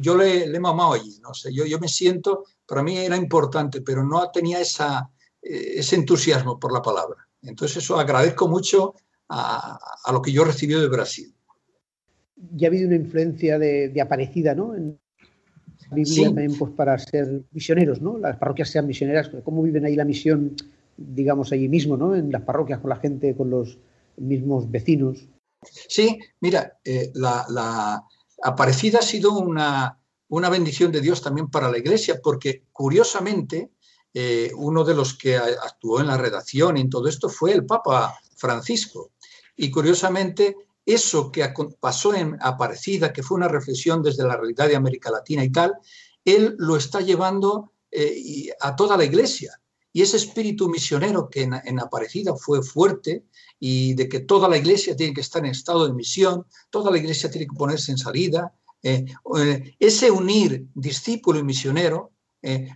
yo 0.01 0.17
le, 0.17 0.45
he 0.45 0.61
mamado 0.61 0.95
allí, 0.95 1.19
no 1.23 1.33
sé, 1.35 1.53
yo, 1.53 1.65
yo 1.65 1.79
me 1.79 1.89
siento, 1.89 2.45
para 2.67 2.83
mí 2.83 2.97
era 2.97 3.17
importante, 3.17 3.81
pero 3.81 4.05
no 4.05 4.31
tenía 4.31 4.61
esa, 4.61 5.09
eh, 5.43 5.75
ese 5.77 5.97
entusiasmo 5.97 6.59
por 6.59 6.73
la 6.73 6.83
palabra. 6.83 7.29
Entonces, 7.43 7.79
eso 7.85 7.99
agradezco 7.99 8.49
mucho 8.49 8.95
a, 9.29 9.79
lo 10.13 10.21
que 10.23 10.33
yo 10.33 10.45
recibí 10.45 10.75
de 10.75 10.89
Brasil. 10.89 11.33
Ya 12.55 12.69
ha 12.69 12.71
habido 12.71 12.87
una 12.87 12.97
influencia 12.97 13.59
de, 13.59 14.01
Aparecida, 14.01 14.55
¿no? 14.55 14.75
En 14.75 14.99
la 15.91 15.95
Biblia 15.95 16.27
también 16.27 16.59
pues, 16.59 16.73
para 16.73 16.99
ser 16.99 17.43
misioneros, 17.53 18.01
¿no? 18.01 18.19
Las 18.19 18.37
parroquias 18.37 18.71
sean 18.71 18.87
misioneras, 18.87 19.31
¿cómo 19.45 19.63
viven 19.63 19.85
ahí 19.85 19.97
la 19.97 20.05
misión 20.05 20.57
digamos, 20.99 21.53
allí 21.53 21.69
mismo, 21.69 21.97
¿no? 21.97 22.15
En 22.15 22.31
las 22.33 22.43
parroquias, 22.43 22.81
con 22.81 22.91
la 22.91 22.97
gente, 22.97 23.37
con 23.37 23.49
los 23.49 23.79
mismos 24.17 24.71
vecinos. 24.71 25.29
Sí, 25.63 26.19
mira, 26.41 26.79
eh, 26.85 27.11
la, 27.15 28.05
Aparecida 28.43 28.99
ha 29.01 29.03
sido 29.03 29.33
una, 29.33 29.99
una, 30.29 30.49
bendición 30.49 30.93
de 30.93 31.01
Dios 31.01 31.23
también 31.23 31.49
para 31.51 31.71
la 31.71 31.79
Iglesia, 31.79 32.21
porque 32.23 32.65
curiosamente 32.73 33.73
eh, 34.15 34.53
uno 34.57 34.85
de 34.85 34.95
los 34.95 35.19
que 35.19 35.37
actuó 35.37 36.01
en 36.01 36.07
la 36.07 36.17
redacción 36.17 36.77
y 36.77 36.83
en 36.83 36.91
todo 36.91 37.09
esto 37.09 37.29
fue 37.29 37.53
el 37.53 37.67
Papa 37.67 38.17
Francisco. 38.37 39.11
Y 39.57 39.73
curiosamente, 39.73 40.57
eso 40.87 41.33
que 41.33 41.53
pasó 41.81 42.15
en 42.15 42.37
Aparecida, 42.41 43.13
que 43.13 43.25
fue 43.25 43.37
una 43.37 43.49
reflexión 43.49 44.03
desde 44.03 44.25
la 44.25 44.37
realidad 44.37 44.69
de 44.69 44.77
América 44.77 45.11
Latina 45.11 45.43
y 45.43 45.51
tal, 45.51 45.75
él 46.25 46.55
lo 46.59 46.77
está 46.77 47.01
llevando 47.01 47.73
eh, 47.91 48.51
a 48.61 48.77
toda 48.77 48.97
la 48.97 49.05
Iglesia. 49.05 49.61
Y 49.93 50.03
ese 50.03 50.17
espíritu 50.19 50.69
misionero 50.69 51.29
que 51.31 51.43
en, 51.43 51.81
Aparecida 51.81 52.35
fue 52.37 52.63
fuerte 52.63 53.25
y 53.59 53.95
de 53.95 54.09
que 54.09 54.21
toda 54.21 54.49
la 54.49 54.57
iglesia 54.57 54.95
tiene 54.95 55.15
que 55.15 55.23
estar 55.23 55.45
en 55.45 55.51
estado 55.51 55.87
de 55.87 55.95
misión, 55.95 56.47
toda 56.71 56.91
la 56.91 56.99
iglesia 56.99 57.31
tiene 57.31 57.47
que 57.47 57.57
ponerse 57.57 57.91
en 57.91 57.99
salida, 57.99 58.53
eh, 58.83 59.07
eh, 59.39 59.77
ese 59.79 60.11
unir 60.11 60.67
discípulo 60.75 61.39
y 61.39 61.43
misionero, 61.43 62.13
eh, 62.41 62.71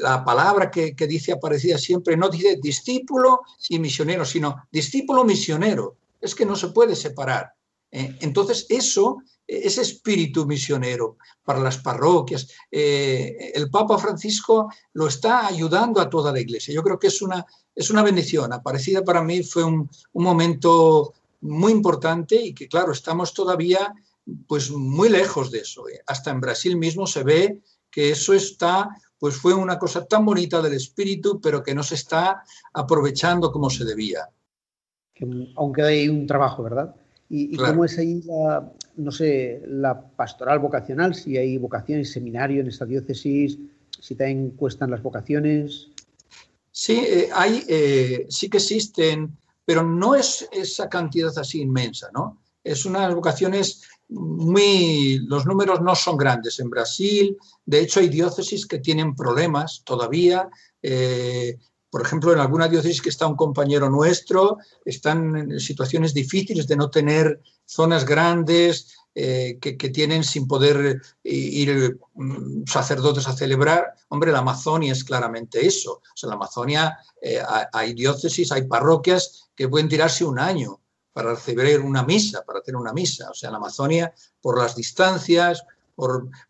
la 0.00 0.24
palabra 0.24 0.70
que, 0.70 0.96
que, 0.96 1.06
dice 1.06 1.32
Aparecida 1.32 1.78
siempre 1.78 2.16
no 2.16 2.28
dice 2.28 2.58
discípulo 2.60 3.42
y 3.68 3.78
misionero, 3.78 4.24
sino 4.24 4.56
discípulo 4.72 5.24
misionero. 5.24 5.96
Es 6.20 6.34
que 6.34 6.46
no 6.46 6.56
se 6.56 6.68
puede 6.68 6.96
separar. 6.96 7.52
entonces 7.90 8.66
eso 8.70 9.18
ese 9.46 9.82
espíritu 9.82 10.46
misionero 10.46 11.18
para 11.44 11.60
las 11.60 11.78
parroquias. 11.78 12.48
Eh, 12.70 13.52
el 13.54 13.70
Papa 13.70 13.98
Francisco 13.98 14.70
lo 14.94 15.08
está 15.08 15.46
ayudando 15.46 16.00
a 16.00 16.08
toda 16.08 16.32
la 16.32 16.40
iglesia. 16.40 16.74
Yo 16.74 16.82
creo 16.82 16.98
que 16.98 17.08
es 17.08 17.20
una, 17.22 17.44
es 17.74 17.90
una 17.90 18.02
bendición. 18.02 18.52
Aparecida 18.52 19.02
para 19.02 19.22
mí 19.22 19.42
fue 19.42 19.64
un, 19.64 19.88
momento 20.14 21.14
muy 21.40 21.72
importante 21.72 22.36
y 22.36 22.54
que, 22.54 22.68
claro, 22.68 22.92
estamos 22.92 23.34
todavía 23.34 23.92
pues 24.46 24.70
muy 24.70 25.08
lejos 25.08 25.50
de 25.50 25.60
eso. 25.60 25.88
¿eh? 25.88 26.00
Hasta 26.06 26.30
en 26.30 26.40
Brasil 26.40 26.76
mismo 26.76 27.06
se 27.06 27.24
ve 27.24 27.60
que 27.90 28.10
eso 28.10 28.32
está, 28.32 28.88
pues 29.18 29.36
fue 29.36 29.52
una 29.52 29.78
cosa 29.78 30.06
tan 30.06 30.24
bonita 30.24 30.62
del 30.62 30.74
espíritu, 30.74 31.40
pero 31.40 31.62
que 31.62 31.74
no 31.74 31.82
se 31.82 31.96
está 31.96 32.44
aprovechando 32.72 33.50
como 33.50 33.68
se 33.68 33.84
debía. 33.84 34.28
Aunque 35.56 35.82
hay 35.82 36.08
un 36.08 36.26
trabajo, 36.26 36.62
¿verdad? 36.62 36.94
¿Y, 37.34 37.56
cómo 37.56 37.86
es 37.86 37.96
ahí 37.98 38.20
la, 38.26 38.70
no 38.96 39.10
sé, 39.10 39.62
la 39.66 39.98
pastoral 39.98 40.58
vocacional, 40.58 41.14
si 41.14 41.38
hay 41.38 41.56
vocaciones, 41.56 42.12
seminario 42.12 42.60
en 42.60 42.66
esta 42.66 42.84
diócesis, 42.84 43.58
si 43.98 44.14
también 44.14 44.50
cuestan 44.50 44.90
las 44.90 45.02
vocaciones? 45.02 45.88
Sí, 46.70 46.92
eh, 46.92 47.30
hay, 47.32 47.64
eh, 47.68 48.26
sí 48.28 48.50
que 48.50 48.58
existen, 48.58 49.34
pero 49.64 49.82
no 49.82 50.14
es 50.14 50.46
esa 50.52 50.90
cantidad 50.90 51.32
así 51.38 51.62
inmensa, 51.62 52.10
¿no? 52.12 52.42
Es 52.62 52.84
unas 52.84 53.14
vocaciones 53.14 53.82
muy, 54.10 55.20
los 55.26 55.46
números 55.46 55.80
no 55.80 55.94
son 55.94 56.18
grandes. 56.18 56.60
En 56.60 56.68
Brasil, 56.68 57.38
de 57.64 57.80
hecho, 57.80 58.00
hay 58.00 58.10
diócesis 58.10 58.66
que 58.66 58.78
tienen 58.78 59.16
problemas 59.16 59.82
todavía. 59.86 60.50
Eh, 60.82 61.56
por 61.92 62.00
ejemplo, 62.00 62.32
en 62.32 62.38
alguna 62.38 62.68
diócesis 62.68 63.02
que 63.02 63.10
está 63.10 63.26
un 63.26 63.36
compañero 63.36 63.90
nuestro, 63.90 64.56
están 64.82 65.36
en 65.36 65.60
situaciones 65.60 66.14
difíciles 66.14 66.66
de 66.66 66.74
no 66.74 66.88
tener 66.88 67.42
zonas 67.66 68.06
grandes 68.06 68.96
eh, 69.14 69.58
que, 69.60 69.74
tienen 69.90 70.24
sin 70.24 70.48
poder 70.48 71.02
ir 71.22 71.98
mm, 72.14 72.64
sacerdotes 72.66 73.28
a 73.28 73.36
celebrar. 73.36 73.92
Hombre, 74.08 74.32
la 74.32 74.38
Amazonia 74.38 74.90
es 74.90 75.04
claramente 75.04 75.66
eso. 75.66 75.96
O 75.96 76.16
sea, 76.16 76.28
en 76.28 76.30
la 76.30 76.36
Amazonia 76.36 76.98
eh, 77.20 77.42
hay 77.74 77.92
diócesis, 77.92 78.50
hay 78.52 78.62
parroquias 78.62 79.50
que 79.54 79.68
pueden 79.68 79.90
tirarse 79.90 80.24
un 80.24 80.38
año 80.38 80.80
para 81.12 81.34
recibir 81.34 81.78
una 81.80 82.04
misa, 82.04 82.42
para 82.42 82.62
tener 82.62 82.80
una 82.80 82.94
misa. 82.94 83.28
O 83.30 83.34
sea, 83.34 83.48
en 83.48 83.52
la 83.52 83.58
Amazonia, 83.58 84.14
por 84.40 84.58
las 84.58 84.74
distancias, 84.74 85.62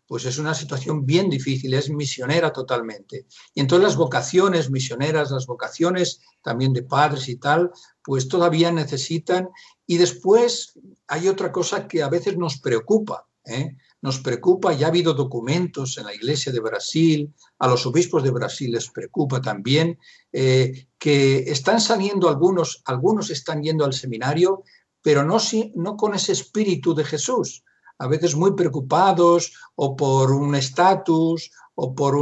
pues 0.07 0.25
es 0.25 0.37
una 0.37 0.53
situación 0.53 1.05
bien 1.05 1.29
difícil, 1.29 1.73
es 1.73 1.89
misionera 1.89 2.51
totalmente. 2.51 3.27
Y 3.53 3.61
entonces 3.61 3.83
las 3.83 3.97
vocaciones 3.97 4.71
misioneras, 4.71 5.31
las 5.31 5.45
vocaciones 5.45 6.21
también 6.41 6.73
de 6.73 6.83
padres 6.83 7.27
y 7.29 7.35
tal, 7.35 7.71
pues 8.03 8.27
todavía 8.27 8.71
necesitan. 8.71 9.49
Y 9.85 9.97
después 9.97 10.79
hay 11.07 11.27
otra 11.27 11.51
cosa 11.51 11.87
que 11.87 12.01
a 12.01 12.09
veces 12.09 12.37
nos 12.37 12.59
preocupa. 12.59 13.27
¿eh? 13.45 13.75
Nos 14.01 14.19
preocupa, 14.19 14.73
ya 14.73 14.87
ha 14.87 14.89
habido 14.89 15.13
documentos 15.13 15.97
en 15.97 16.05
la 16.05 16.15
Iglesia 16.15 16.51
de 16.51 16.59
Brasil, 16.59 17.33
a 17.59 17.67
los 17.67 17.85
obispos 17.85 18.23
de 18.23 18.31
Brasil 18.31 18.71
les 18.71 18.89
preocupa 18.89 19.41
también, 19.41 19.99
eh, 20.31 20.87
que 20.97 21.39
están 21.51 21.79
saliendo 21.79 22.29
algunos, 22.29 22.81
algunos 22.85 23.29
están 23.29 23.61
yendo 23.61 23.85
al 23.85 23.93
seminario, 23.93 24.63
pero 25.01 25.23
no, 25.23 25.37
no 25.75 25.97
con 25.97 26.15
ese 26.15 26.31
espíritu 26.31 26.95
de 26.95 27.03
Jesús 27.03 27.63
a 28.03 28.07
veces 28.07 28.35
muy 28.35 28.53
preocupados 28.53 29.53
o 29.75 29.95
por 29.95 30.33
un 30.33 30.55
estatus 30.55 31.51
o 31.75 31.95
por 31.95 32.15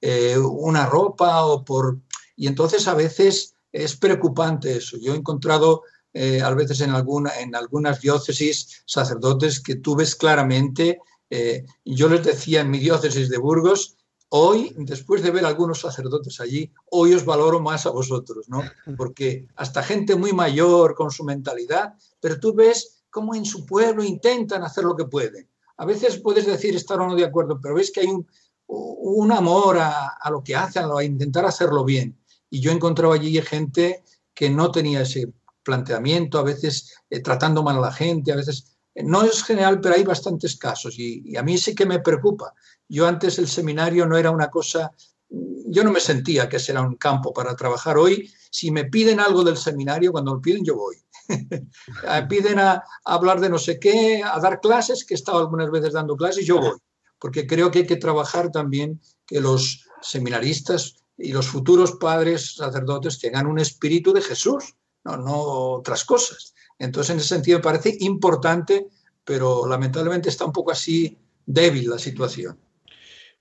eh, 0.00 0.38
una 0.38 0.86
ropa 0.86 1.44
o 1.46 1.64
por... 1.64 1.98
Y 2.36 2.46
entonces 2.46 2.86
a 2.86 2.94
veces 2.94 3.56
es 3.72 3.96
preocupante 3.96 4.76
eso. 4.76 4.96
Yo 4.98 5.12
he 5.12 5.16
encontrado 5.16 5.82
eh, 6.12 6.40
a 6.40 6.54
veces 6.54 6.80
en, 6.80 6.90
alguna, 6.90 7.40
en 7.40 7.56
algunas 7.56 8.00
diócesis 8.00 8.84
sacerdotes 8.86 9.60
que 9.60 9.76
tú 9.76 9.96
ves 9.96 10.14
claramente, 10.14 11.00
eh, 11.28 11.64
yo 11.84 12.08
les 12.08 12.24
decía 12.24 12.60
en 12.60 12.70
mi 12.70 12.78
diócesis 12.78 13.28
de 13.28 13.38
Burgos, 13.38 13.96
hoy, 14.28 14.72
después 14.76 15.24
de 15.24 15.32
ver 15.32 15.44
algunos 15.44 15.80
sacerdotes 15.80 16.38
allí, 16.40 16.72
hoy 16.92 17.14
os 17.14 17.24
valoro 17.24 17.58
más 17.58 17.84
a 17.84 17.90
vosotros, 17.90 18.48
¿no? 18.48 18.62
Porque 18.96 19.48
hasta 19.56 19.82
gente 19.82 20.14
muy 20.14 20.32
mayor 20.32 20.94
con 20.94 21.10
su 21.10 21.24
mentalidad, 21.24 21.94
pero 22.20 22.38
tú 22.38 22.54
ves 22.54 22.99
cómo 23.10 23.34
en 23.34 23.44
su 23.44 23.66
pueblo 23.66 24.02
intentan 24.02 24.62
hacer 24.62 24.84
lo 24.84 24.96
que 24.96 25.04
pueden. 25.04 25.48
A 25.76 25.84
veces 25.84 26.18
puedes 26.18 26.46
decir 26.46 26.76
estar 26.76 27.00
o 27.00 27.06
no 27.06 27.14
de 27.14 27.24
acuerdo, 27.24 27.58
pero 27.60 27.74
ves 27.74 27.90
que 27.90 28.00
hay 28.00 28.06
un, 28.06 28.26
un 28.66 29.32
amor 29.32 29.78
a, 29.78 30.30
lo 30.30 30.42
que 30.42 30.54
hacen, 30.54 30.84
a 30.84 31.02
intentar 31.02 31.44
hacerlo 31.44 31.84
bien. 31.84 32.18
Y 32.48 32.60
yo 32.60 32.70
encontraba 32.70 33.14
allí 33.14 33.40
gente 33.42 34.02
que 34.34 34.50
no 34.50 34.70
tenía 34.70 35.02
ese 35.02 35.32
planteamiento, 35.62 36.38
a 36.38 36.42
veces 36.42 36.94
eh, 37.10 37.20
tratando 37.20 37.62
mal 37.62 37.76
a 37.76 37.80
la 37.80 37.92
gente, 37.92 38.32
a 38.32 38.36
veces... 38.36 38.76
Eh, 38.94 39.02
no 39.04 39.22
es 39.22 39.44
general, 39.44 39.80
pero 39.80 39.94
hay 39.94 40.02
bastantes 40.02 40.56
casos 40.56 40.98
y, 40.98 41.22
y 41.24 41.36
a 41.36 41.42
mí 41.42 41.56
sí 41.58 41.74
que 41.74 41.86
me 41.86 42.00
preocupa. 42.00 42.52
Yo 42.88 43.06
antes 43.06 43.38
el 43.38 43.46
seminario 43.46 44.04
no 44.06 44.16
era 44.16 44.30
una 44.30 44.50
cosa, 44.50 44.92
yo 45.28 45.84
no 45.84 45.92
me 45.92 46.00
sentía 46.00 46.48
que 46.48 46.56
ese 46.56 46.72
era 46.72 46.82
un 46.82 46.96
campo 46.96 47.32
para 47.32 47.54
trabajar. 47.54 47.96
Hoy, 47.98 48.30
si 48.50 48.70
me 48.70 48.84
piden 48.84 49.20
algo 49.20 49.44
del 49.44 49.56
seminario, 49.56 50.12
cuando 50.12 50.34
lo 50.34 50.40
piden 50.40 50.64
yo 50.64 50.74
voy. 50.74 50.96
piden 52.28 52.58
a, 52.58 52.82
hablar 53.04 53.40
de 53.40 53.48
no 53.48 53.58
sé 53.58 53.78
qué, 53.78 54.22
a 54.22 54.38
dar 54.40 54.60
clases, 54.60 55.04
que 55.04 55.14
he 55.14 55.16
estado 55.16 55.38
algunas 55.38 55.70
veces 55.70 55.92
dando 55.92 56.16
clases, 56.16 56.46
yo 56.46 56.60
voy, 56.60 56.78
porque 57.18 57.46
creo 57.46 57.70
que 57.70 57.80
hay 57.80 57.86
que 57.86 57.96
trabajar 57.96 58.50
también 58.50 59.00
que 59.26 59.40
los 59.40 59.86
seminaristas 60.02 60.96
y 61.16 61.32
los 61.32 61.46
futuros 61.46 61.92
padres 61.92 62.54
sacerdotes 62.54 63.18
tengan 63.18 63.46
un 63.46 63.58
espíritu 63.58 64.12
de 64.12 64.22
Jesús, 64.22 64.74
no, 65.04 65.16
no 65.16 65.34
otras 65.34 66.04
cosas. 66.04 66.54
Entonces, 66.78 67.10
en 67.10 67.18
ese 67.18 67.28
sentido 67.28 67.58
me 67.58 67.64
parece 67.64 67.96
importante, 68.00 68.88
pero 69.24 69.66
lamentablemente 69.66 70.30
está 70.30 70.46
un 70.46 70.52
poco 70.52 70.72
así 70.72 71.16
débil 71.44 71.90
la 71.90 71.98
situación. 71.98 72.58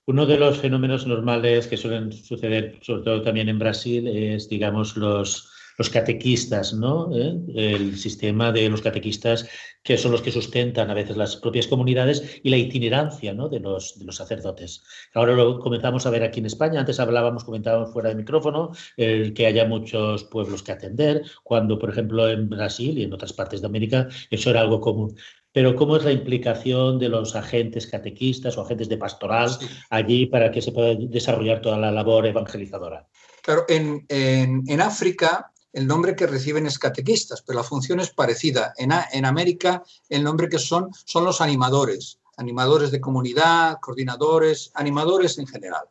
Uno 0.05 0.25
de 0.25 0.37
los 0.37 0.57
fenómenos 0.57 1.05
normales 1.05 1.67
que 1.67 1.77
suelen 1.77 2.11
suceder, 2.11 2.79
sobre 2.81 3.03
todo 3.03 3.21
también 3.21 3.47
en 3.47 3.59
Brasil, 3.59 4.07
es, 4.07 4.49
digamos, 4.49 4.97
los, 4.97 5.51
los 5.79 5.89
catequistas, 5.89 6.73
¿no? 6.73 7.09
¿Eh? 7.15 7.39
El 7.55 7.97
sistema 7.97 8.51
de 8.51 8.69
los 8.69 8.81
catequistas 8.81 9.47
que 9.81 9.97
son 9.97 10.11
los 10.11 10.21
que 10.21 10.31
sustentan 10.31 10.91
a 10.91 10.93
veces 10.93 11.15
las 11.15 11.37
propias 11.37 11.67
comunidades 11.67 12.41
y 12.43 12.49
la 12.49 12.57
itinerancia 12.57 13.33
¿no? 13.33 13.47
de, 13.47 13.61
los, 13.61 13.97
de 13.97 14.03
los 14.03 14.17
sacerdotes. 14.17 14.83
Ahora 15.13 15.35
lo 15.35 15.57
comenzamos 15.59 16.05
a 16.05 16.09
ver 16.09 16.23
aquí 16.23 16.41
en 16.41 16.47
España, 16.47 16.81
antes 16.81 16.99
hablábamos, 16.99 17.45
comentábamos 17.45 17.93
fuera 17.93 18.09
de 18.09 18.15
micrófono, 18.15 18.71
el 18.97 19.33
que 19.33 19.47
haya 19.47 19.63
muchos 19.65 20.25
pueblos 20.25 20.63
que 20.63 20.73
atender, 20.73 21.23
cuando 21.43 21.79
por 21.79 21.91
ejemplo 21.91 22.29
en 22.29 22.49
Brasil 22.49 22.97
y 22.97 23.03
en 23.03 23.13
otras 23.13 23.31
partes 23.31 23.61
de 23.61 23.67
América 23.67 24.09
eso 24.29 24.49
era 24.49 24.59
algo 24.59 24.81
común. 24.81 25.15
Pero 25.53 25.75
¿cómo 25.75 25.95
es 25.95 26.03
la 26.03 26.11
implicación 26.11 26.99
de 26.99 27.07
los 27.07 27.37
agentes 27.37 27.87
catequistas 27.87 28.57
o 28.57 28.63
agentes 28.63 28.89
de 28.89 28.97
pastoral 28.97 29.49
allí 29.89 30.25
para 30.25 30.51
que 30.51 30.61
se 30.61 30.73
pueda 30.73 30.93
desarrollar 30.93 31.61
toda 31.61 31.77
la 31.77 31.89
labor 31.89 32.27
evangelizadora? 32.27 33.07
Claro, 33.41 33.63
en, 33.69 34.05
en, 34.09 34.63
en 34.67 34.81
África 34.81 35.53
el 35.73 35.88
nombre 35.88 36.15
que 36.15 36.27
reciben 36.27 36.65
es 36.65 36.79
catequistas, 36.79 37.41
pero 37.41 37.60
la 37.60 37.63
función 37.63 37.99
es 37.99 38.10
parecida. 38.10 38.73
En, 38.77 38.91
en 39.12 39.25
América 39.25 39.84
el 40.10 40.23
nombre 40.23 40.49
que 40.49 40.60
son 40.60 40.89
son 41.05 41.25
los 41.25 41.41
animadores, 41.41 42.19
animadores 42.38 42.91
de 42.91 43.01
comunidad, 43.01 43.79
coordinadores, 43.82 44.71
animadores 44.73 45.38
en 45.38 45.47
general, 45.47 45.84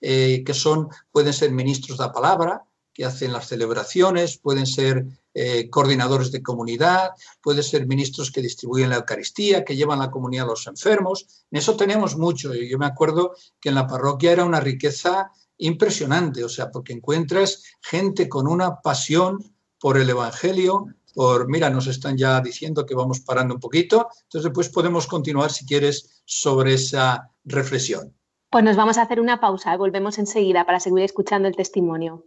eh, 0.00 0.42
que 0.44 0.54
son, 0.54 0.88
pueden 1.10 1.32
ser 1.32 1.50
ministros 1.50 1.98
de 1.98 2.04
la 2.04 2.12
palabra, 2.12 2.64
que 2.94 3.04
hacen 3.04 3.32
las 3.32 3.48
celebraciones, 3.48 4.38
pueden 4.38 4.66
ser 4.66 5.04
eh, 5.34 5.68
coordinadores 5.68 6.32
de 6.32 6.42
comunidad, 6.42 7.10
pueden 7.42 7.62
ser 7.62 7.86
ministros 7.86 8.30
que 8.30 8.40
distribuyen 8.40 8.88
la 8.88 8.96
Eucaristía, 8.96 9.66
que 9.66 9.76
llevan 9.76 9.98
la 9.98 10.10
comunidad 10.10 10.46
a 10.46 10.50
los 10.50 10.66
enfermos. 10.66 11.44
En 11.50 11.58
eso 11.58 11.76
tenemos 11.76 12.16
mucho. 12.16 12.54
Yo 12.54 12.78
me 12.78 12.86
acuerdo 12.86 13.34
que 13.60 13.68
en 13.68 13.74
la 13.74 13.86
parroquia 13.86 14.32
era 14.32 14.46
una 14.46 14.60
riqueza 14.60 15.30
impresionante, 15.58 16.44
o 16.44 16.48
sea, 16.48 16.70
porque 16.70 16.92
encuentras 16.92 17.64
gente 17.82 18.28
con 18.28 18.46
una 18.46 18.80
pasión 18.80 19.38
por 19.78 19.98
el 19.98 20.10
Evangelio 20.10 20.86
por, 21.16 21.48
mira, 21.48 21.70
nos 21.70 21.86
están 21.86 22.18
ya 22.18 22.40
diciendo 22.42 22.84
que 22.84 22.94
vamos 22.94 23.20
parando 23.20 23.54
un 23.54 23.60
poquito, 23.60 24.08
entonces 24.24 24.44
después 24.44 24.68
podemos 24.68 25.06
continuar 25.06 25.50
si 25.50 25.64
quieres 25.64 26.22
sobre 26.26 26.74
esa 26.74 27.30
reflexión. 27.44 28.14
Pues 28.50 28.62
nos 28.62 28.76
vamos 28.76 28.98
a 28.98 29.02
hacer 29.02 29.20
una 29.20 29.40
pausa 29.40 29.76
volvemos 29.78 30.18
enseguida 30.18 30.66
para 30.66 30.78
seguir 30.78 31.02
escuchando 31.02 31.48
el 31.48 31.56
testimonio. 31.56 32.26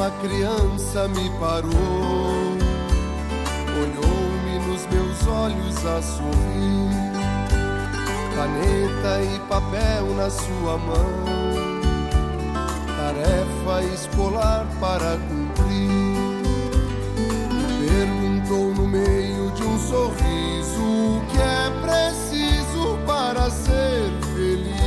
Uma 0.00 0.10
criança 0.12 1.06
me 1.08 1.28
parou, 1.38 1.70
olhou-me 3.76 4.58
nos 4.66 4.86
meus 4.86 5.26
olhos 5.26 5.76
a 5.84 6.00
sorrir, 6.00 6.88
caneta 8.34 9.22
e 9.22 9.38
papel 9.40 10.06
na 10.16 10.30
sua 10.30 10.78
mão, 10.78 11.04
tarefa 12.96 13.82
escolar 13.92 14.66
para 14.80 15.18
cumprir. 15.28 15.90
Me 17.52 17.86
perguntou 17.86 18.74
no 18.74 18.88
meio 18.88 19.50
de 19.50 19.62
um 19.62 19.78
sorriso 19.78 20.80
o 20.80 21.22
que 21.28 21.38
é 21.42 21.70
preciso 21.82 22.98
para 23.06 23.50
ser 23.50 24.10
feliz. 24.34 24.80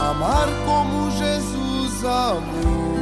Amar 0.00 0.48
como 0.66 1.08
Jesus 1.12 2.04
amou 2.04 3.01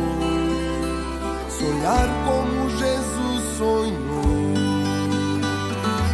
sonhar 1.61 2.09
como 2.25 2.71
Jesus 2.71 3.59
sonhou, 3.59 4.55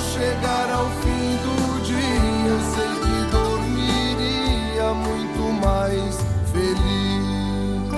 chegar 0.00 0.70
ao 0.70 0.86
fim 1.02 1.36
do 1.44 1.84
dia 1.84 2.10
eu 2.50 2.60
sei 2.74 2.90
que 3.04 3.16
dormiria 3.30 4.94
muito 4.94 5.42
mais 5.60 6.16
feliz. 6.52 7.90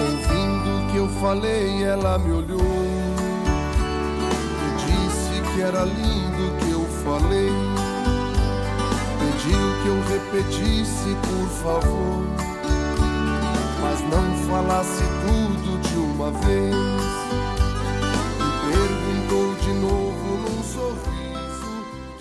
Ouvindo 0.00 0.68
o 0.78 0.90
que 0.90 0.96
eu 0.96 1.08
falei, 1.20 1.84
ela 1.84 2.18
me 2.18 2.32
olhou. 2.32 2.58
e 4.64 4.68
disse 4.84 5.42
Que 5.52 5.60
era 5.62 5.84
lindo 5.84 6.56
que 6.58 6.70
eu 6.70 6.84
falei. 7.04 7.52
Pediu 9.18 9.64
que 9.82 9.88
eu 9.88 9.98
repetisse, 10.08 11.16
por 11.22 11.48
favor, 11.62 12.24
mas 13.80 14.00
não 14.10 14.26
falasse 14.48 15.04
tudo 15.22 15.78
de 15.80 15.96
uma 15.96 16.30
vez. 16.30 17.27
De 19.68 19.74
novo 19.84 20.30
num 20.44 20.62
sorriso 20.62 21.68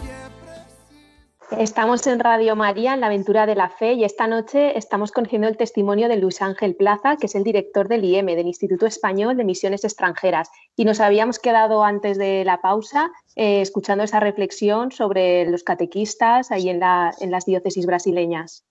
que 0.02 0.10
é 0.12 0.28
preciso. 0.44 1.64
Estamos 1.64 2.06
en 2.08 2.20
Radio 2.20 2.58
María, 2.58 2.94
en 2.94 3.00
la 3.00 3.08
aventura 3.08 3.46
de 3.46 3.56
la 3.56 3.70
fe, 3.70 3.94
y 3.94 4.04
esta 4.04 4.28
noche 4.28 4.78
estamos 4.78 5.14
conociendo 5.14 5.48
el 5.48 5.56
testimonio 5.56 6.10
de 6.10 6.18
Luis 6.18 6.42
Ángel 6.42 6.76
Plaza, 6.76 7.16
que 7.16 7.28
es 7.28 7.36
el 7.36 7.46
director 7.46 7.88
del 7.88 8.04
IEM, 8.04 8.26
del 8.26 8.48
Instituto 8.48 8.86
Español 8.86 9.38
de 9.38 9.46
Misiones 9.46 9.86
Extranjeras. 9.86 10.50
Y 10.76 10.84
nos 10.84 11.00
habíamos 11.00 11.40
quedado 11.40 11.86
antes 11.86 12.18
de 12.18 12.44
la 12.44 12.60
pausa 12.60 13.12
eh, 13.38 13.62
escuchando 13.62 14.04
esa 14.04 14.20
reflexión 14.20 14.92
sobre 14.92 15.50
los 15.50 15.64
catequistas 15.64 16.52
ahí 16.52 16.68
en, 16.70 16.82
la- 16.82 17.14
en 17.22 17.32
las 17.32 17.46
diócesis 17.46 17.86
brasileñas. 17.86 18.66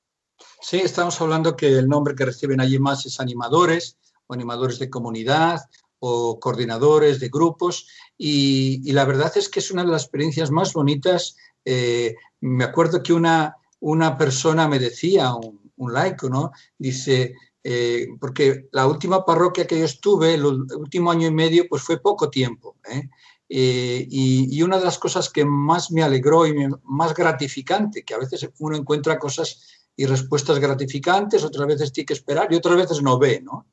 Sí, 0.61 0.77
estamos 0.85 1.19
hablando 1.23 1.57
que 1.57 1.69
el 1.79 1.89
nombre 1.89 2.15
que 2.15 2.27
reciben 2.27 2.61
allí 2.61 2.79
más 2.79 3.07
es 3.07 3.21
animadores 3.21 3.97
o 4.27 4.35
animadores 4.35 4.79
de 4.79 4.91
comunidad 4.91 5.61
o 5.99 6.39
coordinadores 6.39 7.21
de 7.21 7.31
grupos 7.31 7.89
y, 8.19 8.81
y 8.89 8.93
la 8.93 9.05
verdad 9.05 9.33
es 9.37 9.49
que 9.49 9.61
es 9.61 9.71
una 9.71 9.85
de 9.85 9.91
las 9.91 10.03
experiencias 10.03 10.51
más 10.51 10.73
bonitas. 10.73 11.37
Eh, 11.65 12.15
me 12.41 12.65
acuerdo 12.65 13.03
que 13.03 13.13
una, 13.13 13.57
una 13.81 14.17
persona 14.17 14.69
me 14.69 14.79
decía, 14.79 15.35
un, 15.35 15.71
un 15.77 15.93
laico, 15.93 16.29
¿no? 16.29 16.53
Dice, 16.79 17.35
eh, 17.63 18.09
porque 18.21 18.69
la 18.73 18.87
última 18.87 19.25
parroquia 19.25 19.67
que 19.67 19.79
yo 19.79 19.85
estuve, 19.85 20.35
el 20.35 20.45
último 20.45 21.11
año 21.11 21.27
y 21.29 21.33
medio, 21.33 21.67
pues 21.69 21.83
fue 21.83 22.01
poco 22.01 22.31
tiempo. 22.31 22.77
¿eh? 22.89 23.09
Eh, 23.49 24.07
y, 24.11 24.57
y 24.57 24.63
una 24.63 24.79
de 24.79 24.85
las 24.85 24.99
cosas 24.99 25.29
que 25.31 25.45
más 25.45 25.91
me 25.93 26.03
alegró 26.03 26.47
y 26.47 26.53
me- 26.55 26.71
más 26.85 27.15
gratificante, 27.15 28.03
que 28.05 28.15
a 28.15 28.19
veces 28.19 28.49
uno 28.59 28.77
encuentra 28.77 29.19
cosas 29.19 29.61
y 29.97 30.07
respuestas 30.07 30.59
gratificantes, 30.59 31.45
otras 31.45 31.67
veces 31.67 31.93
tiene 31.93 32.07
que 32.07 32.15
esperar 32.15 32.53
y 32.53 32.57
otras 32.57 32.77
veces 32.77 33.03
no 33.03 33.19
ve, 33.19 33.41
¿no? 33.43 33.67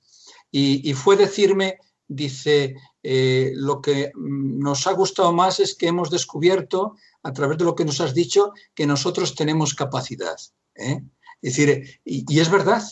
Y, 0.51 0.88
y 0.89 0.93
fue 0.93 1.17
decirme, 1.17 1.77
dice, 2.15 2.76
eh, 3.02 3.52
lo 3.56 3.82
que 3.82 4.12
nos 4.15 4.88
ha 4.88 4.93
gustado 4.93 5.34
más 5.34 5.60
es 5.60 5.76
que 5.76 5.88
hemos 5.88 6.10
descubierto, 6.10 6.95
a 7.23 7.34
través 7.34 7.58
de 7.58 7.65
lo 7.65 7.76
que 7.76 7.86
nos 7.86 8.02
has 8.02 8.13
dicho, 8.13 8.54
que 8.73 8.86
nosotros 8.86 9.36
tenemos 9.36 9.73
capacidad. 9.73 10.36
¿eh? 10.76 11.02
Es 11.41 11.56
decir, 11.56 11.99
y, 12.06 12.39
es 12.39 12.49
verdad, 12.49 12.84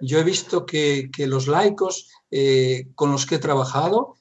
yo 0.00 0.18
he 0.18 0.24
visto 0.24 0.66
que, 0.66 1.10
que 1.12 1.26
los 1.26 1.46
laicos 1.46 2.08
eh, 2.30 2.88
con 2.94 3.12
los 3.12 3.26
que 3.26 3.36
he 3.36 3.40
trabajado 3.40 4.16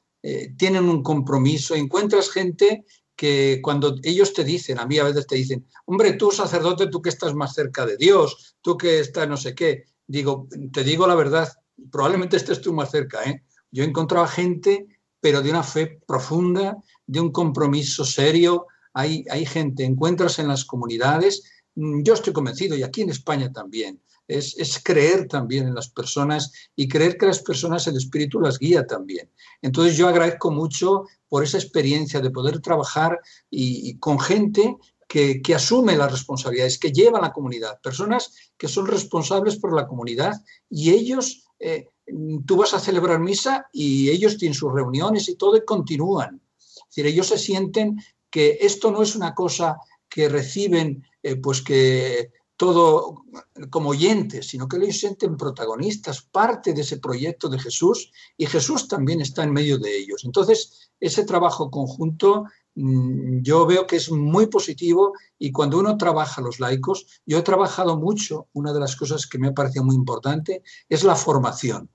tienen 0.56 0.88
un 0.88 1.02
compromiso, 1.02 1.74
encuentras 1.74 2.30
gente 2.30 2.86
que 3.16 3.60
cuando 3.64 3.96
ellos 4.04 4.34
te 4.34 4.44
dicen, 4.44 4.78
a 4.78 4.86
mí 4.86 5.00
a 5.00 5.04
veces 5.04 5.26
te 5.26 5.36
dicen, 5.36 5.68
hombre, 5.86 6.14
tú 6.14 6.30
sacerdote, 6.30 6.88
tú 6.88 7.02
que 7.02 7.10
estás 7.10 7.34
más 7.34 7.56
cerca 7.56 7.88
de 7.88 7.98
Dios, 7.98 8.56
tú 8.62 8.78
que 8.78 9.00
estás 9.00 9.28
no 9.28 9.36
sé 9.36 9.56
qué, 9.56 9.86
digo, 10.06 10.48
te 10.72 10.84
digo 10.84 11.08
la 11.08 11.16
verdad, 11.16 11.52
probablemente 11.92 12.38
estés 12.38 12.62
tú 12.62 12.74
más 12.74 12.92
cerca, 12.92 13.24
¿eh? 13.24 13.44
Yo 13.72 13.84
he 13.84 13.88
encontrado 13.88 14.28
gente, 14.28 14.88
pero 15.20 15.42
de 15.42 15.50
una 15.50 15.64
fe 15.64 16.00
profunda, 16.06 16.78
de 17.06 17.20
un 17.20 17.32
compromiso 17.32 18.06
serio, 18.06 18.68
hay, 18.94 19.26
hay 19.30 19.46
gente, 19.46 19.86
encuentras 19.86 20.40
en 20.40 20.48
las 20.48 20.66
comunidades, 20.66 21.44
mm, 21.76 22.04
yo 22.04 22.14
estoy 22.14 22.34
convencido, 22.34 22.76
y 22.76 22.84
aquí 22.84 23.02
en 23.02 23.10
España 23.10 23.52
también, 23.52 24.02
es, 24.28 24.58
es 24.58 24.82
creer 24.84 25.28
también 25.28 25.68
en 25.68 25.76
las 25.76 25.90
personas 25.90 26.52
y 26.76 26.88
creer 26.88 27.18
que 27.18 27.26
las 27.26 27.42
personas, 27.42 27.88
el 27.88 27.98
Espíritu 27.98 28.40
las 28.40 28.60
guía 28.60 28.86
también. 28.86 29.30
Entonces 29.62 29.98
yo 29.98 30.08
agradezco 30.08 30.52
mucho 30.52 31.06
por 31.28 31.44
esa 31.44 31.58
experiencia 31.58 32.20
de 32.20 32.30
poder 32.30 32.60
trabajar 32.60 33.20
y, 33.50 33.98
con 34.00 34.20
gente 34.20 34.78
que, 35.08 35.42
asume 35.56 35.96
las 35.96 36.12
responsabilidades, 36.12 36.78
que 36.78 36.92
llevan 36.92 37.22
la 37.22 37.34
comunidad, 37.34 37.80
personas 37.82 38.34
que 38.58 38.68
son 38.68 38.88
responsables 38.88 39.58
por 39.58 39.74
la 39.74 39.88
comunidad 39.88 40.42
y 40.70 40.92
ellos, 40.92 41.46
eh, 41.60 41.90
tú 42.46 42.58
vas 42.58 42.74
a 42.74 42.80
celebrar 42.80 43.20
misa 43.20 43.68
y 43.72 44.10
ellos 44.10 44.38
tienen 44.38 44.54
sus 44.54 44.74
reuniones 44.74 45.30
y 45.30 45.36
todo 45.36 45.58
y 45.58 45.66
continúan. 45.66 46.42
Es 46.58 46.86
decir, 46.88 47.06
ellos 47.06 47.28
se 47.28 47.38
sienten 47.38 47.98
que 48.30 48.58
esto 48.62 48.92
no 48.92 49.02
es 49.02 49.16
una 49.16 49.34
cosa 49.34 49.78
que 50.10 50.30
reciben, 50.30 51.06
eh, 51.24 51.36
pues 51.38 51.62
que 51.62 52.32
todo 52.62 53.24
como 53.72 53.90
oyentes, 53.90 54.50
sino 54.50 54.68
que 54.68 54.78
ellos 54.78 55.00
sienten 55.00 55.36
protagonistas, 55.36 56.22
parte 56.22 56.74
de 56.74 56.82
ese 56.82 56.98
proyecto 57.00 57.50
de 57.50 57.58
Jesús 57.58 58.12
y 58.38 58.46
Jesús 58.46 58.88
también 58.88 59.20
está 59.20 59.44
en 59.44 59.52
medio 59.52 59.80
de 59.80 59.98
ellos. 59.98 60.24
Entonces, 60.26 60.92
ese 61.00 61.24
trabajo 61.24 61.72
conjunto 61.72 62.46
mm, 62.76 63.42
yo 63.42 63.66
veo 63.66 63.88
que 63.88 63.96
es 63.96 64.12
muy 64.12 64.46
positivo 64.46 65.14
y 65.40 65.52
cuando 65.52 65.80
uno 65.80 65.98
trabaja 65.98 66.40
los 66.40 66.60
laicos, 66.60 67.08
yo 67.26 67.40
he 67.40 67.42
trabajado 67.42 67.98
mucho, 67.98 68.48
una 68.54 68.72
de 68.74 68.80
las 68.80 68.96
cosas 68.96 69.26
que 69.26 69.40
me 69.40 69.48
ha 69.48 69.54
parecido 69.54 69.84
muy 69.84 69.96
importante 69.96 70.62
es 70.88 71.04
la 71.04 71.16
formación. 71.16 71.90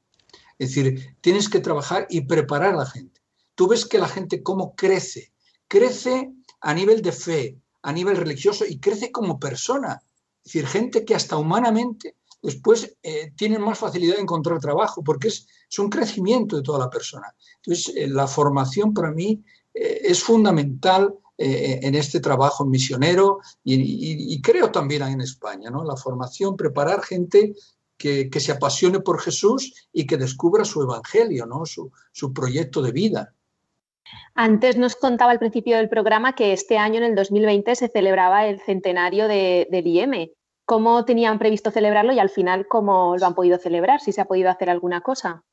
Es 0.58 0.74
decir, 0.74 1.16
tienes 1.20 1.48
que 1.48 1.60
trabajar 1.60 2.06
y 2.08 2.22
preparar 2.22 2.74
a 2.74 2.78
la 2.78 2.86
gente. 2.86 3.20
Tú 3.54 3.68
ves 3.68 3.86
que 3.86 3.98
la 3.98 4.08
gente 4.08 4.42
cómo 4.42 4.74
crece, 4.74 5.32
crece 5.68 6.32
a 6.60 6.74
nivel 6.74 7.02
de 7.02 7.12
fe, 7.12 7.58
a 7.82 7.92
nivel 7.92 8.16
religioso 8.16 8.64
y 8.66 8.78
crece 8.78 9.12
como 9.12 9.38
persona. 9.38 10.00
Es 10.44 10.52
decir, 10.52 10.66
gente 10.66 11.04
que 11.04 11.14
hasta 11.14 11.36
humanamente 11.36 12.16
después 12.42 12.96
eh, 13.02 13.32
tienen 13.36 13.60
más 13.60 13.78
facilidad 13.78 14.16
de 14.16 14.22
encontrar 14.22 14.60
trabajo 14.60 15.02
porque 15.02 15.28
es, 15.28 15.46
un 15.78 15.90
crecimiento 15.90 16.56
de 16.56 16.62
toda 16.62 16.78
la 16.78 16.90
persona. 16.90 17.34
Entonces, 17.56 17.94
eh, 17.94 18.06
la 18.08 18.26
formación 18.26 18.94
para 18.94 19.10
mí 19.10 19.42
es 19.74 20.22
fundamental 20.22 21.14
en 21.38 21.94
este 21.94 22.18
trabajo 22.20 22.64
misionero 22.64 23.40
y, 23.62 24.40
creo 24.40 24.70
también 24.70 25.02
en 25.02 25.20
España, 25.20 25.68
¿no? 25.68 25.84
La 25.84 25.94
formación, 25.94 26.56
preparar 26.56 27.02
gente 27.02 27.54
que, 27.96 28.30
se 28.40 28.52
apasione 28.52 29.00
por 29.00 29.20
Jesús 29.20 29.88
y 29.92 30.06
que 30.06 30.16
descubra 30.16 30.64
su 30.64 30.82
evangelio, 30.82 31.46
¿no? 31.46 31.64
su, 31.66 31.90
proyecto 32.32 32.82
de 32.82 32.92
vida. 32.92 33.34
Antes 34.34 34.76
nos 34.76 34.96
contaba 34.96 35.32
al 35.32 35.38
principio 35.38 35.76
del 35.76 35.88
programa 35.88 36.34
que 36.34 36.52
este 36.52 36.78
año, 36.78 36.98
en 36.98 37.04
el 37.04 37.14
2020, 37.14 37.74
se 37.74 37.88
celebraba 37.88 38.46
el 38.46 38.60
centenario 38.60 39.26
de, 39.26 39.66
del 39.70 39.86
IEM. 39.86 40.30
¿Cómo 40.64 41.04
tenían 41.04 41.38
previsto 41.38 41.70
celebrarlo 41.70 42.12
y 42.12 42.18
al 42.18 42.30
final 42.30 42.66
cómo 42.68 43.16
lo 43.16 43.26
han 43.26 43.34
podido 43.34 43.58
celebrar? 43.58 44.00
¿Si 44.00 44.12
se 44.12 44.20
ha 44.20 44.26
podido 44.26 44.50
hacer 44.50 44.68
alguna 44.68 45.00
cosa? 45.00 45.44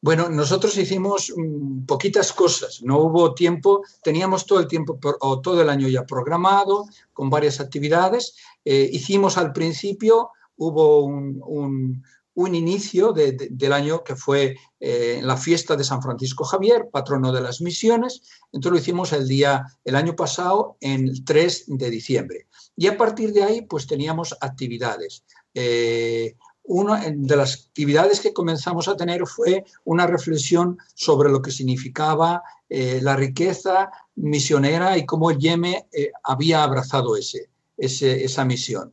Bueno, 0.00 0.28
nosotros 0.28 0.76
hicimos 0.76 1.32
mm, 1.36 1.84
poquitas 1.84 2.32
cosas, 2.32 2.82
no 2.82 2.98
hubo 2.98 3.34
tiempo, 3.34 3.82
teníamos 4.02 4.46
todo 4.46 4.60
el 4.60 4.68
tiempo 4.68 4.98
o 5.20 5.40
todo 5.40 5.60
el 5.60 5.68
año 5.68 5.88
ya 5.88 6.06
programado 6.06 6.86
con 7.12 7.30
varias 7.30 7.58
actividades. 7.58 8.36
Eh, 8.64 8.88
hicimos 8.92 9.36
al 9.36 9.52
principio, 9.52 10.30
hubo 10.58 11.04
un, 11.04 12.02
inicio 12.36 13.12
del 13.12 13.72
año 13.72 14.04
que 14.04 14.14
fue 14.14 14.56
eh, 14.78 15.20
la 15.22 15.36
fiesta 15.36 15.74
de 15.74 15.82
San 15.82 16.00
Francisco 16.00 16.44
Javier, 16.44 16.88
patrono 16.92 17.32
de 17.32 17.40
las 17.40 17.60
misiones. 17.60 18.22
Entonces 18.52 18.72
lo 18.72 18.78
hicimos 18.78 19.12
el 19.12 19.26
día, 19.26 19.64
el 19.84 19.96
año 19.96 20.14
pasado, 20.14 20.76
en 20.80 21.08
el 21.08 21.24
3 21.24 21.64
de 21.66 21.90
diciembre. 21.90 22.46
Y 22.76 22.86
a 22.86 22.96
partir 22.96 23.32
de 23.32 23.42
ahí, 23.42 23.62
pues 23.62 23.88
teníamos 23.88 24.36
actividades. 24.40 25.24
Eh, 25.52 26.36
una 26.68 27.00
de 27.10 27.36
las 27.36 27.66
actividades 27.66 28.20
que 28.20 28.34
comenzamos 28.34 28.88
a 28.88 28.96
tener 28.96 29.26
fue 29.26 29.64
una 29.84 30.06
reflexión 30.06 30.78
sobre 30.94 31.30
lo 31.30 31.40
que 31.40 31.50
significaba 31.50 32.42
eh, 32.68 33.00
la 33.02 33.16
riqueza 33.16 33.90
misionera 34.16 34.98
y 34.98 35.06
cómo 35.06 35.30
el 35.30 35.38
Yeme 35.38 35.88
eh, 35.90 36.12
había 36.22 36.62
abrazado 36.62 37.16
ese, 37.16 37.48
esa 37.78 38.44
misión. 38.44 38.92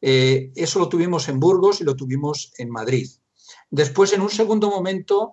Eh, 0.00 0.52
eso 0.54 0.78
lo 0.78 0.88
tuvimos 0.88 1.28
en 1.28 1.40
Burgos 1.40 1.80
y 1.80 1.84
lo 1.84 1.96
tuvimos 1.96 2.52
en 2.58 2.70
Madrid. 2.70 3.08
Después, 3.70 4.12
en 4.12 4.20
un 4.20 4.30
segundo 4.30 4.70
momento, 4.70 5.32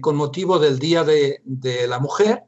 con 0.00 0.14
motivo 0.16 0.58
del 0.58 0.78
Día 0.78 1.02
de, 1.02 1.42
la 1.88 1.98
Mujer, 1.98 2.44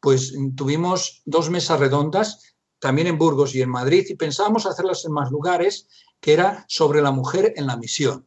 pues 0.00 0.34
tuvimos 0.56 1.22
dos 1.24 1.48
mesas 1.48 1.78
redondas, 1.78 2.56
también 2.78 3.06
en 3.06 3.18
Burgos 3.18 3.54
y 3.54 3.62
en 3.62 3.70
Madrid, 3.70 4.04
y 4.08 4.16
pensamos 4.16 4.66
hacerlas 4.66 5.04
en 5.04 5.12
más 5.12 5.30
lugares 5.30 5.88
que 6.20 6.32
era 6.32 6.64
sobre 6.68 7.02
la 7.02 7.12
mujer 7.12 7.52
en 7.56 7.66
la 7.66 7.76
misión. 7.76 8.26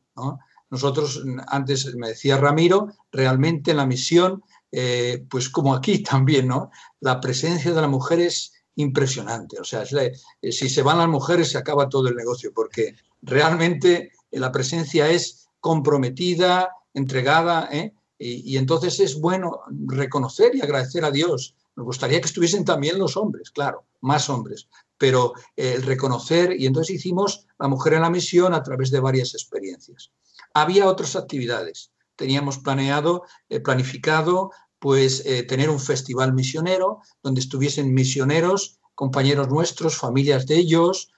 Nosotros, 0.70 1.24
antes 1.48 1.96
me 1.96 2.10
decía 2.10 2.38
Ramiro, 2.38 2.90
realmente 3.12 3.72
en 3.72 3.78
la 3.78 3.86
misión, 3.86 4.44
eh, 4.72 5.26
pues 5.30 5.50
como 5.50 5.74
aquí 5.74 6.00
también, 6.04 6.48
¿no? 6.48 6.72
la 7.00 7.20
presencia 7.20 7.74
de 7.74 7.82
la 7.82 7.88
mujer 7.88 8.20
es 8.20 8.54
impresionante. 8.80 9.60
O 9.60 9.64
sea, 9.64 9.84
eh, 9.84 10.52
si 10.52 10.70
se 10.70 10.82
van 10.82 10.98
las 10.98 11.08
mujeres 11.08 11.50
se 11.50 11.58
acaba 11.58 11.90
todo 11.90 12.08
el 12.08 12.16
negocio, 12.16 12.52
porque 12.54 12.96
realmente 13.22 14.12
eh, 14.32 14.40
la 14.40 14.52
presencia 14.52 15.10
es 15.10 15.48
comprometida, 15.60 16.70
entregada, 16.94 17.70
y, 18.18 18.54
y, 18.54 18.58
entonces 18.58 19.00
es 19.00 19.20
bueno 19.20 19.62
reconocer 19.86 20.56
y 20.56 20.62
agradecer 20.62 21.06
a 21.06 21.12
Dios. 21.12 21.56
Nos 21.76 21.86
gustaría 21.86 22.20
que 22.20 22.28
estuviesen 22.28 22.66
también 22.66 23.00
los 23.00 23.16
hombres, 23.16 23.52
claro, 23.52 23.86
más 24.02 24.30
hombres, 24.30 24.68
pero 24.98 25.34
eh, 25.56 25.74
el 25.76 25.84
reconocer, 25.84 26.60
y 26.60 26.66
entonces 26.66 26.96
hicimos 26.96 27.48
La 27.58 27.68
Mujer 27.68 27.94
en 27.94 28.02
la 28.02 28.10
Misión 28.10 28.54
a 28.54 28.64
través 28.64 28.92
de 28.92 29.00
varias 29.00 29.34
experiencias. 29.34 30.12
Había 30.54 30.88
otras 30.88 31.16
actividades. 31.16 31.92
Teníamos 32.16 32.58
planeado, 32.58 33.24
eh, 33.48 33.62
planificado, 33.62 34.52
pues 34.80 35.24
eh, 35.26 35.44
tener 35.44 35.70
un 35.70 35.80
festival 35.80 36.34
misionero 36.34 37.02
donde 37.22 37.42
estuviesen 37.42 37.94
misioneros, 37.94 38.80
compañeros 38.96 39.50
nuestros, 39.50 39.98
familias 39.98 40.46
de 40.46 40.58
ellos, 40.58 41.12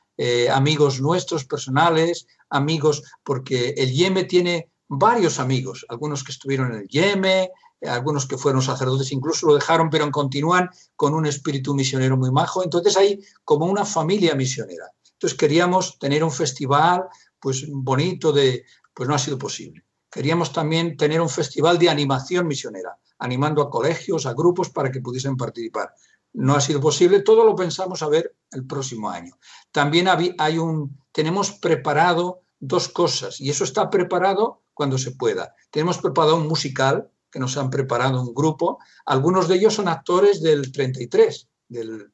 amigos 0.54 1.02
nuestros 1.02 1.46
personales, 1.46 2.28
amigos, 2.50 3.02
porque 3.24 3.74
el 3.76 3.92
Yeme 3.92 4.26
tiene 4.26 4.70
varios 4.88 5.40
amigos, 5.40 5.84
algunos 5.90 6.24
que 6.24 6.32
estuvieron 6.32 6.74
en 6.74 6.82
el 6.82 6.88
Yeme, 6.88 7.50
algunos 7.88 8.28
que 8.28 8.38
fueron 8.38 8.62
sacerdotes 8.62 9.12
incluso 9.12 9.48
lo 9.48 9.56
dejaron, 9.56 9.90
pero 9.90 10.10
continúan 10.12 10.70
con 10.96 11.14
un 11.14 11.26
espíritu 11.26 11.74
misionero 11.74 12.18
muy 12.18 12.32
majo. 12.32 12.64
Entonces 12.64 12.96
hay 12.98 13.20
como 13.44 13.66
una 13.66 13.86
familia 13.86 14.36
misionera. 14.36 14.86
Entonces 15.14 15.38
queríamos 15.38 15.98
tener 15.98 16.24
un 16.24 16.32
festival 16.32 17.06
pues 17.40 17.66
bonito 17.70 18.32
de, 18.32 18.66
pues 18.94 19.10
no 19.10 19.16
ha 19.16 19.20
sido 19.20 19.38
posible. 19.38 19.84
Queríamos 20.12 20.52
también 20.52 20.98
tener 20.98 21.22
un 21.22 21.30
festival 21.30 21.80
de 21.80 21.90
animación 21.90 22.46
misionera, 22.48 22.98
animando 23.22 23.62
a 23.62 23.70
colegios, 23.70 24.26
a 24.26 24.34
grupos 24.34 24.70
para 24.70 24.92
que 24.92 25.00
pudiesen 25.00 25.38
participar. 25.38 25.94
No 26.34 26.56
ha 26.56 26.62
sido 26.62 26.82
posible, 26.82 27.22
todo 27.22 27.46
lo 27.46 27.56
pensamos 27.56 28.02
a 28.02 28.10
ver 28.10 28.36
el 28.52 28.66
próximo 28.66 29.10
año. 29.10 29.38
También 29.72 30.08
hay 30.08 30.58
un, 30.58 31.00
tenemos 31.12 31.52
preparado 31.52 32.42
dos 32.60 32.90
cosas 32.90 33.40
y 33.40 33.50
eso 33.50 33.64
está 33.64 33.90
preparado 33.90 34.64
cuando 34.74 34.98
se 34.98 35.12
pueda. 35.12 35.54
Tenemos 35.70 36.00
preparado 36.00 36.38
un 36.38 36.48
musical 36.48 37.10
que 37.30 37.40
nos 37.40 37.58
han 37.58 37.70
preparado 37.70 38.22
un 38.22 38.34
grupo. 38.34 38.80
Algunos 39.06 39.48
de 39.48 39.56
ellos 39.56 39.76
son 39.76 39.88
actores 39.88 40.42
del 40.42 40.72
33, 40.72 41.48
del, 41.70 42.12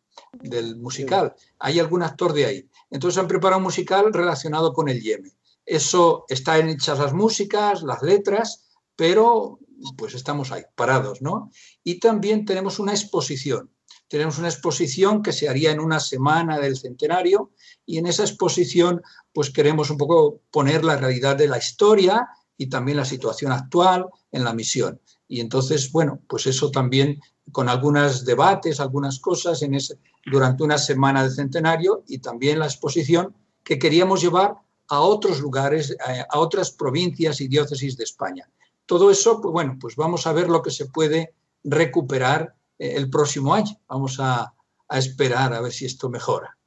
musical. 0.78 1.36
Hay 1.60 1.80
algún 1.80 2.04
actor 2.04 2.34
de 2.34 2.46
ahí. 2.46 2.70
Entonces 2.90 3.18
han 3.18 3.28
preparado 3.28 3.60
un 3.60 3.64
musical 3.64 4.12
relacionado 4.14 4.74
con 4.74 4.90
el 4.90 5.02
Yeme. 5.02 5.32
Eso 5.66 6.26
está 6.28 6.58
hechas 6.60 7.00
las 7.00 7.14
músicas, 7.14 7.84
las 7.84 8.02
letras, 8.02 8.66
pero 8.96 9.60
pues 9.98 10.14
estamos 10.14 10.52
ahí, 10.52 10.64
parados, 10.76 11.22
¿no? 11.22 11.52
Y 11.84 12.00
también 12.00 12.46
tenemos 12.46 12.80
una 12.80 12.94
exposición. 12.94 13.72
Tenemos 14.08 14.38
una 14.38 14.48
exposición 14.48 15.22
que 15.22 15.34
se 15.34 15.50
haría 15.50 15.72
en 15.72 15.80
una 15.80 16.00
semana 16.00 16.60
del 16.60 16.78
centenario 16.78 17.52
y 17.86 17.98
en 17.98 18.08
esa 18.08 18.24
exposición 18.24 19.02
pues 19.34 19.50
queremos 19.50 19.90
un 19.90 19.98
poco 19.98 20.42
poner 20.50 20.84
la 20.84 20.96
realidad 20.96 21.36
de 21.36 21.48
la 21.48 21.58
historia 21.58 22.28
y 22.58 22.68
también 22.68 22.98
la 22.98 23.06
situación 23.06 23.52
actual 23.52 24.06
en 24.32 24.44
la 24.44 24.54
misión. 24.54 25.02
Y 25.28 25.42
entonces, 25.42 25.92
bueno, 25.92 26.22
pues 26.28 26.48
eso 26.48 26.72
también 26.72 27.20
con 27.52 27.70
algunos 27.70 28.26
debates, 28.26 28.80
algunas 28.80 29.20
cosas 29.20 29.62
en 29.62 29.76
ese, 29.76 30.00
durante 30.26 30.64
una 30.64 30.78
semana 30.78 31.24
de 31.24 31.30
centenario 31.30 32.04
y 32.08 32.20
también 32.20 32.60
la 32.60 32.66
exposición 32.66 33.36
que 33.64 33.78
queríamos 33.78 34.22
llevar 34.22 34.56
a 34.90 35.02
otros 35.02 35.42
lugares, 35.42 35.96
a 36.30 36.40
otras 36.40 36.72
provincias 36.72 37.42
y 37.42 37.50
diócesis 37.50 37.98
de 37.98 38.06
España. 38.06 38.50
Todo 38.88 39.12
eso, 39.12 39.40
pues 39.40 39.54
bueno, 39.54 39.78
pues 39.80 39.96
vamos 39.96 40.26
a 40.26 40.34
ver 40.34 40.50
lo 40.50 40.64
que 40.64 40.72
se 40.72 40.88
puede 40.88 41.36
recuperar 41.64 42.56
eh, 42.80 42.94
el 42.96 43.12
próximo 43.12 43.54
año. 43.54 43.78
Vamos 43.88 44.20
a, 44.20 44.56
a 44.88 44.98
esperar 44.98 45.54
a 45.54 45.62
ver 45.62 45.72
si 45.72 45.86
esto 45.86 46.10
mejora. 46.10 46.58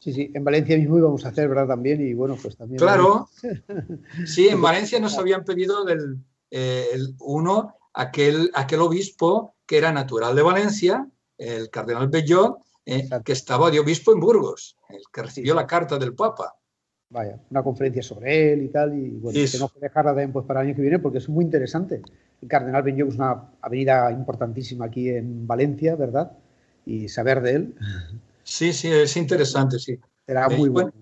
Sí, 0.00 0.12
sí, 0.12 0.30
en 0.32 0.44
Valencia 0.44 0.76
mismo 0.76 0.98
íbamos 0.98 1.24
a 1.24 1.28
hacer, 1.28 1.48
¿verdad? 1.48 1.68
También, 1.68 2.00
y 2.00 2.14
bueno, 2.14 2.36
pues 2.40 2.56
también. 2.56 2.78
Claro, 2.78 3.28
sí, 4.26 4.48
en 4.48 4.62
Valencia 4.62 5.00
nos 5.00 5.18
habían 5.18 5.44
pedido 5.44 5.84
del, 5.84 6.18
eh, 6.50 6.98
uno, 7.20 7.74
aquel, 7.94 8.50
aquel 8.54 8.80
obispo 8.80 9.56
que 9.66 9.78
era 9.78 9.92
natural 9.92 10.36
de 10.36 10.42
Valencia, 10.42 11.08
el 11.36 11.68
cardenal 11.70 12.08
Bellot, 12.08 12.58
eh, 12.86 13.08
que 13.24 13.32
estaba 13.32 13.70
de 13.70 13.80
obispo 13.80 14.12
en 14.12 14.20
Burgos, 14.20 14.76
el 14.88 15.02
que 15.12 15.22
recibió 15.22 15.54
la 15.54 15.66
carta 15.66 15.98
del 15.98 16.14
Papa. 16.14 16.57
Vaya, 17.10 17.38
una 17.50 17.62
conferencia 17.62 18.02
sobre 18.02 18.52
él 18.52 18.62
y 18.64 18.68
tal, 18.68 18.94
y 18.94 19.08
bueno, 19.10 19.38
tenemos 19.50 19.72
que 19.72 19.80
dejarla 19.80 20.10
también 20.10 20.30
pues, 20.30 20.44
para 20.44 20.60
el 20.60 20.66
año 20.66 20.76
que 20.76 20.82
viene 20.82 20.98
porque 20.98 21.18
es 21.18 21.28
muy 21.28 21.44
interesante. 21.44 22.02
El 22.42 22.48
Cardenal 22.48 22.82
Bellot 22.82 23.08
es 23.08 23.14
una 23.14 23.50
avenida 23.62 24.12
importantísima 24.12 24.86
aquí 24.86 25.08
en 25.08 25.46
Valencia, 25.46 25.96
¿verdad? 25.96 26.32
Y 26.84 27.08
saber 27.08 27.40
de 27.40 27.52
él. 27.52 27.74
Sí, 28.42 28.72
sí, 28.72 28.88
es 28.88 29.16
interesante, 29.16 29.78
sí. 29.78 29.98
Será 30.26 30.48
muy 30.50 30.68
bueno. 30.68 30.92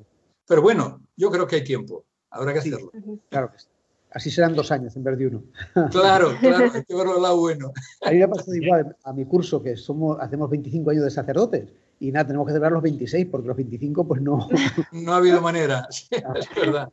Pero 0.47 0.63
bueno, 0.63 1.01
yo 1.17 1.31
creo 1.31 1.47
que 1.47 1.57
hay 1.57 1.65
tiempo, 1.65 2.05
habrá 2.31 2.53
que 2.53 2.61
hacerlo. 2.61 2.93
Claro 3.29 3.51
que 3.51 3.59
sí. 3.59 3.67
Así 4.11 4.31
serán 4.31 4.55
dos 4.55 4.73
años 4.73 4.97
en 4.97 5.05
vez 5.05 5.19
de 5.19 5.27
uno. 5.27 5.43
Claro, 5.91 6.31
claro, 6.41 6.71
hay 6.73 6.85
que 6.85 6.95
verlo 6.95 7.17
al 7.17 7.23
lado 7.23 7.39
bueno. 7.39 7.73
A 8.05 8.11
mí 8.11 8.17
me 8.17 8.25
ha 8.25 8.29
pasado 8.29 8.55
igual 8.55 8.97
a 9.05 9.13
mi 9.13 9.25
curso, 9.25 9.63
que 9.63 9.77
somos, 9.77 10.19
hacemos 10.21 10.49
25 10.51 10.91
años 10.91 11.05
de 11.05 11.11
sacerdotes, 11.11 11.65
y 12.01 12.13
nada, 12.13 12.27
tenemos 12.27 12.47
que 12.47 12.53
celebrar 12.53 12.73
los 12.73 12.83
26, 12.83 13.27
porque 13.31 13.49
los 13.49 13.57
25 13.57 14.07
pues 14.07 14.21
no... 14.21 14.49
No 14.93 15.13
ha 15.13 15.17
habido 15.17 15.41
manera, 15.41 15.87
es 15.91 16.09
verdad. 16.55 16.89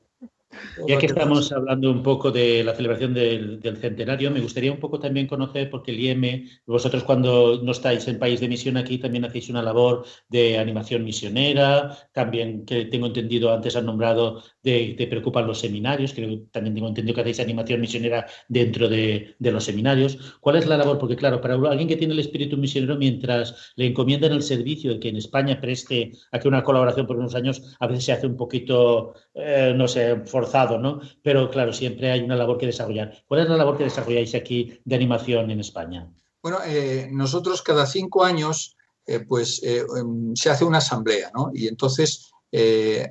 Ya 0.88 0.98
que 0.98 1.06
estamos 1.06 1.52
hablando 1.52 1.92
un 1.92 2.04
poco 2.04 2.32
de 2.32 2.64
la 2.64 2.76
celebración 2.76 3.14
del, 3.14 3.60
centenario, 3.80 4.32
me 4.32 4.42
gustaría 4.42 4.72
un 4.72 4.80
poco 4.80 5.00
también 5.00 5.28
conocer, 5.28 5.70
porque 5.70 5.92
el 5.92 6.00
IEM, 6.00 6.48
vosotros 6.66 7.04
cuando 7.04 7.62
no 7.64 7.72
estáis 7.72 8.08
en 8.08 8.20
país 8.20 8.40
de 8.40 8.48
misión 8.48 8.78
aquí, 8.78 8.98
también 8.98 9.26
hacéis 9.26 9.50
una 9.50 9.62
labor 9.62 10.06
de 10.30 10.58
animación 10.58 11.04
misionera, 11.04 11.98
también 12.12 12.66
que 12.66 12.86
tengo 12.86 13.08
entendido, 13.08 13.54
antes 13.54 13.76
han 13.76 13.86
nombrado, 13.86 14.44
te 14.64 15.08
preocupan 15.08 15.46
los 15.46 15.60
seminarios, 15.60 16.14
creo 16.14 16.30
que 16.30 16.38
también 16.50 16.74
tengo 16.74 16.88
entendido 16.88 17.14
que 17.14 17.22
hacéis 17.22 17.42
animación 17.42 17.82
misionera 17.82 18.26
dentro 18.48 18.88
de, 18.88 19.36
los 19.40 19.66
seminarios. 19.66 20.38
¿Cuál 20.40 20.56
es 20.56 20.66
la 20.66 20.78
labor? 20.78 20.98
Porque 21.00 21.18
claro, 21.18 21.42
para 21.42 21.56
alguien 21.56 21.88
que 21.88 21.98
tiene 21.98 22.14
el 22.14 22.20
espíritu 22.20 22.56
misionero, 22.56 22.96
mientras 22.96 23.74
le 23.76 23.88
encomiendan 23.88 24.32
el 24.32 24.42
servicio 24.42 24.94
de 24.94 25.00
que 25.02 25.10
en 25.10 25.18
España 25.18 25.60
preste 25.60 26.14
aquí 26.32 26.48
una 26.48 26.64
colaboración 26.64 27.06
por 27.06 27.18
unos 27.18 27.36
años, 27.36 27.76
a 27.80 27.88
veces 27.88 28.06
se 28.06 28.14
hace 28.14 28.26
un 28.26 28.38
poquito, 28.38 29.14
eh, 29.34 29.74
no 29.76 29.88
sé, 29.88 30.22
forzado, 30.26 30.80
¿no? 30.80 31.02
Pero 31.22 31.50
claro, 31.50 31.74
siempre 31.74 32.12
hay 32.12 32.22
una 32.22 32.38
labor 32.38 32.58
que 32.58 32.68
desarrollar. 32.68 33.24
¿Cuál 33.28 33.42
es 33.42 33.50
la 33.50 33.58
labor 33.58 33.78
que 33.78 33.84
desarrolláis 33.84 34.34
aquí 34.34 34.80
de 34.86 34.96
animación 34.96 35.52
en 35.52 35.60
España? 35.60 36.10
Bueno, 36.42 36.60
eh, 36.66 37.10
nosotros 37.12 37.62
cada 37.62 37.86
cinco 37.86 38.24
años 38.24 38.78
eh, 39.06 39.20
pues 39.20 39.62
em, 39.64 40.34
se 40.36 40.50
hace 40.50 40.64
una 40.64 40.78
asamblea, 40.78 41.30
¿no? 41.36 41.52
Y 41.54 41.68
entonces 41.68 42.33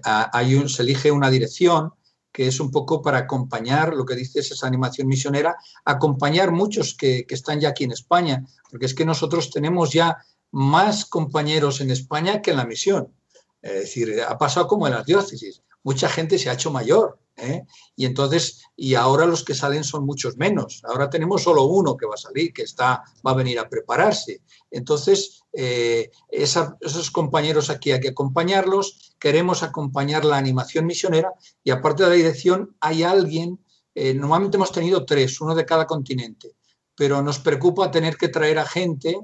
hay 0.04 0.68
se 0.68 0.82
elige 0.82 1.10
una 1.10 1.30
dirección 1.30 1.92
que 2.32 2.46
es 2.46 2.60
un 2.60 2.70
poco 2.70 3.02
para 3.02 3.18
acompañar 3.18 3.94
lo 3.94 4.06
que 4.06 4.14
dices, 4.14 4.50
esa 4.50 4.66
animación 4.66 5.06
misionera, 5.06 5.56
acompañar 5.84 6.50
muchos 6.50 6.96
que, 6.96 7.26
que 7.26 7.34
están 7.34 7.60
ya 7.60 7.70
aquí 7.70 7.84
en 7.84 7.92
España, 7.92 8.44
porque 8.70 8.86
es 8.86 8.94
que 8.94 9.04
nosotros 9.04 9.50
tenemos 9.50 9.92
ya 9.92 10.16
más 10.52 11.04
compañeros 11.04 11.80
en 11.80 11.90
España 11.90 12.40
que 12.40 12.52
en 12.52 12.56
la 12.56 12.64
misión. 12.64 13.12
Es 13.60 13.74
decir, 13.74 14.20
ha 14.26 14.38
pasado 14.38 14.66
como 14.66 14.86
en 14.86 14.94
las 14.94 15.06
diócesis. 15.06 15.62
Mucha 15.82 16.08
gente 16.08 16.38
se 16.38 16.48
ha 16.48 16.54
hecho 16.54 16.70
mayor 16.70 17.18
¿eh? 17.36 17.64
Y 17.96 18.06
entonces, 18.06 18.62
y 18.76 18.94
ahora 18.94 19.26
los 19.26 19.44
que 19.44 19.54
salen 19.54 19.84
son 19.84 20.04
muchos 20.04 20.36
menos. 20.36 20.82
Ahora 20.84 21.10
tenemos 21.10 21.42
solo 21.42 21.64
uno 21.64 21.96
que 21.96 22.06
va 22.06 22.14
a 22.14 22.18
salir, 22.18 22.52
que 22.52 22.62
está, 22.62 23.02
va 23.26 23.30
a 23.32 23.34
venir 23.34 23.58
a 23.58 23.68
prepararse. 23.68 24.42
Entonces, 24.70 25.42
eh, 25.52 26.10
esos 26.28 27.10
compañeros 27.10 27.70
aquí 27.70 27.92
hay 27.92 28.00
que 28.00 28.08
acompañarlos. 28.08 29.14
Queremos 29.18 29.62
acompañar 29.62 30.24
la 30.24 30.36
animación 30.36 30.86
misionera 30.86 31.32
y 31.64 31.70
aparte 31.70 32.04
de 32.04 32.10
la 32.10 32.14
dirección 32.14 32.76
hay 32.80 33.02
alguien, 33.02 33.58
eh, 33.94 34.14
normalmente 34.14 34.56
hemos 34.56 34.72
tenido 34.72 35.04
tres, 35.04 35.40
uno 35.40 35.54
de 35.54 35.66
cada 35.66 35.86
continente, 35.86 36.56
pero 36.94 37.22
nos 37.22 37.38
preocupa 37.38 37.90
tener 37.90 38.16
que 38.16 38.28
traer 38.28 38.58
a 38.58 38.66
gente 38.66 39.18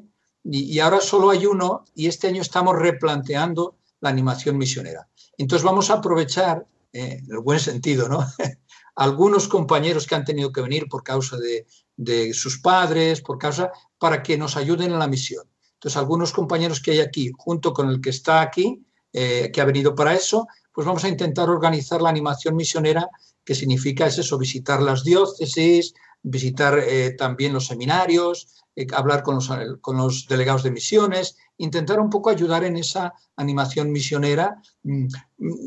y, 0.45 0.63
y 0.65 0.81
ahora 0.81 1.01
solo 1.01 1.31
hay 1.31 1.47
uno 1.47 1.85
y 1.95 2.07
este 2.07 2.29
año 2.29 2.43
estamos 2.43 2.77
replanteando 2.77 3.77
la 4.01 4.11
animación 4.11 4.57
misionera. 4.57 5.09
Entonces 5.37 5.65
vamos 5.65 5.91
a 5.91 5.95
aprovechar 5.95 6.67
¿eh? 6.93 7.19
en 7.23 7.33
el 7.33 7.41
buen 7.41 7.61
sentido, 7.61 8.09
¿no? 8.09 8.25
Algunos 8.97 9.47
compañeros 9.49 10.07
que 10.07 10.15
han 10.15 10.25
tenido 10.25 10.51
que 10.51 10.61
venir 10.61 10.89
por 10.89 11.05
causa 11.05 11.37
de, 11.37 12.35
sus 12.35 12.59
padres, 12.59 13.21
por 13.21 13.39
causa, 13.39 13.71
para 13.99 14.23
que 14.23 14.37
nos 14.37 14.57
ayuden 14.57 14.93
en 14.93 14.99
la 14.99 15.07
misión. 15.07 15.45
Entonces, 15.75 15.97
algunos 15.97 16.33
compañeros 16.33 16.81
que 16.81 16.91
hay 16.91 17.01
aquí, 17.01 17.31
junto 17.37 17.73
con 17.73 17.89
el 17.89 18.01
que 18.01 18.11
está 18.11 18.41
aquí, 18.41 18.85
eh, 19.13 19.51
que 19.53 19.61
ha 19.61 19.65
venido 19.65 19.95
para 19.95 20.15
eso, 20.15 20.49
pues 20.73 20.85
vamos 20.85 21.05
a 21.05 21.09
intentar 21.09 21.49
organizar 21.49 22.03
la 22.03 22.09
animación 22.09 22.57
misionera, 22.57 23.09
que 23.45 23.55
significa 23.55 24.07
es 24.07 24.19
eso, 24.19 24.37
visitar 24.37 24.83
las 24.83 25.05
diócesis, 25.05 25.95
visitar 26.23 26.79
eh, 26.79 27.13
también 27.17 27.53
los 27.53 27.67
seminarios, 27.67 28.49
hablar 28.95 29.23
con 29.23 29.37
los, 29.37 29.51
con 29.81 29.97
los 29.97 30.27
delegados 30.27 30.63
de 30.63 30.71
misiones 30.71 31.37
intentar 31.59 32.01
un 32.01 32.09
poco 32.09 32.31
ayudar 32.31 32.65
en 32.65 32.77
esa 32.77 33.13
animación 33.37 33.93
misionera, 33.93 34.63
mm, 34.85 35.09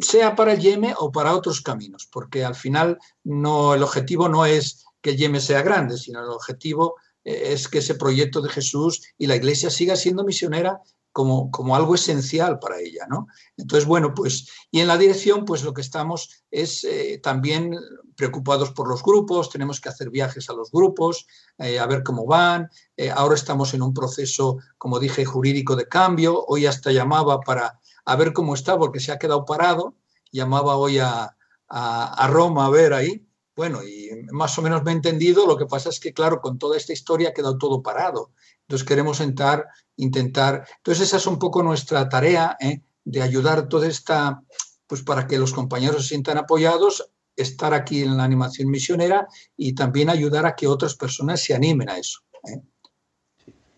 sea 0.01 0.35
para 0.35 0.53
el 0.53 0.59
Yeme 0.59 0.95
o 0.97 1.11
para 1.11 1.35
otros 1.35 1.61
caminos, 1.61 2.07
porque 2.11 2.43
al 2.43 2.55
final 2.55 2.97
no, 3.23 3.75
el 3.75 3.83
objetivo 3.83 4.27
no 4.27 4.45
es 4.45 4.85
que 5.01 5.11
el 5.11 5.17
Yeme 5.17 5.39
sea 5.39 5.61
grande, 5.61 5.97
sino 5.97 6.21
el 6.21 6.29
objetivo 6.29 6.95
eh, 7.23 7.53
es 7.53 7.67
que 7.67 7.79
ese 7.79 7.95
proyecto 7.95 8.41
de 8.41 8.49
Jesús 8.49 9.01
y 9.17 9.27
la 9.27 9.35
iglesia 9.35 9.69
siga 9.69 9.95
siendo 9.95 10.23
misionera 10.23 10.81
como, 11.11 11.51
como, 11.51 11.75
algo 11.75 11.95
esencial 11.95 12.57
para 12.57 12.79
ella, 12.79 13.05
¿no? 13.09 13.27
Entonces, 13.57 13.85
bueno, 13.85 14.13
pues, 14.13 14.47
y 14.71 14.79
en 14.79 14.87
la 14.87 14.97
dirección, 14.97 15.43
pues 15.43 15.61
lo 15.61 15.73
que 15.73 15.81
estamos 15.81 16.45
es 16.49 16.85
eh, 16.85 17.19
también 17.21 17.77
preocupados 18.15 18.71
por 18.71 18.87
los 18.87 19.03
grupos, 19.03 19.49
tenemos 19.49 19.79
que 19.79 19.89
hacer 19.89 20.09
viajes 20.09 20.49
a 20.49 20.53
los 20.53 20.71
grupos, 20.71 21.27
eh, 21.57 21.79
a 21.79 21.85
ver 21.87 22.03
cómo 22.03 22.25
van. 22.25 22.69
Eh, 22.97 23.09
ahora 23.09 23.35
estamos 23.35 23.73
en 23.73 23.81
un 23.81 23.93
proceso, 23.93 24.57
como 24.77 24.99
dije, 24.99 25.25
jurídico 25.25 25.75
de 25.75 25.87
cambio. 25.87 26.45
Hoy 26.47 26.65
hasta 26.65 26.91
llamaba 26.91 27.39
para 27.41 27.79
a 28.05 28.15
ver 28.15 28.33
cómo 28.33 28.53
está, 28.53 28.77
porque 28.77 28.99
se 28.99 29.11
ha 29.11 29.19
quedado 29.19 29.45
parado. 29.45 29.95
Llamaba 30.31 30.75
hoy 30.75 30.99
a, 30.99 31.35
a, 31.67 32.27
Roma 32.27 32.65
a 32.65 32.69
ver 32.69 32.93
ahí. 32.93 33.27
Bueno, 33.55 33.83
y 33.83 34.09
más 34.31 34.57
o 34.57 34.61
menos 34.61 34.83
me 34.83 34.91
he 34.91 34.95
entendido. 34.95 35.45
Lo 35.45 35.57
que 35.57 35.65
pasa 35.65 35.89
es 35.89 35.99
que, 35.99 36.13
claro, 36.13 36.41
con 36.41 36.57
toda 36.57 36.77
esta 36.77 36.93
historia 36.93 37.29
ha 37.29 37.33
quedado 37.33 37.57
todo 37.57 37.81
parado. 37.81 38.31
Entonces 38.61 38.87
queremos 38.87 39.19
entrar, 39.19 39.67
intentar. 39.97 40.65
Entonces 40.77 41.07
esa 41.07 41.17
es 41.17 41.27
un 41.27 41.37
poco 41.37 41.63
nuestra 41.63 42.07
tarea, 42.09 42.57
¿eh? 42.59 42.81
de 43.03 43.21
ayudar 43.21 43.67
toda 43.67 43.87
esta, 43.87 44.43
pues 44.87 45.01
para 45.01 45.27
que 45.27 45.37
los 45.37 45.53
compañeros 45.53 46.03
se 46.03 46.09
sientan 46.09 46.37
apoyados, 46.37 47.11
estar 47.41 47.73
aquí 47.73 48.01
en 48.01 48.17
la 48.17 48.23
animación 48.23 48.69
misionera 48.69 49.27
y 49.57 49.73
también 49.73 50.09
ayudar 50.09 50.45
a 50.45 50.55
que 50.55 50.67
otras 50.67 50.95
personas 50.95 51.41
se 51.41 51.53
animen 51.53 51.89
a 51.89 51.97
eso. 51.97 52.19
¿eh? 52.47 52.61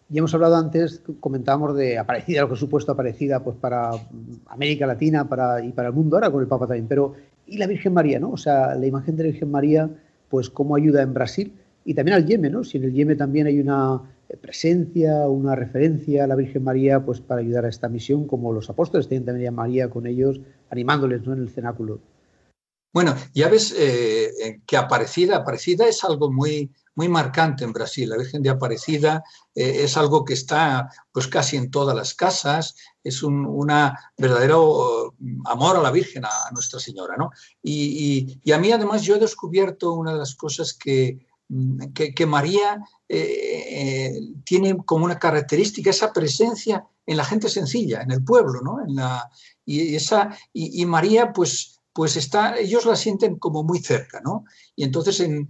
Ya 0.09 0.20
hemos 0.20 0.34
hablado 0.34 0.55
antes, 0.55 1.01
comentábamos 1.20 1.76
de 1.76 1.97
Aparecida, 1.97 2.41
lo 2.41 2.49
que 2.49 2.55
supuesto 2.55 2.91
Aparecida 2.91 3.43
pues 3.43 3.57
para 3.57 3.91
América 4.47 4.86
Latina 4.86 5.28
para, 5.28 5.64
y 5.64 5.72
para 5.72 5.88
el 5.89 5.93
mundo 5.93 6.18
ahora 6.18 6.30
con 6.30 6.41
el 6.41 6.47
Papa 6.47 6.68
también, 6.68 6.88
pero 6.88 7.14
¿y 7.47 7.57
la 7.57 7.68
Virgen 7.68 7.93
María? 7.93 8.20
¿no? 8.20 8.32
O 8.32 8.38
sea, 8.38 8.76
la 8.76 8.86
imagen 8.86 9.16
de 9.16 9.24
la 9.24 9.30
Virgen 9.32 9.49
María, 9.49 9.89
pues 10.30 10.49
cómo 10.49 10.76
ayuda 10.76 11.01
en 11.01 11.14
Brasil 11.14 11.53
y 11.86 11.93
también 11.93 12.16
al 12.16 12.26
Yemen, 12.26 12.51
¿no? 12.51 12.64
Si 12.64 12.78
en 12.78 12.86
el 12.86 12.93
Yemen 12.93 13.18
también 13.18 13.47
hay 13.47 13.59
una 13.59 14.01
presencia, 14.41 15.28
una 15.28 15.55
referencia 15.55 16.24
a 16.24 16.28
la 16.28 16.36
Virgen 16.36 16.64
María, 16.64 17.03
pues 17.03 17.22
para 17.22 17.41
ayudar 17.41 17.66
a 17.66 17.70
esta 17.70 17.89
misión, 17.89 18.26
como 18.26 18.53
los 18.53 18.70
apóstoles 18.70 19.07
tienen 19.07 19.26
también 19.26 19.49
a 19.49 19.51
María 19.51 19.89
con 19.89 20.07
ellos, 20.07 20.41
animándoles 20.70 21.26
¿no? 21.26 21.34
en 21.34 21.39
el 21.39 21.49
cenáculo. 21.49 21.99
Bueno, 22.94 23.16
ya 23.34 23.50
ves 23.50 23.74
eh, 23.76 24.62
que 24.68 24.78
Aparecida, 24.78 25.38
Aparecida 25.38 25.88
es 25.88 26.04
algo 26.04 26.32
muy, 26.32 26.72
muy 26.94 27.10
marcante 27.10 27.64
en 27.64 27.74
Brasil. 27.74 28.08
La 28.08 28.18
Virgen 28.18 28.44
de 28.44 28.52
Aparecida 28.52 29.24
eh, 29.56 29.82
es 29.84 29.98
algo 29.98 30.24
que 30.24 30.34
está 30.34 30.89
pues 31.12 31.28
casi 31.28 31.58
en 31.58 31.72
todas 31.72 31.96
las 31.96 32.14
casas, 32.14 32.76
es 33.04 33.24
un 33.24 33.48
una 33.48 33.98
verdadero 34.16 35.16
amor 35.46 35.78
a 35.78 35.82
la 35.82 35.89
Virgen, 35.89 36.24
a, 36.24 36.52
Nuestra 36.52 36.80
Señora. 36.80 37.18
¿no? 37.18 37.32
Y, 37.64 38.39
a 38.54 38.60
mí 38.60 38.72
además 38.72 39.02
yo 39.02 39.16
he 39.16 39.20
descubierto 39.20 39.94
una 39.94 40.14
de 40.14 40.20
las 40.20 40.36
cosas 40.36 40.74
que, 40.74 41.26
que, 41.94 42.26
María 42.28 42.84
eh, 43.10 44.20
tiene 44.46 44.78
como 44.86 45.06
una 45.06 45.18
característica, 45.18 45.89
esa 45.89 46.14
presencia 46.14 46.86
en 47.08 47.18
la 47.18 47.26
gente 47.26 47.50
sencilla, 47.50 48.02
en 48.02 48.12
el 48.12 48.24
pueblo, 48.24 48.62
¿no? 48.62 48.86
En 48.86 48.96
la, 48.96 49.30
y, 49.66 49.96
esa, 49.96 50.38
y 50.54 50.86
María 50.86 51.34
pues 51.34 51.83
pues 51.94 52.16
está, 52.18 52.58
ellos 52.58 52.86
la 52.86 52.96
sienten 52.96 53.38
como 53.38 53.64
muy 53.64 53.80
cerca, 53.80 54.20
¿no? 54.20 54.46
Y 54.76 54.84
entonces 54.84 55.20
en, 55.20 55.48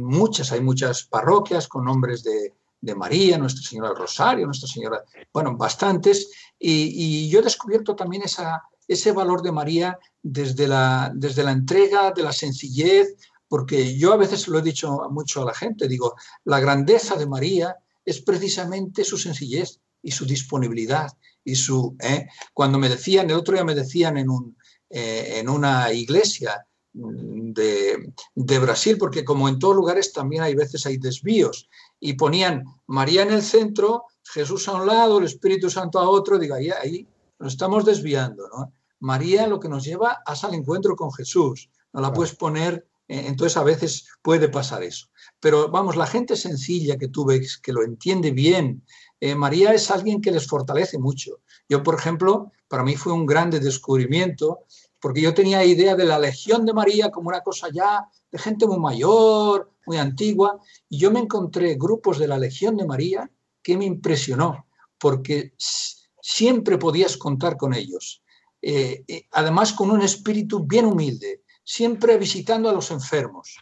muchas, 0.00 0.52
hay 0.52 0.60
muchas 0.60 1.02
parroquias 1.02 1.66
con 1.66 1.84
nombres 1.84 2.22
de, 2.22 2.54
María, 2.94 3.36
Nuestra 3.36 3.68
Señora 3.68 3.88
del 3.88 3.98
Rosario, 3.98 4.46
Nuestra 4.46 4.68
Señora, 4.68 5.02
bueno, 5.32 5.56
bastantes, 5.56 6.30
y, 6.56 7.28
yo 7.28 7.40
he 7.40 7.42
descubierto 7.42 7.96
también 7.96 8.22
esa, 8.22 8.62
ese 8.86 9.10
valor 9.10 9.42
de 9.42 9.50
María 9.50 9.98
desde 10.22 10.68
la, 10.68 11.10
desde 11.12 11.42
la 11.42 11.50
entrega, 11.50 12.12
de 12.12 12.22
la 12.22 12.32
sencillez, 12.32 13.16
porque 13.48 13.96
yo 13.98 14.12
a 14.12 14.16
veces 14.16 14.46
lo 14.46 14.60
he 14.60 14.62
dicho 14.62 15.00
mucho 15.10 15.42
a 15.42 15.46
la 15.46 15.54
gente, 15.54 15.88
digo, 15.88 16.14
la 16.44 16.60
grandeza 16.60 17.16
de 17.16 17.26
María 17.26 17.76
es 18.04 18.20
precisamente 18.20 19.02
su 19.02 19.18
sencillez 19.18 19.80
y 20.00 20.12
su 20.12 20.24
disponibilidad 20.24 21.10
y 21.42 21.56
su, 21.56 21.96
¿eh? 22.00 22.26
cuando 22.52 22.78
me 22.78 22.88
decían, 22.88 23.30
el 23.30 23.36
otro 23.36 23.54
día 23.54 23.64
me 23.64 23.74
decían 23.74 24.16
en 24.16 24.30
un, 24.30 24.55
eh, 24.90 25.38
en 25.38 25.48
una 25.48 25.92
iglesia 25.92 26.66
de, 26.92 28.58
Brasil, 28.58 28.96
porque 28.98 29.24
como 29.24 29.48
en 29.48 29.58
todos 29.58 29.76
lugares 29.76 30.12
también 30.12 30.42
hay 30.42 30.54
veces 30.54 30.86
hay 30.86 30.96
desvíos, 30.96 31.68
y 32.00 32.14
ponían 32.14 32.64
María 32.86 33.22
en 33.22 33.32
el 33.32 33.42
centro, 33.42 34.04
Jesús 34.24 34.66
a 34.68 34.76
un 34.76 34.86
lado, 34.86 35.18
el 35.18 35.24
Espíritu 35.24 35.68
Santo 35.68 35.98
a 35.98 36.08
otro, 36.08 36.38
digo, 36.38 36.54
ahí, 36.54 36.70
ahí 36.70 37.06
nos 37.38 37.52
estamos 37.52 37.84
desviando, 37.84 38.48
¿no? 38.48 38.72
María 39.00 39.46
lo 39.46 39.60
que 39.60 39.68
nos 39.68 39.84
lleva 39.84 40.22
es 40.32 40.42
al 40.42 40.54
encuentro 40.54 40.96
con 40.96 41.12
Jesús, 41.12 41.68
no 41.92 42.00
la 42.00 42.12
puedes 42.12 42.34
poner, 42.34 42.86
eh, 43.08 43.24
entonces 43.26 43.56
a 43.56 43.62
veces 43.62 44.06
puede 44.22 44.48
pasar 44.48 44.82
eso. 44.82 45.08
Pero 45.38 45.70
vamos, 45.70 45.96
la 45.96 46.06
gente 46.06 46.34
sencilla 46.34 46.96
que 46.96 47.08
tú 47.08 47.26
ves, 47.26 47.58
que 47.58 47.72
lo 47.72 47.84
entiende 47.84 48.30
bien, 48.30 48.82
eh, 49.20 49.34
María 49.34 49.72
es 49.72 49.90
alguien 49.90 50.20
que 50.20 50.30
les 50.30 50.46
fortalece 50.46 50.98
mucho. 50.98 51.40
Yo, 51.68 51.82
por 51.82 51.94
ejemplo, 51.94 52.52
para 52.68 52.82
mí 52.82 52.96
fue 52.96 53.12
un 53.12 53.26
grande 53.26 53.60
descubrimiento, 53.60 54.64
porque 55.00 55.22
yo 55.22 55.34
tenía 55.34 55.64
idea 55.64 55.94
de 55.94 56.04
la 56.04 56.18
Legión 56.18 56.66
de 56.66 56.74
María 56.74 57.10
como 57.10 57.28
una 57.28 57.40
cosa 57.40 57.68
ya 57.72 58.08
de 58.30 58.38
gente 58.38 58.66
muy 58.66 58.78
mayor, 58.78 59.72
muy 59.86 59.98
antigua, 59.98 60.60
y 60.88 60.98
yo 60.98 61.10
me 61.10 61.20
encontré 61.20 61.76
grupos 61.76 62.18
de 62.18 62.28
la 62.28 62.38
Legión 62.38 62.76
de 62.76 62.86
María 62.86 63.30
que 63.62 63.76
me 63.76 63.84
impresionó, 63.84 64.66
porque 64.98 65.54
siempre 65.58 66.76
podías 66.78 67.16
contar 67.16 67.56
con 67.56 67.72
ellos. 67.72 68.22
Eh, 68.60 69.04
eh, 69.06 69.26
además, 69.32 69.72
con 69.72 69.90
un 69.90 70.02
espíritu 70.02 70.64
bien 70.64 70.86
humilde, 70.86 71.42
siempre 71.64 72.18
visitando 72.18 72.68
a 72.68 72.72
los 72.72 72.90
enfermos. 72.90 73.58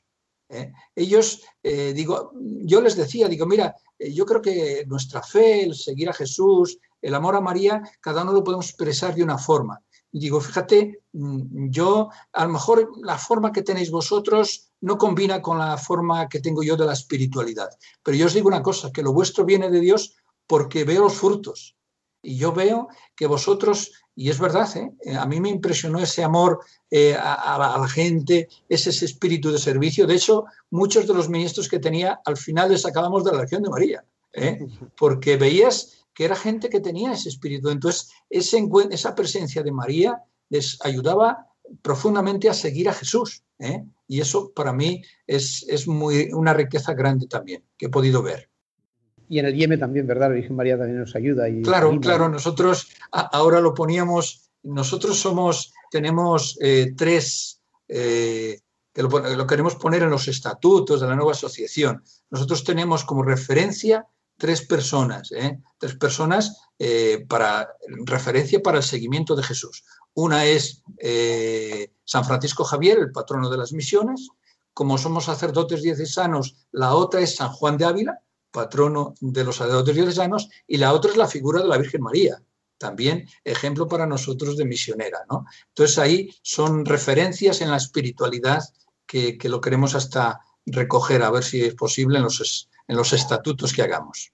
Ellos, 0.94 1.42
digo, 1.62 2.30
yo 2.62 2.80
les 2.80 2.94
decía, 2.94 3.26
digo, 3.26 3.44
mira, 3.44 3.74
yo 3.98 4.26
creo 4.26 4.42
que 4.42 4.84
nuestra 4.86 5.22
fe, 5.22 5.64
el 5.64 5.74
seguir 5.74 6.08
a 6.08 6.14
Jesús, 6.14 6.78
el 7.00 7.14
amor 7.14 7.36
a 7.36 7.40
María, 7.40 7.82
cada 8.00 8.22
uno 8.22 8.32
lo 8.32 8.44
podemos 8.44 8.66
expresar 8.66 9.14
de 9.14 9.22
una 9.22 9.38
forma. 9.38 9.80
Digo, 10.10 10.40
fíjate, 10.40 11.02
mm, 11.12 11.70
yo 11.70 12.08
a 12.32 12.44
lo 12.46 12.52
mejor 12.52 12.92
la 13.02 13.18
forma 13.18 13.52
que 13.52 13.62
tenéis 13.62 13.90
vosotros 13.90 14.70
no 14.80 14.96
combina 14.96 15.42
con 15.42 15.58
la 15.58 15.76
forma 15.76 16.28
que 16.28 16.40
tengo 16.40 16.62
yo 16.62 16.76
de 16.76 16.86
la 16.86 16.92
espiritualidad. 16.92 17.68
Pero 18.02 18.16
yo 18.16 18.26
os 18.26 18.34
digo 18.34 18.48
una 18.48 18.62
cosa, 18.62 18.92
que 18.92 19.02
lo 19.02 19.12
vuestro 19.12 19.44
viene 19.44 19.70
de 19.70 19.80
Dios 19.80 20.14
porque 20.46 20.84
veo 20.84 21.02
los 21.02 21.14
frutos. 21.14 21.76
Y 22.24 22.36
yo 22.36 22.52
veo 22.52 22.88
que 23.14 23.26
vosotros, 23.26 23.92
y 24.16 24.30
es 24.30 24.40
verdad, 24.40 24.68
¿eh? 24.76 24.90
Eh, 25.02 25.14
a 25.14 25.26
mí 25.26 25.40
me 25.40 25.50
impresionó 25.50 25.98
ese 25.98 26.24
amor 26.24 26.60
eh, 26.90 27.14
a, 27.14 27.76
la, 27.78 27.88
gente, 27.88 28.48
ese, 28.68 28.90
ese, 28.90 29.04
espíritu 29.04 29.52
de 29.52 29.58
servicio. 29.58 30.06
De 30.06 30.14
hecho, 30.14 30.44
muchos 30.70 31.06
de 31.06 31.14
los 31.14 31.28
ministros 31.28 31.68
que 31.68 31.78
tenía, 31.78 32.20
al 32.24 32.36
final 32.36 32.70
les 32.70 32.86
acabamos 32.86 33.24
de 33.24 33.32
la 33.32 33.42
Legión 33.42 33.62
de 33.62 33.70
María. 33.70 34.04
¿eh? 34.32 34.66
porque 34.96 35.36
veías 35.36 36.06
que 36.14 36.24
era 36.24 36.36
gente 36.36 36.68
que 36.68 36.80
tenía 36.80 37.12
ese 37.12 37.28
espíritu. 37.28 37.70
Entonces, 37.70 38.10
ese, 38.30 38.66
esa 38.90 39.14
presencia 39.14 39.62
de 39.62 39.72
María 39.72 40.22
les 40.48 40.78
ayudaba 40.84 41.48
profundamente 41.82 42.48
a 42.48 42.54
seguir 42.54 42.88
a 42.88 42.94
Jesús. 42.94 43.42
Y 44.06 44.20
eso 44.20 44.52
para 44.54 44.72
mí 44.72 45.02
es, 45.26 45.64
es, 45.68 45.88
muy, 45.88 46.30
una 46.32 46.52
riqueza 46.52 46.92
grande 46.92 47.26
también 47.26 47.64
que 47.78 47.86
he 47.86 47.88
podido 47.88 48.22
ver. 48.22 48.50
Y 49.28 49.38
en 49.38 49.46
el 49.46 49.54
Yeme 49.54 49.78
también, 49.78 50.06
¿verdad? 50.06 50.28
La 50.28 50.34
Virgen 50.34 50.56
María 50.56 50.78
también 50.78 51.00
nos 51.00 51.14
ayuda. 51.14 51.48
Y 51.48 51.62
claro, 51.62 51.98
claro, 52.00 52.28
nosotros 52.28 52.88
ahora 53.10 53.60
lo 53.60 53.74
poníamos, 53.74 54.50
nosotros 54.62 55.18
somos, 55.18 55.72
tenemos 55.90 56.58
eh, 56.60 56.94
tres, 56.96 57.60
eh, 57.88 58.60
que 58.92 59.02
lo, 59.02 59.46
queremos 59.46 59.76
poner 59.76 60.02
en 60.02 60.10
los 60.10 60.28
estatutos 60.28 61.00
de 61.00 61.06
la 61.06 61.16
nueva 61.16 61.32
asociación. 61.32 62.02
Nosotros 62.30 62.64
tenemos 62.64 63.04
como 63.04 63.22
referencia 63.22 64.06
tres 64.36 64.62
personas, 64.62 65.30
tres 65.78 65.94
personas 65.94 66.60
para 67.28 67.68
referencia 68.04 68.60
para 68.60 68.78
el 68.78 68.82
seguimiento 68.82 69.36
de 69.36 69.44
Jesús. 69.44 69.84
Una 70.14 70.44
es 70.44 70.82
eh, 70.98 71.92
San 72.04 72.24
Francisco 72.24 72.64
Javier, 72.64 72.98
el 72.98 73.12
patrono 73.12 73.50
de 73.50 73.58
las 73.58 73.72
misiones. 73.72 74.28
Como 74.72 74.96
somos 74.96 75.24
sacerdotes 75.24 75.82
diocesanos, 75.82 76.56
la 76.70 76.94
otra 76.94 77.20
es 77.20 77.36
San 77.36 77.50
Juan 77.50 77.76
de 77.76 77.84
Ávila, 77.84 78.20
patrono 78.54 79.14
de 79.20 79.42
los 79.42 79.56
sacerdotes 79.56 79.96
diocesanos, 79.96 80.48
y 80.68 80.76
la 80.76 80.92
otra 80.92 81.10
es 81.10 81.16
la 81.16 81.26
figura 81.26 81.60
de 81.60 81.66
la 81.66 81.76
Virgen 81.76 82.02
María, 82.02 82.40
también 82.78 83.26
ejemplo 83.42 83.88
para 83.88 84.06
nosotros 84.06 84.56
de 84.56 84.64
misionera. 84.64 85.18
¿no? 85.28 85.44
Entonces 85.70 85.98
ahí 85.98 86.30
son 86.42 86.84
referencias 86.84 87.60
en 87.60 87.70
la 87.72 87.78
espiritualidad 87.78 88.62
que, 89.06 89.36
lo 89.44 89.60
queremos 89.60 89.96
hasta 89.96 90.40
recoger, 90.66 91.22
a 91.22 91.32
ver 91.32 91.42
si 91.42 91.62
es 91.62 91.74
posible 91.74 92.18
en 92.18 92.24
los, 92.24 92.70
en 92.86 92.96
los 92.96 93.12
estatutos 93.12 93.72
que 93.72 93.82
hagamos. 93.82 94.32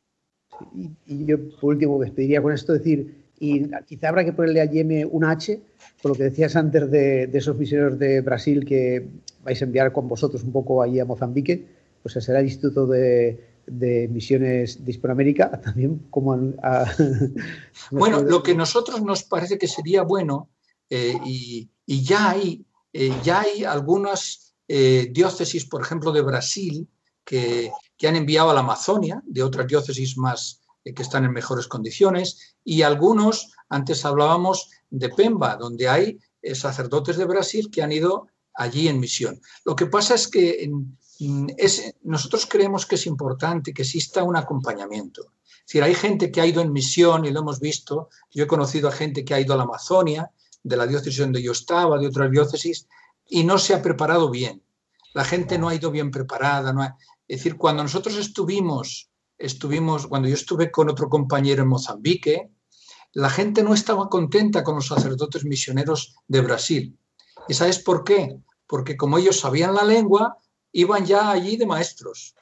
Y, 1.06 1.24
yo, 1.24 1.38
por 1.58 1.74
último, 1.74 1.98
despediría 1.98 2.42
con 2.42 2.52
esto, 2.52 2.74
decir, 2.74 3.24
y 3.38 3.70
quizá 3.86 4.10
habrá 4.10 4.22
que 4.22 4.34
ponerle 4.34 4.60
a 4.60 4.66
Yeme 4.66 5.06
un 5.06 5.24
H, 5.24 5.58
por 6.02 6.10
lo 6.10 6.14
que 6.14 6.24
decías 6.24 6.56
antes 6.56 6.90
de, 6.90 7.30
esos 7.32 7.56
misioneros 7.56 7.98
de 7.98 8.20
Brasil 8.20 8.66
que 8.66 9.08
vais 9.42 9.60
a 9.62 9.64
enviar 9.64 9.92
con 9.92 10.08
vosotros 10.08 10.44
un 10.44 10.52
poco 10.52 10.82
ahí 10.82 11.00
a 11.00 11.06
Mozambique, 11.06 11.64
pues 12.02 12.22
será 12.22 12.40
el 12.40 12.46
Instituto 12.46 12.86
de, 12.86 13.49
Misiones 13.66 14.84
de 14.84 14.90
Hispanoamérica, 14.90 15.60
también 15.62 16.06
como 16.10 16.34
a, 16.62 16.84
Bueno, 17.90 18.22
lo 18.22 18.42
que 18.42 18.52
a 18.52 18.54
nosotros 18.54 19.02
nos 19.02 19.24
parece 19.24 19.58
que 19.58 19.68
sería 19.68 20.02
bueno, 20.02 20.50
eh, 20.88 21.14
y, 21.24 21.68
ya 21.86 22.30
hay, 22.30 22.64
eh, 22.92 23.12
ya 23.22 23.40
hay 23.40 23.64
algunas 23.64 24.54
eh, 24.66 25.08
diócesis, 25.12 25.66
por 25.66 25.82
ejemplo, 25.82 26.12
de 26.12 26.22
Brasil, 26.22 26.88
que, 27.24 27.70
que 27.96 28.08
han 28.08 28.16
enviado 28.16 28.50
a 28.50 28.54
la 28.54 28.60
Amazonia, 28.60 29.22
de 29.24 29.42
otras 29.42 29.66
diócesis 29.66 30.16
más, 30.16 30.60
que 30.82 31.02
están 31.02 31.24
en 31.24 31.32
mejores 31.32 31.68
condiciones, 31.68 32.56
y 32.64 32.82
algunos, 32.82 33.52
antes 33.68 34.04
hablábamos 34.04 34.70
de 34.88 35.10
Pemba, 35.10 35.56
donde 35.56 35.88
hay 35.88 36.18
sacerdotes 36.54 37.18
de 37.18 37.26
Brasil 37.26 37.70
que 37.70 37.82
han 37.82 37.92
ido 37.92 38.26
allí 38.54 38.88
en 38.88 38.98
misión. 38.98 39.40
Lo 39.64 39.76
que 39.76 39.86
pasa 39.86 40.14
es 40.14 40.26
que 40.26 40.70
es, 41.56 41.94
nosotros 42.02 42.46
creemos 42.46 42.86
que 42.86 42.94
es 42.94 43.06
importante 43.06 43.72
que 43.72 43.82
exista 43.82 44.22
un 44.22 44.36
acompañamiento. 44.36 45.32
Es 45.50 45.66
decir, 45.66 45.82
hay 45.82 45.94
gente 45.94 46.30
que 46.32 46.40
ha 46.40 46.46
ido 46.46 46.62
en 46.62 46.72
misión 46.72 47.24
y 47.24 47.30
lo 47.30 47.40
hemos 47.40 47.60
visto. 47.60 48.08
Yo 48.30 48.44
he 48.44 48.46
conocido 48.46 48.88
a 48.88 48.92
gente 48.92 49.24
que 49.24 49.34
ha 49.34 49.40
ido 49.40 49.54
a 49.54 49.56
la 49.56 49.64
Amazonia, 49.64 50.30
de 50.62 50.76
la 50.76 50.86
diócesis 50.86 51.18
donde 51.18 51.42
yo 51.42 51.52
estaba, 51.52 51.98
de 51.98 52.06
otras 52.06 52.30
diócesis, 52.30 52.86
y 53.26 53.44
no 53.44 53.58
se 53.58 53.74
ha 53.74 53.82
preparado 53.82 54.30
bien. 54.30 54.62
La 55.14 55.24
gente 55.24 55.58
no 55.58 55.68
ha 55.68 55.74
ido 55.74 55.90
bien 55.90 56.10
preparada. 56.10 56.72
No 56.72 56.82
Es 56.82 57.38
decir, 57.38 57.56
cuando 57.56 57.82
nosotros 57.82 58.16
estuvimos 58.16 59.10
estuvimos, 59.40 60.06
cuando 60.06 60.28
yo 60.28 60.34
estuve 60.34 60.70
con 60.70 60.90
otro 60.90 61.08
compañero 61.08 61.62
en 61.62 61.68
Mozambique, 61.68 62.50
la 63.12 63.30
gente 63.30 63.62
no 63.62 63.74
estaba 63.74 64.08
contenta 64.08 64.62
con 64.62 64.76
los 64.76 64.86
sacerdotes 64.86 65.44
misioneros 65.44 66.14
de 66.28 66.42
Brasil. 66.42 66.98
¿Y 67.48 67.54
sabes 67.54 67.78
por 67.80 68.04
qué? 68.04 68.38
Porque 68.66 68.96
como 68.96 69.18
ellos 69.18 69.40
sabían 69.40 69.74
la 69.74 69.82
lengua, 69.82 70.36
iban 70.72 71.04
ya 71.04 71.30
allí 71.30 71.56
de 71.56 71.66
maestros. 71.66 72.34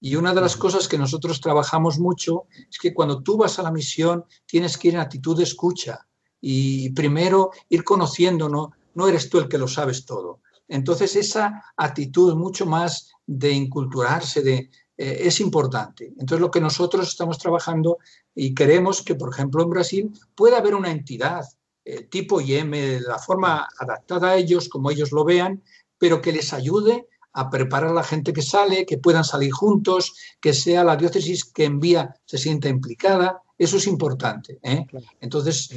Y 0.00 0.16
una 0.16 0.32
de 0.32 0.40
las 0.40 0.56
cosas 0.56 0.88
que 0.88 0.96
nosotros 0.96 1.40
trabajamos 1.40 1.98
mucho 1.98 2.44
es 2.70 2.78
que 2.78 2.94
cuando 2.94 3.22
tú 3.22 3.36
vas 3.36 3.58
a 3.58 3.62
la 3.62 3.70
misión 3.70 4.24
tienes 4.46 4.78
que 4.78 4.88
ir 4.88 4.94
en 4.94 5.00
actitud 5.00 5.36
de 5.36 5.44
escucha 5.44 6.06
y 6.40 6.90
primero 6.90 7.50
ir 7.68 7.84
conociendo, 7.84 8.48
no, 8.48 8.72
no 8.94 9.08
eres 9.08 9.28
tú 9.28 9.38
el 9.38 9.48
que 9.48 9.58
lo 9.58 9.68
sabes 9.68 10.06
todo. 10.06 10.40
Entonces 10.68 11.16
esa 11.16 11.64
actitud 11.76 12.34
mucho 12.34 12.64
más 12.64 13.12
de 13.26 13.50
inculturarse, 13.50 14.40
de, 14.40 14.70
eh, 15.00 15.26
es 15.26 15.40
importante. 15.40 16.08
Entonces, 16.18 16.40
lo 16.40 16.50
que 16.50 16.60
nosotros 16.60 17.08
estamos 17.08 17.38
trabajando 17.38 17.96
y 18.34 18.54
queremos 18.54 19.00
que, 19.00 19.14
por 19.14 19.32
ejemplo, 19.32 19.62
en 19.62 19.70
Brasil 19.70 20.10
pueda 20.34 20.58
haber 20.58 20.74
una 20.74 20.90
entidad 20.90 21.44
eh, 21.86 22.02
tipo 22.02 22.38
IEM, 22.38 22.70
de 22.72 23.00
la 23.00 23.18
forma 23.18 23.66
adaptada 23.78 24.28
a 24.28 24.36
ellos, 24.36 24.68
como 24.68 24.90
ellos 24.90 25.10
lo 25.10 25.24
vean, 25.24 25.62
pero 25.96 26.20
que 26.20 26.32
les 26.32 26.52
ayude 26.52 27.08
a 27.32 27.50
preparar 27.50 27.90
a 27.90 27.94
la 27.94 28.02
gente 28.02 28.32
que 28.32 28.42
sale, 28.42 28.86
que 28.86 28.98
puedan 28.98 29.24
salir 29.24 29.52
juntos, 29.52 30.14
que 30.40 30.52
sea 30.52 30.84
la 30.84 30.96
diócesis 30.96 31.44
que 31.44 31.64
envía 31.64 32.14
se 32.24 32.38
sienta 32.38 32.68
implicada. 32.68 33.42
Eso 33.56 33.76
es 33.76 33.86
importante. 33.86 34.58
¿eh? 34.62 34.86
Entonces, 35.20 35.70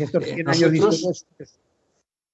nosotros... 0.45 1.25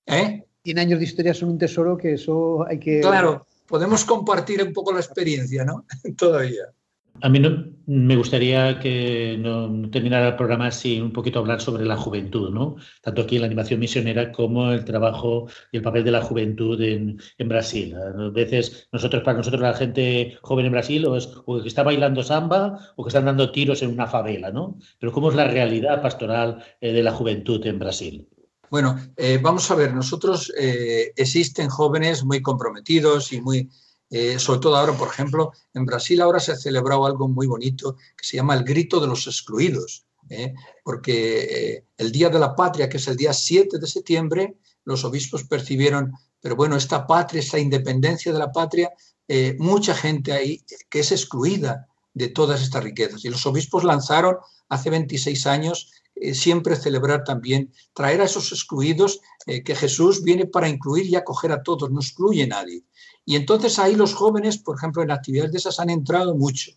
¿Eh? 0.06 0.46
100 0.64 0.80
años 0.80 1.00
de 1.00 1.06
historia 1.06 1.34
son 1.34 1.50
un 1.50 1.58
tesoro 1.58 1.98
que 1.98 2.14
eso 2.14 2.66
hay 2.68 2.80
que... 2.80 3.00
Claro, 3.00 3.48
podemos 3.66 4.04
compartir 4.06 4.62
un 4.64 4.74
poco 4.74 4.92
la 4.92 5.00
experiencia, 5.00 5.64
¿no? 5.64 5.86
Todavía. 6.18 6.66
A 7.22 7.30
mí 7.30 7.40
no, 7.40 7.66
me 7.86 8.16
gustaría 8.16 8.80
que 8.80 9.36
no 9.40 9.90
terminara 9.90 10.28
el 10.28 10.36
programa 10.36 10.70
sin 10.70 11.02
un 11.02 11.12
poquito 11.12 11.40
hablar 11.40 11.60
sobre 11.60 11.86
la 11.86 11.98
juventud, 11.98 12.52
¿no? 12.52 12.76
Tanto 13.02 13.24
aquí 13.24 13.36
en 13.36 13.42
la 13.42 13.48
animación 13.48 13.80
misionera 13.80 14.32
como 14.32 14.72
el 14.72 14.86
trabajo 14.86 15.48
y 15.72 15.78
el 15.78 15.84
papel 15.84 16.04
de 16.04 16.12
la 16.12 16.22
juventud 16.22 16.80
en, 16.82 17.18
Brasil. 17.40 17.96
A 17.96 18.30
veces 18.30 18.88
nosotros, 18.92 19.24
para 19.24 19.38
nosotros 19.40 19.62
la 19.62 19.74
gente 19.74 20.38
joven 20.44 20.68
en 20.68 20.72
Brasil 20.72 21.06
o 21.08 21.18
es 21.18 21.28
que 21.64 21.68
está 21.68 21.82
bailando 21.82 22.22
samba 22.22 22.94
o 22.96 23.04
que 23.04 23.10
están 23.10 23.26
dando 23.26 23.52
tiros 23.52 23.82
en 23.82 23.90
una 23.92 24.06
favela, 24.06 24.52
¿no? 24.52 24.78
Pero 25.00 25.12
¿cómo 25.12 25.30
es 25.30 25.36
la 25.36 25.48
realidad 25.48 26.02
pastoral 26.02 26.64
eh, 26.82 26.94
de 26.94 27.02
la 27.02 27.12
juventud 27.12 27.66
en 27.66 27.80
Brasil? 27.80 28.28
Bueno, 28.70 29.00
eh, 29.18 29.40
vamos 29.42 29.72
a 29.72 29.76
ver, 29.76 29.96
nosotros 29.96 30.54
eh, 30.60 31.12
existen 31.16 31.70
jóvenes 31.70 32.24
muy 32.24 32.42
comprometidos 32.44 33.34
y 33.34 33.42
muy 33.42 33.68
eh, 34.10 34.40
sobre 34.40 34.60
todo 34.60 34.76
ahora, 34.76 34.94
por 34.94 35.08
ejemplo, 35.08 35.54
en 35.74 35.86
Brasil 35.86 36.20
ahora 36.22 36.40
se 36.40 36.52
ha 36.52 36.56
celebrado 36.56 37.06
algo 37.06 37.28
muy 37.28 37.48
bonito 37.48 37.96
que 38.18 38.24
se 38.24 38.38
llama 38.38 38.56
el 38.56 38.64
grito 38.64 39.00
de 39.00 39.08
los 39.08 39.28
excluidos, 39.28 40.06
¿eh? 40.30 40.54
porque 40.84 41.76
eh, 41.76 41.86
el 41.98 42.12
Día 42.12 42.30
de 42.30 42.40
la 42.40 42.56
Patria, 42.56 42.90
que 42.90 42.98
es 42.98 43.08
el 43.08 43.18
día 43.18 43.34
7 43.34 43.78
de 43.78 43.88
septiembre, 43.88 44.58
los 44.84 45.04
obispos 45.04 45.44
percibieron, 45.44 46.14
pero 46.42 46.56
bueno, 46.56 46.76
esta 46.76 47.06
patria, 47.06 47.42
esta 47.42 47.60
independencia 47.60 48.34
de 48.34 48.40
la 48.40 48.52
patria, 48.52 48.92
mucha 49.60 49.94
gente 49.94 50.32
ahí 50.32 50.66
que 50.90 51.02
es 51.02 51.12
excluida 51.12 51.89
de 52.14 52.28
todas 52.30 52.62
estas 52.62 52.84
riquezas. 52.84 53.24
Y 53.26 53.30
los 53.30 53.46
obispos 53.46 53.84
lanzaron 53.84 54.38
hace 54.70 54.90
26 54.90 55.48
años 55.48 55.92
siempre 56.34 56.76
celebrar 56.76 57.24
también, 57.24 57.72
traer 57.94 58.20
a 58.20 58.26
esos 58.26 58.52
excluidos, 58.52 59.22
que 59.46 59.74
Jesús 59.74 60.22
viene 60.22 60.46
para 60.48 60.68
incluir 60.68 61.06
y 61.06 61.16
acoger 61.16 61.54
a 61.54 61.64
todos, 61.64 61.90
no 61.92 62.02
excluye 62.02 62.44
a 62.44 62.48
nadie. 62.48 62.84
Y 63.30 63.36
entonces 63.36 63.78
ahí 63.78 63.96
los 63.96 64.16
jóvenes, 64.16 64.58
por 64.58 64.76
ejemplo, 64.76 65.04
en 65.04 65.12
actividades 65.12 65.52
de 65.52 65.60
esas 65.60 65.80
han 65.80 65.92
entrado 65.92 66.36
mucho. 66.36 66.72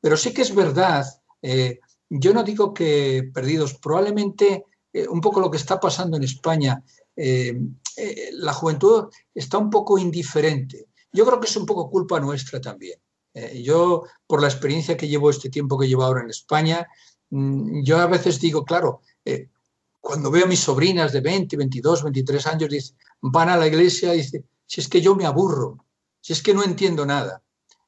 Pero 0.00 0.16
sí 0.16 0.32
que 0.32 0.40
es 0.40 0.54
verdad, 0.54 1.04
eh, 1.42 1.80
yo 2.08 2.32
no 2.32 2.42
digo 2.42 2.72
que 2.72 3.30
perdidos, 3.34 3.74
probablemente 3.74 4.64
eh, 4.92 5.06
un 5.06 5.20
poco 5.20 5.40
lo 5.40 5.50
que 5.50 5.58
está 5.58 5.78
pasando 5.78 6.16
en 6.16 6.24
España, 6.24 6.82
eh, 7.14 7.60
la 8.32 8.54
juventud 8.54 9.08
está 9.34 9.58
un 9.58 9.68
poco 9.68 9.98
indiferente. 9.98 10.86
Yo 11.12 11.26
creo 11.26 11.38
que 11.38 11.48
es 11.48 11.56
un 11.56 11.66
poco 11.66 11.90
culpa 11.90 12.18
nuestra 12.18 12.60
también. 12.60 12.98
Yo, 13.54 14.04
por 14.26 14.42
la 14.42 14.48
experiencia 14.48 14.96
que 14.96 15.08
llevo 15.08 15.30
este 15.30 15.50
tiempo 15.50 15.78
que 15.78 15.86
llevo 15.86 16.02
ahora 16.02 16.22
en 16.22 16.30
España, 16.30 16.86
mm, 17.30 17.82
yo 17.82 17.98
a 17.98 18.06
veces 18.06 18.40
digo, 18.40 18.64
claro, 18.64 19.02
cuando 20.00 20.30
veo 20.30 20.44
a 20.44 20.48
mis 20.48 20.60
sobrinas 20.60 21.12
de 21.12 21.20
20, 21.20 21.56
22, 21.56 22.02
23 22.02 22.46
años, 22.46 22.94
van 23.20 23.48
a 23.48 23.56
la 23.56 23.66
iglesia 23.66 24.14
y 24.14 24.18
dicen, 24.18 24.48
si 24.66 24.80
es 24.80 24.88
que 24.88 25.00
yo 25.00 25.14
me 25.14 25.26
aburro, 25.26 25.84
si 26.20 26.32
es 26.32 26.42
que 26.42 26.54
no 26.54 26.64
entiendo 26.64 27.04
nada. 27.06 27.42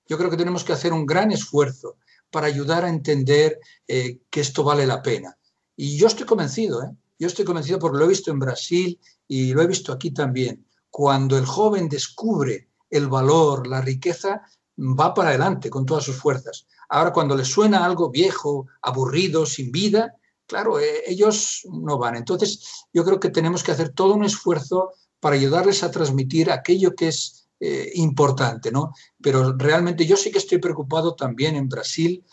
Yo 0.07 0.19
creo 0.19 0.31
que 0.31 0.37
tenemos 0.37 0.65
que 0.65 0.73
hacer 0.73 0.93
un 0.93 1.07
gran 1.07 1.31
esfuerzo 1.31 1.97
para 2.31 2.47
ayudar 2.47 2.85
a 2.85 2.89
entender 2.89 3.61
eh, 3.87 4.21
que 4.31 4.41
esto 4.41 4.65
vale 4.65 4.87
la 4.87 5.03
pena. 5.03 5.37
Y 5.77 5.97
yo 5.97 6.07
estoy 6.07 6.27
convencido, 6.27 6.83
¿eh? 6.83 6.91
yo 7.19 7.29
estoy 7.29 7.45
convencido 7.45 7.79
porque 7.79 7.99
lo 7.99 8.05
he 8.05 8.09
visto 8.09 8.31
en 8.31 8.39
Brasil 8.39 8.99
y 9.29 9.53
lo 9.53 9.63
he 9.63 9.67
visto 9.67 9.93
aquí 9.93 10.11
también. 10.11 10.67
Cuando 10.91 11.39
el 11.39 11.47
joven 11.47 11.89
descubre 11.89 12.69
el 12.91 13.09
valor, 13.09 13.67
la 13.67 13.81
riqueza, 13.81 14.43
va 14.79 15.15
para 15.15 15.31
adelante 15.31 15.71
con 15.71 15.87
todas 15.87 16.05
sus 16.05 16.17
fuerzas. 16.17 16.67
Ahora, 16.89 17.13
cuando 17.13 17.37
le 17.37 17.45
suena 17.45 17.85
algo 17.85 18.11
viejo, 18.11 18.67
aburrido, 18.83 19.47
sin 19.47 19.71
vida, 19.73 20.17
claro, 20.47 20.79
eh, 20.79 21.03
ellos 21.07 21.67
no 21.71 21.99
van. 21.99 22.17
Entonces, 22.17 22.85
yo 22.93 23.05
creo 23.05 23.19
que 23.21 23.31
tenemos 23.31 23.63
que 23.63 23.73
hacer 23.73 23.91
todo 23.91 24.15
un 24.15 24.25
esfuerzo 24.25 24.93
para 25.21 25.37
ayudarles 25.37 25.83
a 25.83 25.91
transmitir 25.91 26.51
aquello 26.51 26.95
que 26.95 27.09
es 27.09 27.49
eh, 27.61 27.93
importante, 27.95 28.71
¿no? 28.73 28.93
Pero 29.23 29.57
realmente 29.57 30.05
yo 30.05 30.17
sí 30.17 30.31
que 30.31 30.39
estoy 30.39 30.59
preocupado 30.59 31.15
también 31.15 31.57
en 31.57 31.69
Brasil 31.69 32.25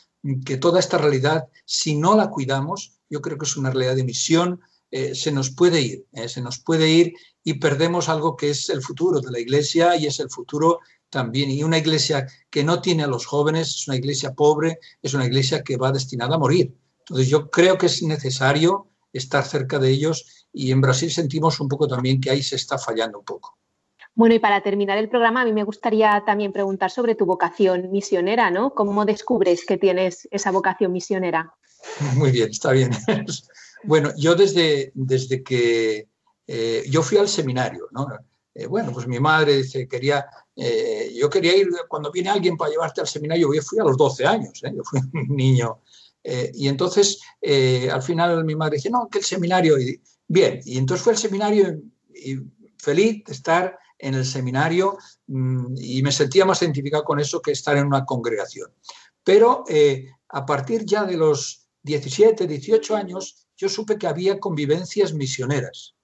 que 0.46 0.58
toda 0.58 0.80
esta 0.80 0.98
realidad, 0.98 1.48
si 1.66 1.96
no 1.96 2.16
la 2.18 2.30
cuidamos, 2.30 3.00
yo 3.10 3.22
creo 3.22 3.38
que 3.38 3.46
es 3.46 3.56
una 3.56 3.70
realidad 3.70 3.96
de 3.96 4.04
misión, 4.04 4.60
eh, 4.92 5.16
se 5.16 5.32
nos 5.32 5.52
puede 5.52 5.82
ir, 5.82 6.06
se 6.28 6.42
nos 6.42 6.60
puede 6.60 6.90
ir 6.90 7.14
y 7.44 7.54
perdemos 7.54 8.10
algo 8.10 8.36
que 8.36 8.50
es 8.50 8.70
el 8.70 8.82
futuro 8.82 9.22
de 9.22 9.32
la 9.32 9.40
iglesia 9.40 9.96
y 9.96 10.08
es 10.08 10.20
el 10.20 10.30
futuro 10.30 10.80
también. 11.10 11.52
Y 11.52 11.64
una 11.64 11.78
iglesia 11.78 12.28
que 12.50 12.64
no 12.64 12.82
tiene 12.82 13.04
a 13.04 13.08
los 13.08 13.26
jóvenes 13.26 13.70
es 13.70 13.88
una 13.88 13.98
iglesia 13.98 14.34
pobre, 14.34 14.80
es 15.02 15.14
una 15.14 15.26
iglesia 15.26 15.64
que 15.64 15.78
va 15.78 15.92
destinada 15.92 16.36
a 16.36 16.40
morir. 16.40 16.74
Entonces 17.00 17.28
yo 17.28 17.50
creo 17.50 17.78
que 17.78 17.88
es 17.88 18.04
necesario 18.04 18.88
estar 19.12 19.44
cerca 19.44 19.80
de 19.80 19.90
ellos 19.90 20.48
y 20.54 20.72
en 20.72 20.82
Brasil 20.82 21.12
sentimos 21.12 21.60
un 21.60 21.68
poco 21.68 21.88
también 21.88 22.22
que 22.22 22.30
ahí 22.30 22.44
se 22.44 22.56
está 22.56 22.78
fallando 22.78 23.20
un 23.20 23.26
poco. 23.26 23.58
Bueno, 24.16 24.36
y 24.36 24.40
para 24.40 24.62
terminar 24.62 24.98
el 24.98 25.10
programa, 25.10 25.42
a 25.42 25.46
mí 25.46 25.54
me 25.54 25.64
gustaría 25.64 26.22
también 26.26 26.52
preguntar 26.52 26.92
sobre 26.92 27.16
tu 27.16 27.26
vocación 27.26 27.90
misionera, 27.92 28.52
¿no? 28.52 28.74
¿Cómo 28.74 29.06
descubres 29.06 29.66
que 29.66 29.78
tienes 29.78 30.28
esa 30.32 30.52
vocación 30.52 30.92
misionera? 30.92 31.54
Muy 32.16 32.32
bien, 32.32 32.50
está 32.50 32.72
bien. 32.72 32.92
bueno, 33.84 34.12
yo 34.18 34.36
desde, 34.36 34.92
desde 34.94 35.42
que 35.42 36.10
eh, 36.48 36.84
yo 36.90 37.02
fui 37.02 37.18
al 37.18 37.30
seminario, 37.30 37.88
¿no? 37.92 38.08
Eh, 38.60 38.68
bueno, 38.68 38.92
pues 38.92 39.08
mi 39.08 39.20
madre 39.20 39.58
dice, 39.58 39.88
quería, 39.88 40.26
eh, 40.56 41.14
yo 41.16 41.30
quería 41.30 41.56
ir, 41.56 41.70
cuando 41.88 42.12
viene 42.12 42.30
alguien 42.30 42.58
para 42.58 42.72
llevarte 42.72 43.02
al 43.02 43.08
seminario, 43.08 43.54
yo 43.54 43.62
fui 43.62 43.80
a 43.80 43.84
los 43.84 43.98
12 43.98 44.26
años, 44.26 44.62
yo 44.62 44.84
fui 44.84 45.00
un 45.14 45.36
niño. 45.36 45.82
y 46.24 46.68
entonces, 46.68 47.20
al 47.92 48.04
final 48.04 48.44
mi 48.44 48.56
madre 48.56 48.76
dice, 48.76 48.90
no, 48.90 49.08
que 49.10 49.20
el 49.20 49.24
seminario, 49.24 49.80
y, 49.80 50.02
bien, 50.28 50.62
y 50.66 50.78
entonces 50.78 51.04
fue 51.04 51.14
al 51.14 51.20
seminario 51.20 51.80
y 52.14 52.38
feliz 52.78 53.24
de 53.26 53.34
estar 53.34 53.80
en 54.00 54.16
el 54.16 54.26
seminario 54.26 54.98
mm, 55.28 55.76
y 55.78 56.02
me 56.02 56.12
sentía 56.12 56.46
más 56.46 56.62
identificado 56.62 57.04
con 57.04 57.20
eso 57.20 57.42
que 57.42 57.52
estar 57.52 57.78
en 57.78 57.86
una 57.86 58.06
congregación. 58.06 58.72
Pero 59.24 59.66
eh, 59.68 60.08
a 60.30 60.46
partir 60.46 60.86
ya 60.86 61.04
de 61.04 61.18
los 61.18 61.68
17, 61.84 62.48
18 62.48 62.96
años, 62.96 63.48
yo 63.58 63.70
supe 63.70 63.98
que 63.98 64.08
había 64.08 64.40
convivencias 64.40 65.14
misioneras. 65.14 65.96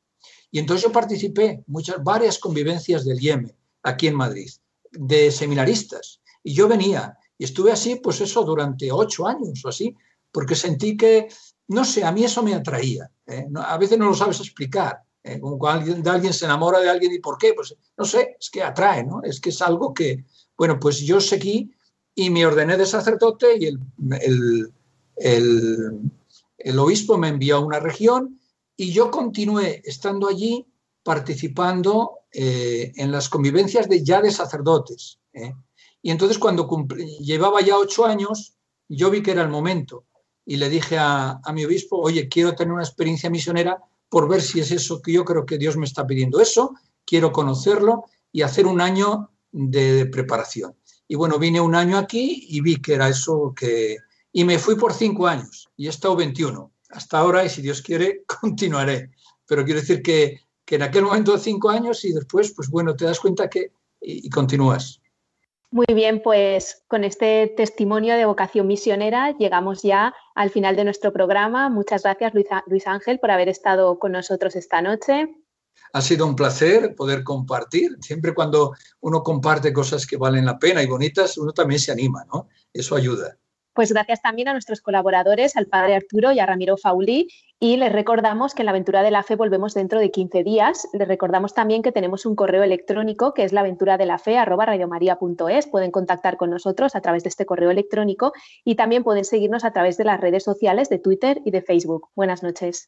Y 0.56 0.60
entonces 0.60 0.86
yo 0.86 0.92
participé 0.94 1.66
muchas, 1.68 2.02
varias 2.02 2.40
convivencias 2.40 3.04
del 3.04 3.22
IEM 3.22 3.52
aquí 3.84 4.08
en 4.08 4.16
Madrid, 4.16 4.50
de 4.90 5.30
seminaristas. 5.30 6.22
Y 6.44 6.54
yo 6.54 6.70
venía 6.70 7.18
y 7.38 7.44
estuve 7.44 7.74
así, 7.74 7.98
pues 7.98 8.22
eso, 8.22 8.42
durante 8.46 8.90
ocho 8.90 9.28
años 9.28 9.66
o 9.66 9.68
así, 9.68 9.94
porque 10.32 10.56
sentí 10.56 10.96
que, 10.96 11.28
no 11.68 11.84
sé, 11.84 12.06
a 12.06 12.12
mí 12.14 12.24
eso 12.24 12.42
me 12.42 12.54
atraía. 12.54 13.12
¿eh? 13.28 13.46
a 13.54 13.78
veces 13.78 13.98
no 13.98 14.06
lo 14.06 14.14
sabes 14.14 14.40
explicar. 14.40 15.02
Eh, 15.24 15.42
como 15.42 15.60
cuando 15.60 15.82
alguien, 15.82 16.02
de 16.02 16.10
alguien 16.10 16.34
se 16.34 16.46
enamora 16.46 16.80
de 16.80 16.90
alguien 16.90 17.12
y 17.12 17.20
por 17.20 17.38
qué, 17.38 17.54
pues 17.54 17.76
no 17.98 18.06
sé, 18.06 18.38
es 18.40 18.50
que 18.50 18.64
atrae, 18.64 19.04
¿no? 19.04 19.24
Es 19.24 19.42
que 19.42 19.50
es 19.50 19.62
algo 19.62 19.94
que, 19.94 20.24
bueno, 20.58 20.80
pues 20.80 21.02
yo 21.02 21.20
seguí 21.20 21.70
y 22.16 22.30
me 22.30 22.46
ordené 22.46 22.78
de 22.78 22.86
sacerdote 22.86 23.58
y 23.60 23.66
el, 23.66 23.80
el, 24.22 24.72
el, 26.60 26.80
obispo 26.80 27.18
me 27.18 27.28
envió 27.28 27.58
a 27.58 27.66
una 27.66 27.82
región 27.82 28.40
y 28.78 28.92
yo 28.92 29.10
continué 29.10 29.82
estando 29.86 30.28
allí 30.28 30.68
participando 31.04 32.20
eh, 32.32 32.92
en 32.96 33.12
las 33.12 33.30
convivencias 33.30 33.88
de 33.88 34.04
ya 34.04 34.22
de 34.22 34.32
sacerdotes. 34.32 35.20
¿eh? 35.34 35.54
Y 36.02 36.12
entonces 36.12 36.38
cuando 36.38 36.68
llevaba 37.20 37.62
ya 37.62 37.78
ocho 37.78 38.06
años, 38.06 38.56
yo 38.90 39.10
vi 39.10 39.22
que 39.22 39.32
era 39.32 39.44
el 39.44 39.50
momento 39.50 40.06
y 40.46 40.58
le 40.58 40.70
dije 40.70 40.98
a, 41.00 41.40
mi 41.54 41.66
obispo, 41.66 41.98
oye, 41.98 42.28
quiero 42.28 42.56
tener 42.56 42.74
una 42.74 42.84
experiencia 42.84 43.30
misionera 43.30 43.80
por 44.10 44.28
ver 44.28 44.42
si 44.42 44.60
es 44.60 44.72
eso 44.72 45.02
que 45.02 45.12
yo 45.12 45.26
creo 45.26 45.46
que 45.46 45.58
Dios 45.58 45.78
me 45.78 45.86
está 45.86 46.06
pidiendo. 46.06 46.40
Eso, 46.40 46.76
quiero 47.06 47.32
conocerlo 47.32 48.06
y 48.32 48.42
hacer 48.42 48.68
un 48.68 48.82
año 48.82 49.32
de 49.52 50.06
preparación. 50.08 50.76
Y 51.08 51.16
bueno, 51.16 51.40
vine 51.40 51.62
un 51.62 51.76
año 51.76 51.98
aquí 51.98 52.46
y 52.50 52.62
vi 52.62 52.82
que 52.82 52.94
era 52.96 53.10
eso 53.10 53.54
que... 53.56 53.98
Y 54.32 54.44
me 54.44 54.60
fui 54.60 54.76
por 54.76 54.94
cinco 54.94 55.28
años 55.28 55.70
y 55.78 55.88
he 55.88 55.90
estado 55.90 56.16
21 56.16 56.72
hasta 56.90 57.18
ahora 57.18 57.44
y 57.46 57.50
si 57.50 57.62
Dios 57.62 57.82
quiere 57.82 58.24
continuaré. 58.42 59.12
Pero 59.48 59.64
quiero 59.64 59.80
decir 59.80 60.02
que, 60.02 60.40
que 60.66 60.76
en 60.76 60.84
aquel 60.84 61.04
momento 61.04 61.34
de 61.34 61.40
cinco 61.40 61.70
años 61.70 62.04
y 62.06 62.14
después, 62.14 62.54
pues 62.56 62.70
bueno, 62.70 62.96
te 62.96 63.06
das 63.06 63.20
cuenta 63.20 63.50
que 63.50 63.72
y, 64.02 64.28
y 64.28 64.30
continúas. 64.30 65.02
Muy 65.72 65.94
bien, 65.94 66.22
pues 66.22 66.84
con 66.88 67.04
este 67.04 67.54
testimonio 67.58 68.16
de 68.16 68.26
vocación 68.26 68.66
misionera 68.66 69.36
llegamos 69.38 69.82
ya 69.82 70.14
al 70.34 70.50
final 70.50 70.76
de 70.76 70.86
nuestro 70.86 71.12
programa. 71.12 71.70
Muchas 71.70 72.04
gracias, 72.04 72.34
Luis 72.68 72.88
Ángel, 72.88 73.20
por 73.20 73.32
haber 73.32 73.50
estado 73.50 74.00
con 74.00 74.14
nosotros 74.14 74.56
esta 74.56 74.82
noche. 74.82 75.36
Ha 75.92 76.02
sido 76.02 76.28
un 76.28 76.36
placer 76.36 76.96
poder 76.96 77.24
compartir. 77.24 77.98
Siempre 78.00 78.34
cuando 78.34 78.74
uno 79.02 79.22
comparte 79.22 79.74
cosas 79.74 80.06
que 80.06 80.18
valen 80.18 80.46
la 80.46 80.58
pena 80.58 80.82
y 80.82 80.88
bonitas, 80.88 81.38
uno 81.38 81.52
también 81.52 81.80
se 81.80 81.92
anima, 81.92 82.26
¿no? 82.34 82.48
Eso 82.72 82.96
ayuda. 82.96 83.38
Pues 83.76 83.92
gracias 83.92 84.22
también 84.22 84.48
a 84.48 84.54
nuestros 84.54 84.80
colaboradores, 84.80 85.58
al 85.58 85.68
padre 85.68 85.96
Arturo 85.96 86.32
y 86.32 86.40
a 86.40 86.46
Ramiro 86.46 86.78
Fauli. 86.78 87.28
Y 87.60 87.76
les 87.76 87.92
recordamos 87.92 88.56
que 88.56 88.62
en 88.62 88.68
la 88.68 88.72
aventura 88.72 89.04
de 89.04 89.12
la 89.12 89.22
fe 89.22 89.36
volvemos 89.36 89.74
dentro 89.74 90.00
de 90.00 90.12
15 90.12 90.44
días. 90.44 90.88
Les 90.94 91.06
recordamos 91.06 91.54
también 91.54 91.84
que 91.84 91.92
tenemos 91.92 92.26
un 92.26 92.38
correo 92.38 92.64
electrónico 92.64 93.34
que 93.34 93.44
es 93.44 93.52
la 93.52 93.64
Pueden 95.68 95.92
contactar 95.92 96.38
con 96.38 96.52
nosotros 96.52 96.96
a 96.96 97.02
través 97.02 97.24
de 97.24 97.30
este 97.30 97.46
correo 97.46 97.70
electrónico 97.70 98.32
y 98.64 98.76
también 98.76 99.04
pueden 99.04 99.26
seguirnos 99.26 99.66
a 99.66 99.72
través 99.72 99.98
de 99.98 100.06
las 100.06 100.22
redes 100.22 100.44
sociales 100.44 100.88
de 100.88 101.00
Twitter 101.00 101.42
y 101.44 101.52
de 101.52 101.62
Facebook. 101.62 102.08
Buenas 102.16 102.44
noches. 102.44 102.88